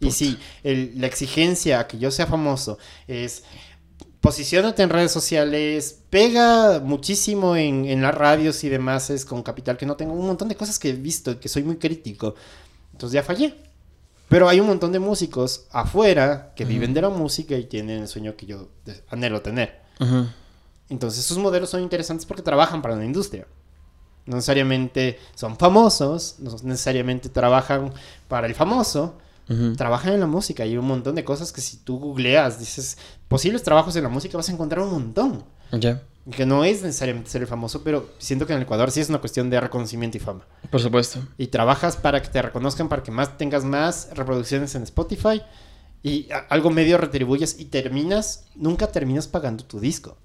[0.01, 3.45] Y si la exigencia a que yo sea famoso es
[4.21, 9.87] posicionate en redes sociales, pega muchísimo en, las radios y demás, es con capital que
[9.87, 12.35] no tengo un montón de cosas que he visto y que soy muy crítico.
[12.93, 13.55] Entonces ya fallé.
[14.29, 18.09] Pero hay un montón de músicos afuera que viven de la música y tienen el
[18.09, 18.69] sueño que yo
[19.09, 19.81] anhelo tener.
[20.89, 23.47] Entonces sus modelos son interesantes porque trabajan para la industria.
[24.27, 27.93] No necesariamente son famosos, no necesariamente trabajan
[28.29, 29.17] para el famoso,
[29.77, 30.63] trabajan en la música.
[30.63, 32.99] Hay un montón de cosas que si tú googleas, dices
[33.29, 35.45] posibles trabajos en la música, vas a encontrar un montón.
[35.73, 36.03] Ya.
[36.31, 39.09] Que no es necesariamente ser el famoso, pero siento que en el Ecuador sí es
[39.09, 40.47] una cuestión de reconocimiento y fama.
[40.71, 41.21] Por supuesto.
[41.39, 45.43] Y trabajas para que te reconozcan, para que más tengas más reproducciones en Spotify
[46.03, 50.17] y algo medio retribuyes y terminas, nunca terminas pagando tu disco.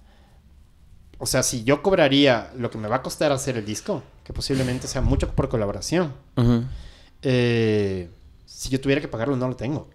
[1.18, 4.34] O sea, si yo cobraría lo que me va a costar hacer el disco, que
[4.34, 6.14] posiblemente sea mucho por colaboración,
[7.22, 8.10] eh,
[8.45, 9.89] si yo tuviera que pagarlo, no lo tengo.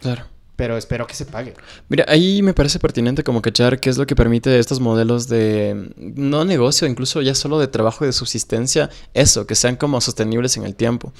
[0.00, 0.24] Claro.
[0.56, 1.54] Pero espero que se pague.
[1.88, 5.92] Mira, ahí me parece pertinente como cachar qué es lo que permite estos modelos de,
[5.96, 10.56] no negocio, incluso ya solo de trabajo y de subsistencia, eso, que sean como sostenibles
[10.56, 11.12] en el tiempo.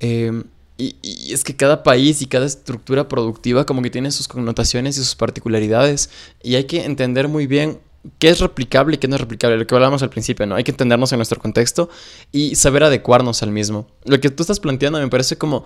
[0.00, 0.42] Eh,
[0.78, 4.98] y, y, es que cada país y cada estructura productiva como que tiene sus connotaciones
[4.98, 6.10] y sus particularidades.
[6.42, 7.80] Y hay que entender muy bien
[8.18, 10.54] qué es replicable y qué no es replicable, lo que hablábamos al principio, ¿no?
[10.54, 11.88] Hay que entendernos en nuestro contexto
[12.32, 13.86] y saber adecuarnos al mismo.
[14.04, 15.64] Lo que tú estás planteando me parece como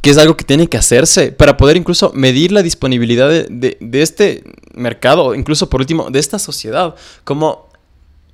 [0.00, 4.42] que es algo que tiene que hacerse para poder incluso medir la disponibilidad de, este
[4.74, 6.94] mercado, incluso por último, de esta sociedad,
[7.24, 7.68] como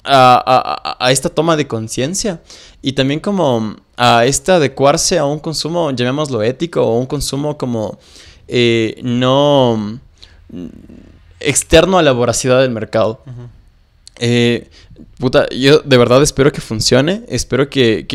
[0.05, 2.41] a, esta toma de conciencia
[2.81, 7.99] y también como a este adecuarse a un consumo, llamémoslo ético, o un consumo como
[8.47, 9.99] eh, no
[11.41, 13.21] externo a la voracidad del mercado.
[14.21, 14.69] Eh,
[15.19, 17.23] puta, yo de verdad espero que funcione.
[17.29, 18.07] Espero que,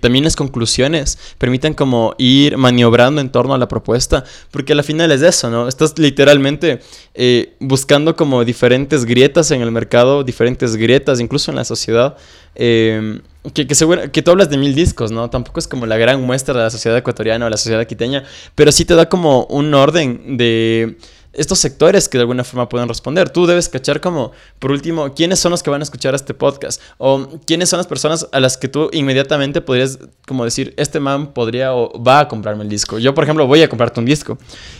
[0.00, 4.24] también las conclusiones permitan como ir maniobrando en torno a la propuesta.
[4.50, 5.68] Porque al final es eso, ¿no?
[5.68, 6.80] Estás literalmente
[7.14, 12.16] eh, buscando como diferentes grietas en el mercado, diferentes grietas incluso en la sociedad.
[12.54, 13.20] Eh,
[13.54, 15.30] que, que, que tú hablas de mil discos, ¿no?
[15.30, 18.70] Tampoco es como la gran muestra de la sociedad ecuatoriana o la sociedad quiteña, pero
[18.70, 20.98] sí te da como un orden de
[21.32, 23.30] estos sectores que de alguna forma pueden responder.
[23.30, 26.80] Tú debes cachar como, por último, quiénes son los que van a escuchar este podcast
[26.98, 31.32] o quiénes son las personas a las que tú inmediatamente podrías como decir, este man
[31.32, 32.98] podría o va a comprarme el disco.
[32.98, 34.38] Yo, por ejemplo, voy a comprarte un disco,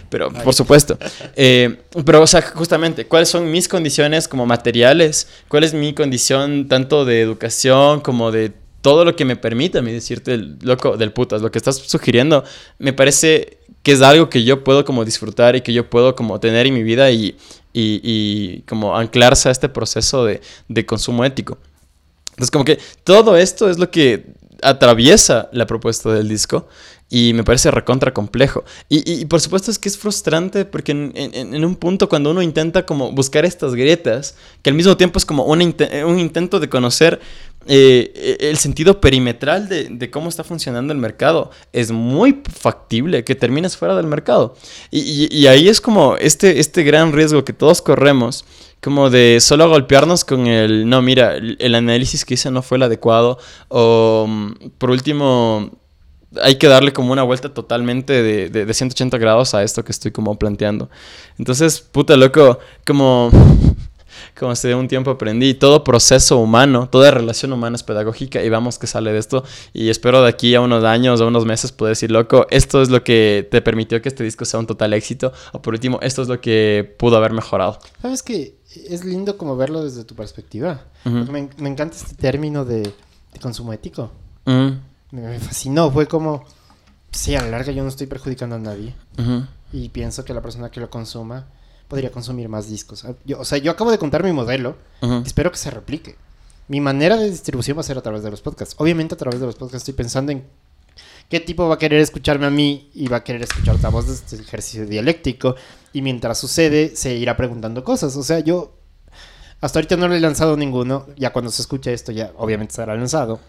[0.08, 0.96] pero por supuesto.
[1.34, 5.26] Eh, pero, o sea, justamente, ¿cuáles son mis condiciones como materiales?
[5.48, 9.82] ¿Cuál es mi condición tanto de educación como de todo lo que me permita a
[9.82, 12.44] mí decirte, loco, del putas, lo que estás sugiriendo,
[12.78, 16.38] me parece que es algo que yo puedo como disfrutar y que yo puedo como
[16.40, 17.36] tener en mi vida y,
[17.72, 21.58] y, como anclarse a este proceso de, de, consumo ético.
[22.30, 24.26] Entonces como que todo esto es lo que
[24.62, 26.68] atraviesa la propuesta del disco
[27.08, 28.64] y me parece recontra complejo.
[28.88, 32.40] Y, y, por supuesto es que es frustrante porque en, en, un punto cuando uno
[32.40, 35.60] intenta como buscar estas grietas, que al mismo tiempo es como un,
[36.06, 37.20] un intento de conocer
[37.66, 43.76] eh, el sentido perimetral de, cómo está funcionando el mercado es muy factible que termines
[43.76, 44.54] fuera del mercado.
[44.90, 48.44] Y, ahí es como este, este gran riesgo que todos corremos,
[48.80, 52.84] como de solo golpearnos con el, no, mira, el, análisis que hice no fue el
[52.84, 53.38] adecuado,
[53.68, 55.70] o mm, por último,
[56.42, 60.38] hay que darle como una vuelta totalmente de 180 grados a esto que estoy como
[60.38, 60.88] planteando.
[61.38, 63.30] Entonces, puta loco, como
[64.40, 68.78] como hace un tiempo aprendí, todo proceso humano, toda relación humana es pedagógica y vamos
[68.78, 69.44] que sale de esto.
[69.74, 72.88] Y espero de aquí a unos años o unos meses poder decir, loco, esto es
[72.88, 75.30] lo que te permitió que este disco sea un total éxito.
[75.52, 77.80] O por último, esto es lo que pudo haber mejorado.
[78.00, 78.56] ¿Sabes que
[78.88, 80.86] Es lindo como verlo desde tu perspectiva.
[81.04, 82.90] me, encanta este término de,
[83.42, 84.10] consumo ético.
[84.46, 86.46] me, fascinó, fue como,
[87.12, 88.94] sí, a la larga yo no estoy perjudicando a nadie.
[89.70, 91.44] Y pienso que la persona que lo consuma
[91.90, 93.04] podría consumir más discos.
[93.04, 94.76] Ah, o sea, yo acabo de contar mi modelo.
[95.26, 96.14] Espero que se replique.
[96.68, 98.76] Mi manera de distribución va a ser a través de los podcasts.
[98.78, 100.44] Obviamente a través de los podcasts estoy pensando en
[101.28, 104.06] qué tipo va a querer escucharme a mí y va a querer escuchar la voz
[104.06, 105.56] de este ejercicio dialéctico.
[105.92, 108.16] Y mientras sucede, se irá preguntando cosas.
[108.16, 108.72] O sea, yo
[109.60, 111.08] hasta ahorita no le he lanzado ninguno.
[111.16, 113.40] Ya cuando se escuche esto, ya obviamente será lanzado.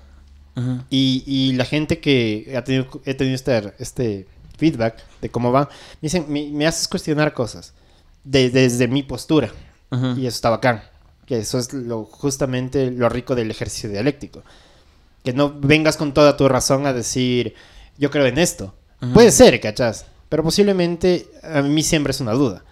[0.89, 4.27] y, la gente que ha tenido, he tenido este, este
[4.57, 5.69] feedback de cómo va,
[6.01, 7.73] me dicen, me haces cuestionar cosas
[8.23, 9.51] desde mi postura.
[9.91, 10.83] Y eso está bacán.
[11.25, 14.43] Que eso es lo, justamente lo rico del ejercicio dialéctico.
[15.23, 17.55] Que no vengas con toda tu razón a decir,
[17.97, 18.73] yo creo en esto.
[19.13, 20.05] Puede ser, ¿cachás?
[20.29, 22.63] Pero posiblemente a mí siempre es una duda.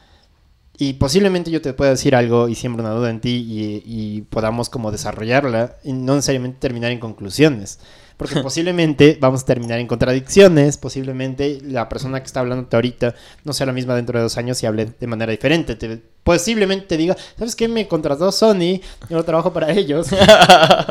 [0.81, 4.21] Y posiblemente yo te pueda decir algo y siempre una duda en ti y, y
[4.21, 7.79] podamos como desarrollarla y no necesariamente terminar en conclusiones.
[8.19, 13.15] Porque posiblemente vamos a terminar en contradicciones, posiblemente la persona que está hablando ahorita
[13.45, 15.77] no sea la misma dentro de dos años y hable de manera diferente.
[16.23, 17.67] posiblemente te diga, ¿sabes qué?
[17.67, 20.07] Me contrató Sony, yo no trabajo para ellos.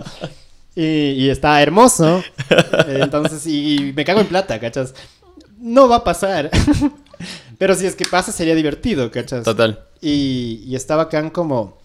[0.74, 2.22] y, está hermoso.
[2.88, 4.94] Entonces, y, me cago en plata, ¿cachas?
[5.58, 6.50] No va a pasar.
[7.58, 9.44] Pero si es que pasa sería divertido, ¿cachas?
[9.44, 9.84] Total.
[10.00, 11.78] Y, y está bacán como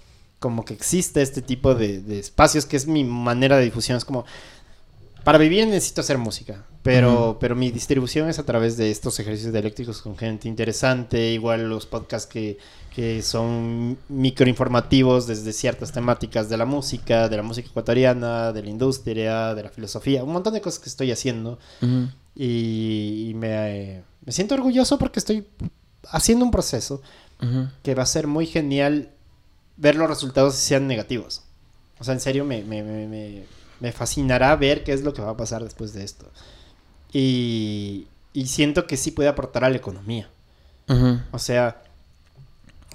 [0.44, 3.98] como que existe este tipo de, espacios, que es mi manera de difusión.
[3.98, 4.26] Es como,
[5.24, 9.54] para vivir necesito hacer música, pero, pero mi distribución es a través de estos ejercicios
[9.54, 12.58] dialécticos con gente interesante, igual los podcasts que,
[12.94, 18.70] que son microinformativos desde ciertas temáticas de la música, de la música ecuatoriana, de la
[18.70, 21.58] industria, de la filosofía, un montón de cosas que estoy haciendo.
[22.36, 25.48] Y, me, me, siento orgulloso porque estoy
[26.10, 27.02] haciendo un proceso
[27.82, 29.10] que va a ser muy genial
[29.76, 31.42] ver los resultados si sean negativos.
[32.00, 33.44] O sea, en serio me, me, me,
[33.80, 36.26] me, fascinará ver qué es lo que va a pasar después de esto.
[37.12, 40.30] Y, y siento que sí puede aportar a la economía.
[41.32, 41.82] O sea,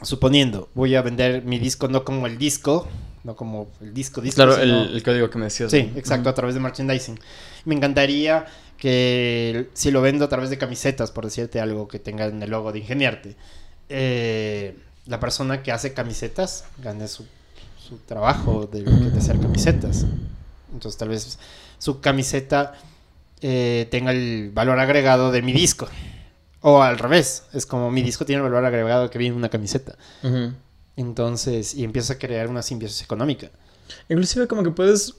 [0.03, 2.87] suponiendo, voy a vender mi disco no como el disco,
[3.25, 4.37] no como el disco, disco.
[4.37, 5.71] Claro, el, código que me decías.
[5.71, 7.19] Sí, exacto, a través de merchandising.
[7.65, 8.47] Me encantaría
[8.79, 12.51] que si lo vendo a través de camisetas, por decirte algo que tenga en el
[12.51, 13.37] logo de Ingeniarte,
[13.89, 14.77] eh,
[15.07, 17.27] la persona que hace camisetas gane su,
[18.07, 20.07] trabajo de, de, hacer camisetas.
[20.73, 21.39] Entonces tal vez
[21.79, 22.75] su camiseta
[23.41, 25.89] eh, tenga el valor agregado de mi disco.
[26.61, 29.49] O al revés, es como mi disco tiene el valor agregado que viene en una
[29.49, 29.97] camiseta.
[30.97, 33.51] Entonces, y empieza a crear una simbiosis económica.
[34.09, 35.15] Inclusive como que puedes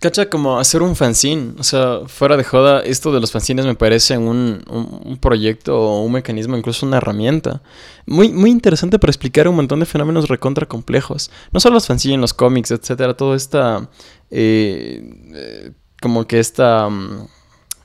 [0.00, 1.54] Cacha, como hacer un fanzine.
[1.58, 6.02] O sea, fuera de joda, esto de los fanzines me parece un, un, proyecto o
[6.02, 7.62] un mecanismo, incluso una herramienta.
[8.06, 11.30] Muy, muy interesante para explicar un montón de fenómenos recontra complejos.
[11.52, 13.16] No solo los fanzines, los cómics, etcétera.
[13.16, 13.88] Todo esta.
[14.30, 15.02] Eh,
[15.34, 15.72] eh,
[16.02, 16.88] como que esta.
[16.88, 17.26] Mm,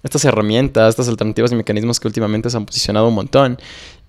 [0.03, 3.57] estas herramientas, estas alternativas y mecanismos que últimamente se han posicionado un montón,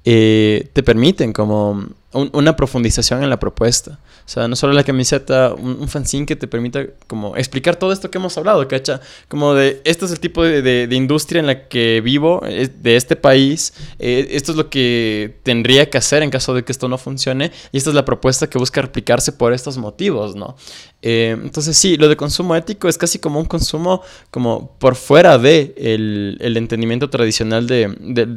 [0.04, 4.00] eh, te permiten como una profundización en la propuesta.
[4.26, 8.10] O sea, no solo la camiseta, un, fanzine que te permita como explicar todo esto
[8.10, 9.00] que hemos hablado, ¿cacha?
[9.28, 13.72] Como de, este es el tipo de, industria en la que vivo, de este país,
[13.98, 17.52] eh, esto es lo que tendría que hacer en caso de que esto no funcione,
[17.70, 20.56] y esta es la propuesta que busca replicarse por estos motivos, ¿no?
[21.02, 25.38] Eh, entonces sí, lo de consumo ético es casi como un consumo como por fuera
[25.38, 27.88] de el, entendimiento tradicional de,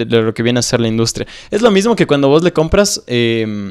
[0.08, 1.28] lo que viene a ser la industria.
[1.52, 3.04] Es lo mismo que cuando vos le compras...
[3.08, 3.63] Eh,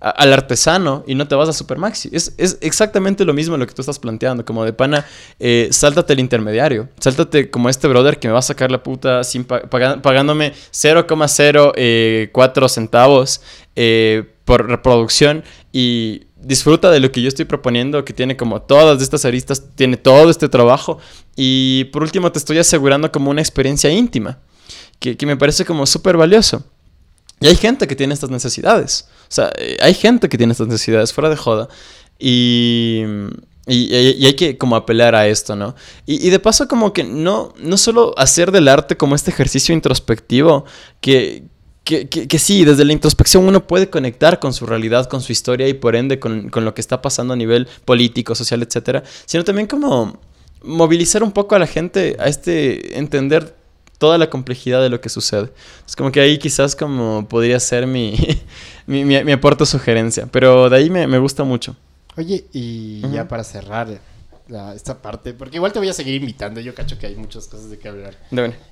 [0.00, 2.08] al artesano y no te vas a Supermaxi.
[2.12, 5.06] Es, es exactamente lo mismo lo que tú estás planteando, como de pana,
[5.38, 9.22] eh, sáltate el intermediario, sáltate como este brother que me va a sacar la puta
[9.24, 13.42] sin pagándome 0,04 eh, centavos
[13.76, 19.02] eh, por reproducción y disfruta de lo que yo estoy proponiendo, que tiene como todas
[19.02, 20.98] estas aristas, tiene todo este trabajo
[21.36, 24.38] y por último te estoy asegurando como una experiencia íntima,
[24.98, 26.64] que, que me parece como súper valioso.
[27.40, 29.08] Y hay gente que tiene estas necesidades.
[29.22, 31.68] O sea, eh, hay gente que tiene estas necesidades fuera de joda.
[32.18, 33.02] Y,
[33.66, 35.74] y, hay que como apelar a esto, ¿no?
[36.04, 40.66] Y, de paso como que no, no solo hacer del arte como este ejercicio introspectivo,
[41.00, 41.44] que,
[41.84, 45.66] que, que, sí, desde la introspección uno puede conectar con su realidad, con su historia
[45.66, 49.44] y por ende con, con lo que está pasando a nivel político, social, etcétera, sino
[49.44, 50.20] también como
[50.62, 53.54] movilizar un poco a la gente a este entender
[54.00, 55.52] toda la complejidad de lo que sucede.
[55.86, 58.16] Es como que ahí quizás como podría ser mi,
[58.86, 61.76] mi, mi, aporte o sugerencia, pero de ahí me, me gusta mucho.
[62.16, 64.00] Oye, y ya para cerrar
[64.74, 67.70] esta parte, porque igual te voy a seguir invitando, yo cacho que hay muchas cosas
[67.70, 68.16] de qué hablar.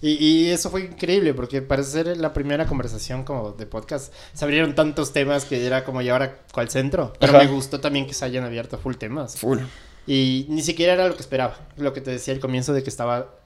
[0.00, 4.44] Y, y, eso fue increíble, porque parece ser la primera conversación como de podcast, se
[4.44, 7.12] abrieron tantos temas que era como, ¿y ahora cuál centro?
[7.20, 9.36] Pero me gustó también que se hayan abierto full temas.
[9.36, 9.58] Full.
[10.06, 12.88] Y ni siquiera era lo que esperaba, lo que te decía al comienzo de que
[12.88, 13.37] estaba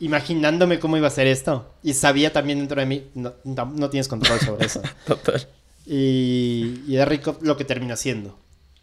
[0.00, 1.72] imaginándome cómo iba a ser esto.
[1.82, 4.82] Y sabía también dentro de mí, no, no, tienes control sobre eso.
[5.06, 5.46] Total.
[5.86, 8.38] Y, y es rico lo que termina siendo.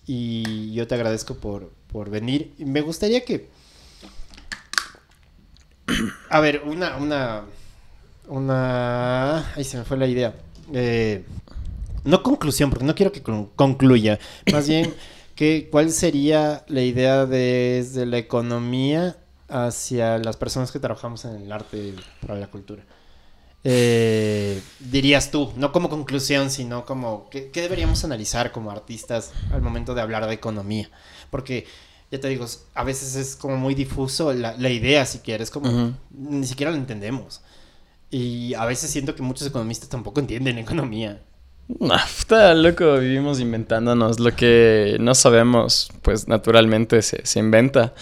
[0.06, 2.54] Y yo te agradezco por, por venir.
[2.58, 3.50] Me gustaría que...
[6.30, 6.98] A ver, una...
[6.98, 7.44] una
[8.28, 9.54] una...
[9.56, 10.34] Ahí se me fue la idea.
[10.74, 11.24] Eh,
[12.04, 14.20] no conclusión, porque no quiero que concluya.
[14.52, 14.94] Más bien,
[15.36, 19.18] que, ¿cuál sería la idea desde la economía
[19.54, 22.84] hacia las personas que trabajamos en el arte para la cultura.
[23.64, 29.94] Eh, dirías tú, no como conclusión, sino como ¿qué, deberíamos analizar como artistas al momento
[29.94, 30.90] de hablar de economía?
[31.30, 31.68] Porque,
[32.12, 36.48] ya te digo, a veces es como muy difuso la, idea, si quieres, como ni
[36.48, 37.42] siquiera lo entendemos.
[38.10, 41.22] Y a veces siento que muchos economistas tampoco entienden economía.
[42.06, 44.20] Está loco, vivimos inventándonos.
[44.20, 47.94] Lo que no sabemos, pues naturalmente se, se inventa.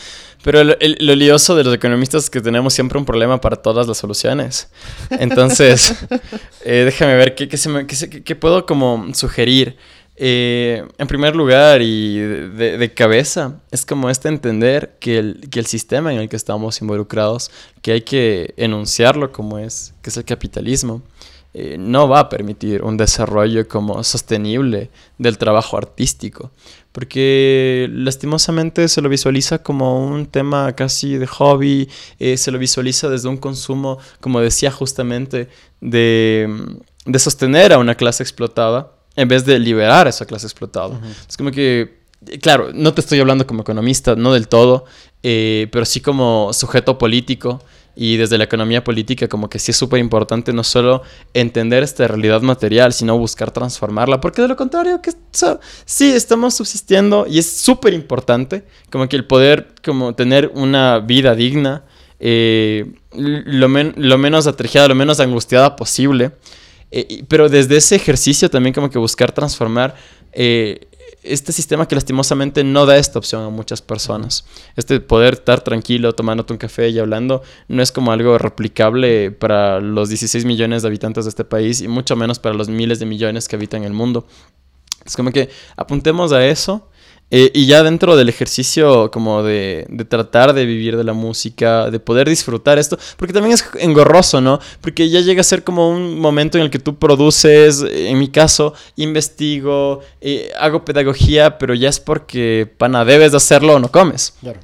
[0.43, 0.75] Pero lo,
[1.15, 4.69] lioso de los economistas es que tenemos siempre un problema para todas las soluciones.
[5.11, 5.95] Entonces,
[6.65, 9.77] eh, déjame ver qué, qué, qué, puedo como sugerir.
[10.23, 15.59] Eh, en primer lugar y de, de, cabeza, es como este entender que el, que
[15.59, 17.49] el sistema en el que estamos involucrados,
[17.81, 21.01] que hay que enunciarlo como es, que es el capitalismo,
[21.53, 26.51] eh, no va a permitir un desarrollo como sostenible del trabajo artístico.
[26.91, 33.09] Porque lastimosamente se lo visualiza como un tema casi de hobby, eh, se lo visualiza
[33.09, 35.49] desde un consumo, como decía justamente,
[35.79, 36.49] de,
[37.05, 40.99] de sostener a una clase explotada en vez de liberar a esa clase explotada.
[41.27, 42.01] Es como que
[42.41, 44.85] claro, no te estoy hablando como economista, no del todo,
[45.23, 47.61] eh, pero sí como sujeto político
[48.03, 51.03] y desde la economía política como que sí es súper importante no solo
[51.35, 55.11] entender esta realidad material, sino buscar transformarla, porque de lo contrario, que
[55.85, 61.35] sí, estamos subsistiendo y es súper importante como que el poder como tener una vida
[61.35, 61.83] digna,
[62.19, 66.31] eh, lo, menos atrejada, lo menos angustiada posible,
[66.89, 69.93] eh, pero desde ese ejercicio también como que buscar transformar
[71.23, 74.45] este sistema que lastimosamente no da esta opción a muchas personas.
[74.75, 79.79] Este poder estar tranquilo, tomándote un café y hablando, no es como algo replicable para
[79.79, 83.05] los 16 millones de habitantes de este país y mucho menos para los miles de
[83.05, 84.25] millones que habitan el mundo.
[85.05, 86.90] Es como que apuntemos a eso
[87.33, 91.89] eh, y ya dentro del ejercicio como de, de, tratar de vivir de la música,
[91.89, 94.59] de poder disfrutar esto, porque también es engorroso, ¿no?
[94.81, 98.27] Porque ya llega a ser como un momento en el que tú produces, en mi
[98.27, 103.89] caso, investigo, eh, hago pedagogía, pero ya es porque, pana, debes de hacerlo o no
[103.89, 104.33] comes.
[104.41, 104.59] Claro.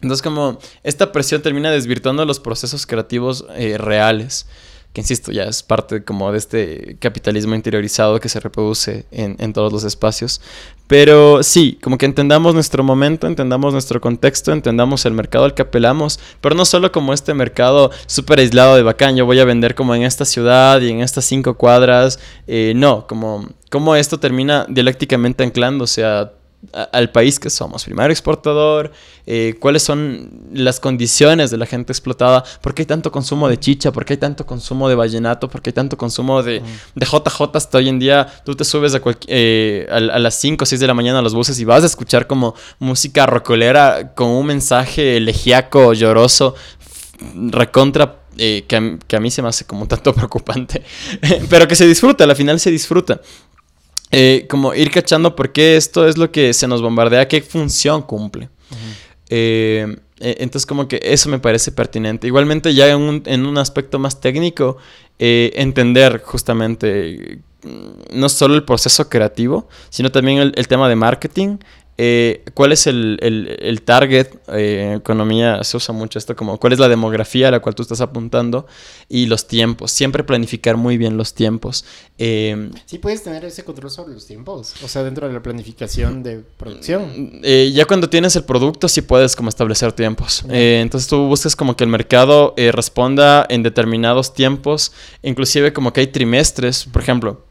[0.00, 4.46] Entonces como esta presión termina desvirtuando los procesos creativos eh, reales
[4.94, 9.52] que insisto, ya es parte como de este capitalismo interiorizado que se reproduce en, en,
[9.52, 10.40] todos los espacios.
[10.86, 15.62] Pero sí, como que entendamos nuestro momento, entendamos nuestro contexto, entendamos el mercado al que
[15.62, 19.74] apelamos, pero no solo como este mercado súper aislado de bacán, yo voy a vender
[19.74, 24.64] como en esta ciudad y en estas cinco cuadras, eh, no, como, como esto termina
[24.68, 26.34] dialécticamente anclándose a
[26.72, 28.92] al país que somos, primario exportador,
[29.26, 33.58] eh, cuáles son las condiciones de la gente explotada, por qué hay tanto consumo de
[33.58, 36.62] chicha, por qué hay tanto consumo de vallenato, por qué hay tanto consumo de,
[36.94, 40.66] de JJ hasta hoy en día, tú te subes a, eh, a, las 5 o
[40.66, 44.28] 6 de la mañana a los buses y vas a escuchar como música rocolera con
[44.28, 46.54] un mensaje elegíaco, lloroso,
[47.34, 50.82] recontra eh, que, a, que, a, mí se me hace como un tanto preocupante,
[51.48, 53.20] pero que se disfruta, al final se disfruta.
[54.16, 58.02] Eh, como ir cachando por qué esto es lo que se nos bombardea, qué función
[58.02, 58.48] cumple.
[59.28, 62.28] Eh, e, entonces como que eso me parece pertinente.
[62.28, 64.76] Igualmente ya en un, en un aspecto más técnico,
[65.18, 70.94] eh, entender justamente mm, no solo el proceso creativo, sino también el, el tema de
[70.94, 71.58] marketing,
[71.96, 74.28] eh, ¿Cuál es el, el, target?
[74.48, 77.74] Eh, en economía se usa mucho esto como cuál es la demografía a la cual
[77.76, 78.66] tú estás apuntando
[79.08, 79.92] y los tiempos.
[79.92, 81.84] Siempre planificar muy bien los tiempos.
[82.18, 86.22] Eh, sí, puedes tener ese control sobre los tiempos, o sea, dentro de la planificación
[86.24, 87.40] de producción.
[87.44, 90.44] Eh, ya cuando tienes el producto, sí puedes como establecer tiempos.
[90.48, 94.92] entonces tú buscas como que el mercado responda en determinados tiempos,
[95.22, 97.43] inclusive como que hay trimestres, por ejemplo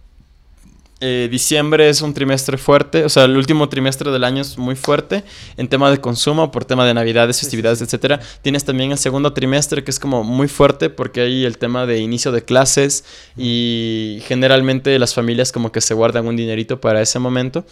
[1.05, 4.77] eh, diciembre es un trimestre fuerte, o sea, el último trimestre del año es muy
[4.77, 5.25] fuerte
[5.57, 8.21] en tema de consumo, por tema de navidades, festividades, etcétera.
[8.41, 11.99] Tienes también el segundo trimestre que es como muy fuerte porque hay el tema de
[11.99, 13.03] inicio de clases
[13.35, 17.65] y generalmente las familias como que se guardan un dinerito para ese momento.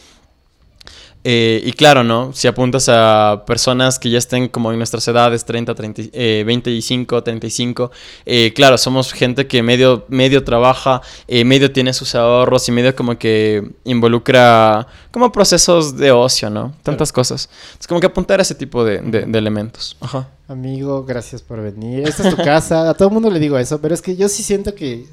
[1.24, 2.34] Eh, y claro, ¿no?
[2.34, 7.24] Si apuntas a personas que ya estén como en nuestras edades, 30, 30 eh, 25,
[7.24, 7.92] 35,
[8.26, 12.96] eh, claro, somos gente que medio, medio trabaja, eh, medio tiene sus ahorros y medio
[12.96, 16.74] como que involucra como procesos de ocio, ¿no?
[16.82, 17.50] Tantas cosas.
[17.80, 19.98] Es como que apuntar a ese tipo de, de, elementos.
[20.00, 20.28] Ajá.
[20.48, 22.08] Amigo, gracias por venir.
[22.08, 22.90] Esta es tu casa.
[22.90, 25.06] A todo el mundo le digo eso, pero es que yo sí siento que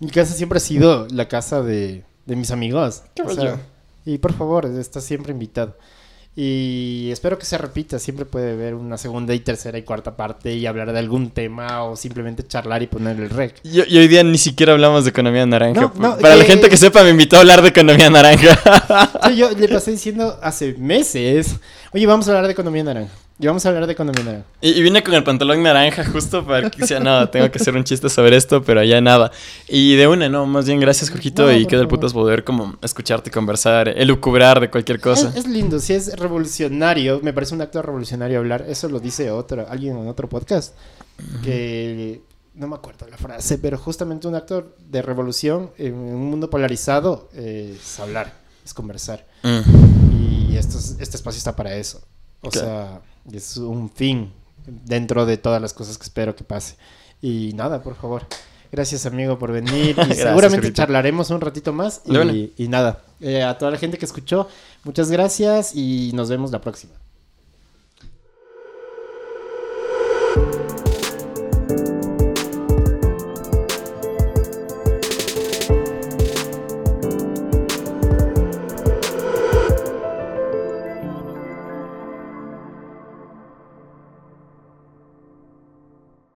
[0.00, 3.02] mi casa siempre ha sido la casa de, de mis amigos.
[3.14, 3.60] ¿Qué o sea,
[4.04, 5.76] y por favor, estás siempre invitado.
[6.34, 7.98] Y espero que se repita.
[7.98, 11.84] Siempre puede haber una segunda y tercera y cuarta parte y hablar de algún tema
[11.84, 13.60] o simplemente charlar y poner el rec.
[13.62, 15.92] Y, hoy día ni siquiera hablamos de economía naranja.
[15.92, 19.30] Para la gente que sepa, me invitó a hablar de economía naranja.
[19.36, 21.56] yo le pasé diciendo hace meses,
[21.92, 23.12] oye, vamos a hablar de economía naranja.
[23.42, 24.46] Y vamos a hablar de economía naranja.
[24.60, 27.82] Y, vine con el pantalón naranja justo para que sea nada, tengo que hacer un
[27.82, 29.32] chiste sobre esto, pero ya nada.
[29.66, 33.32] Y de una, no, más bien gracias, Jorgito, y que del putas poder como escucharte
[33.32, 35.32] conversar, elucubrar de cualquier cosa.
[35.34, 39.66] Es, lindo, si es revolucionario, me parece un acto revolucionario hablar, eso lo dice otro,
[39.68, 40.76] alguien en otro podcast,
[41.42, 42.22] que
[42.54, 47.28] no me acuerdo la frase, pero justamente un acto de revolución en un mundo polarizado
[47.34, 49.26] es hablar, es conversar.
[50.12, 52.02] Y esto, este espacio está para eso.
[52.44, 53.00] O sea,
[53.30, 54.32] es un fin
[54.66, 56.76] dentro de todas las cosas que espero que pase.
[57.20, 58.26] Y nada, por favor.
[58.70, 59.96] Gracias, amigo, por venir.
[60.10, 62.02] Y seguramente charlaremos un ratito más.
[62.56, 64.48] Y, nada, eh, a toda la gente que escuchó,
[64.84, 67.01] muchas gracias y nos vemos la próxima.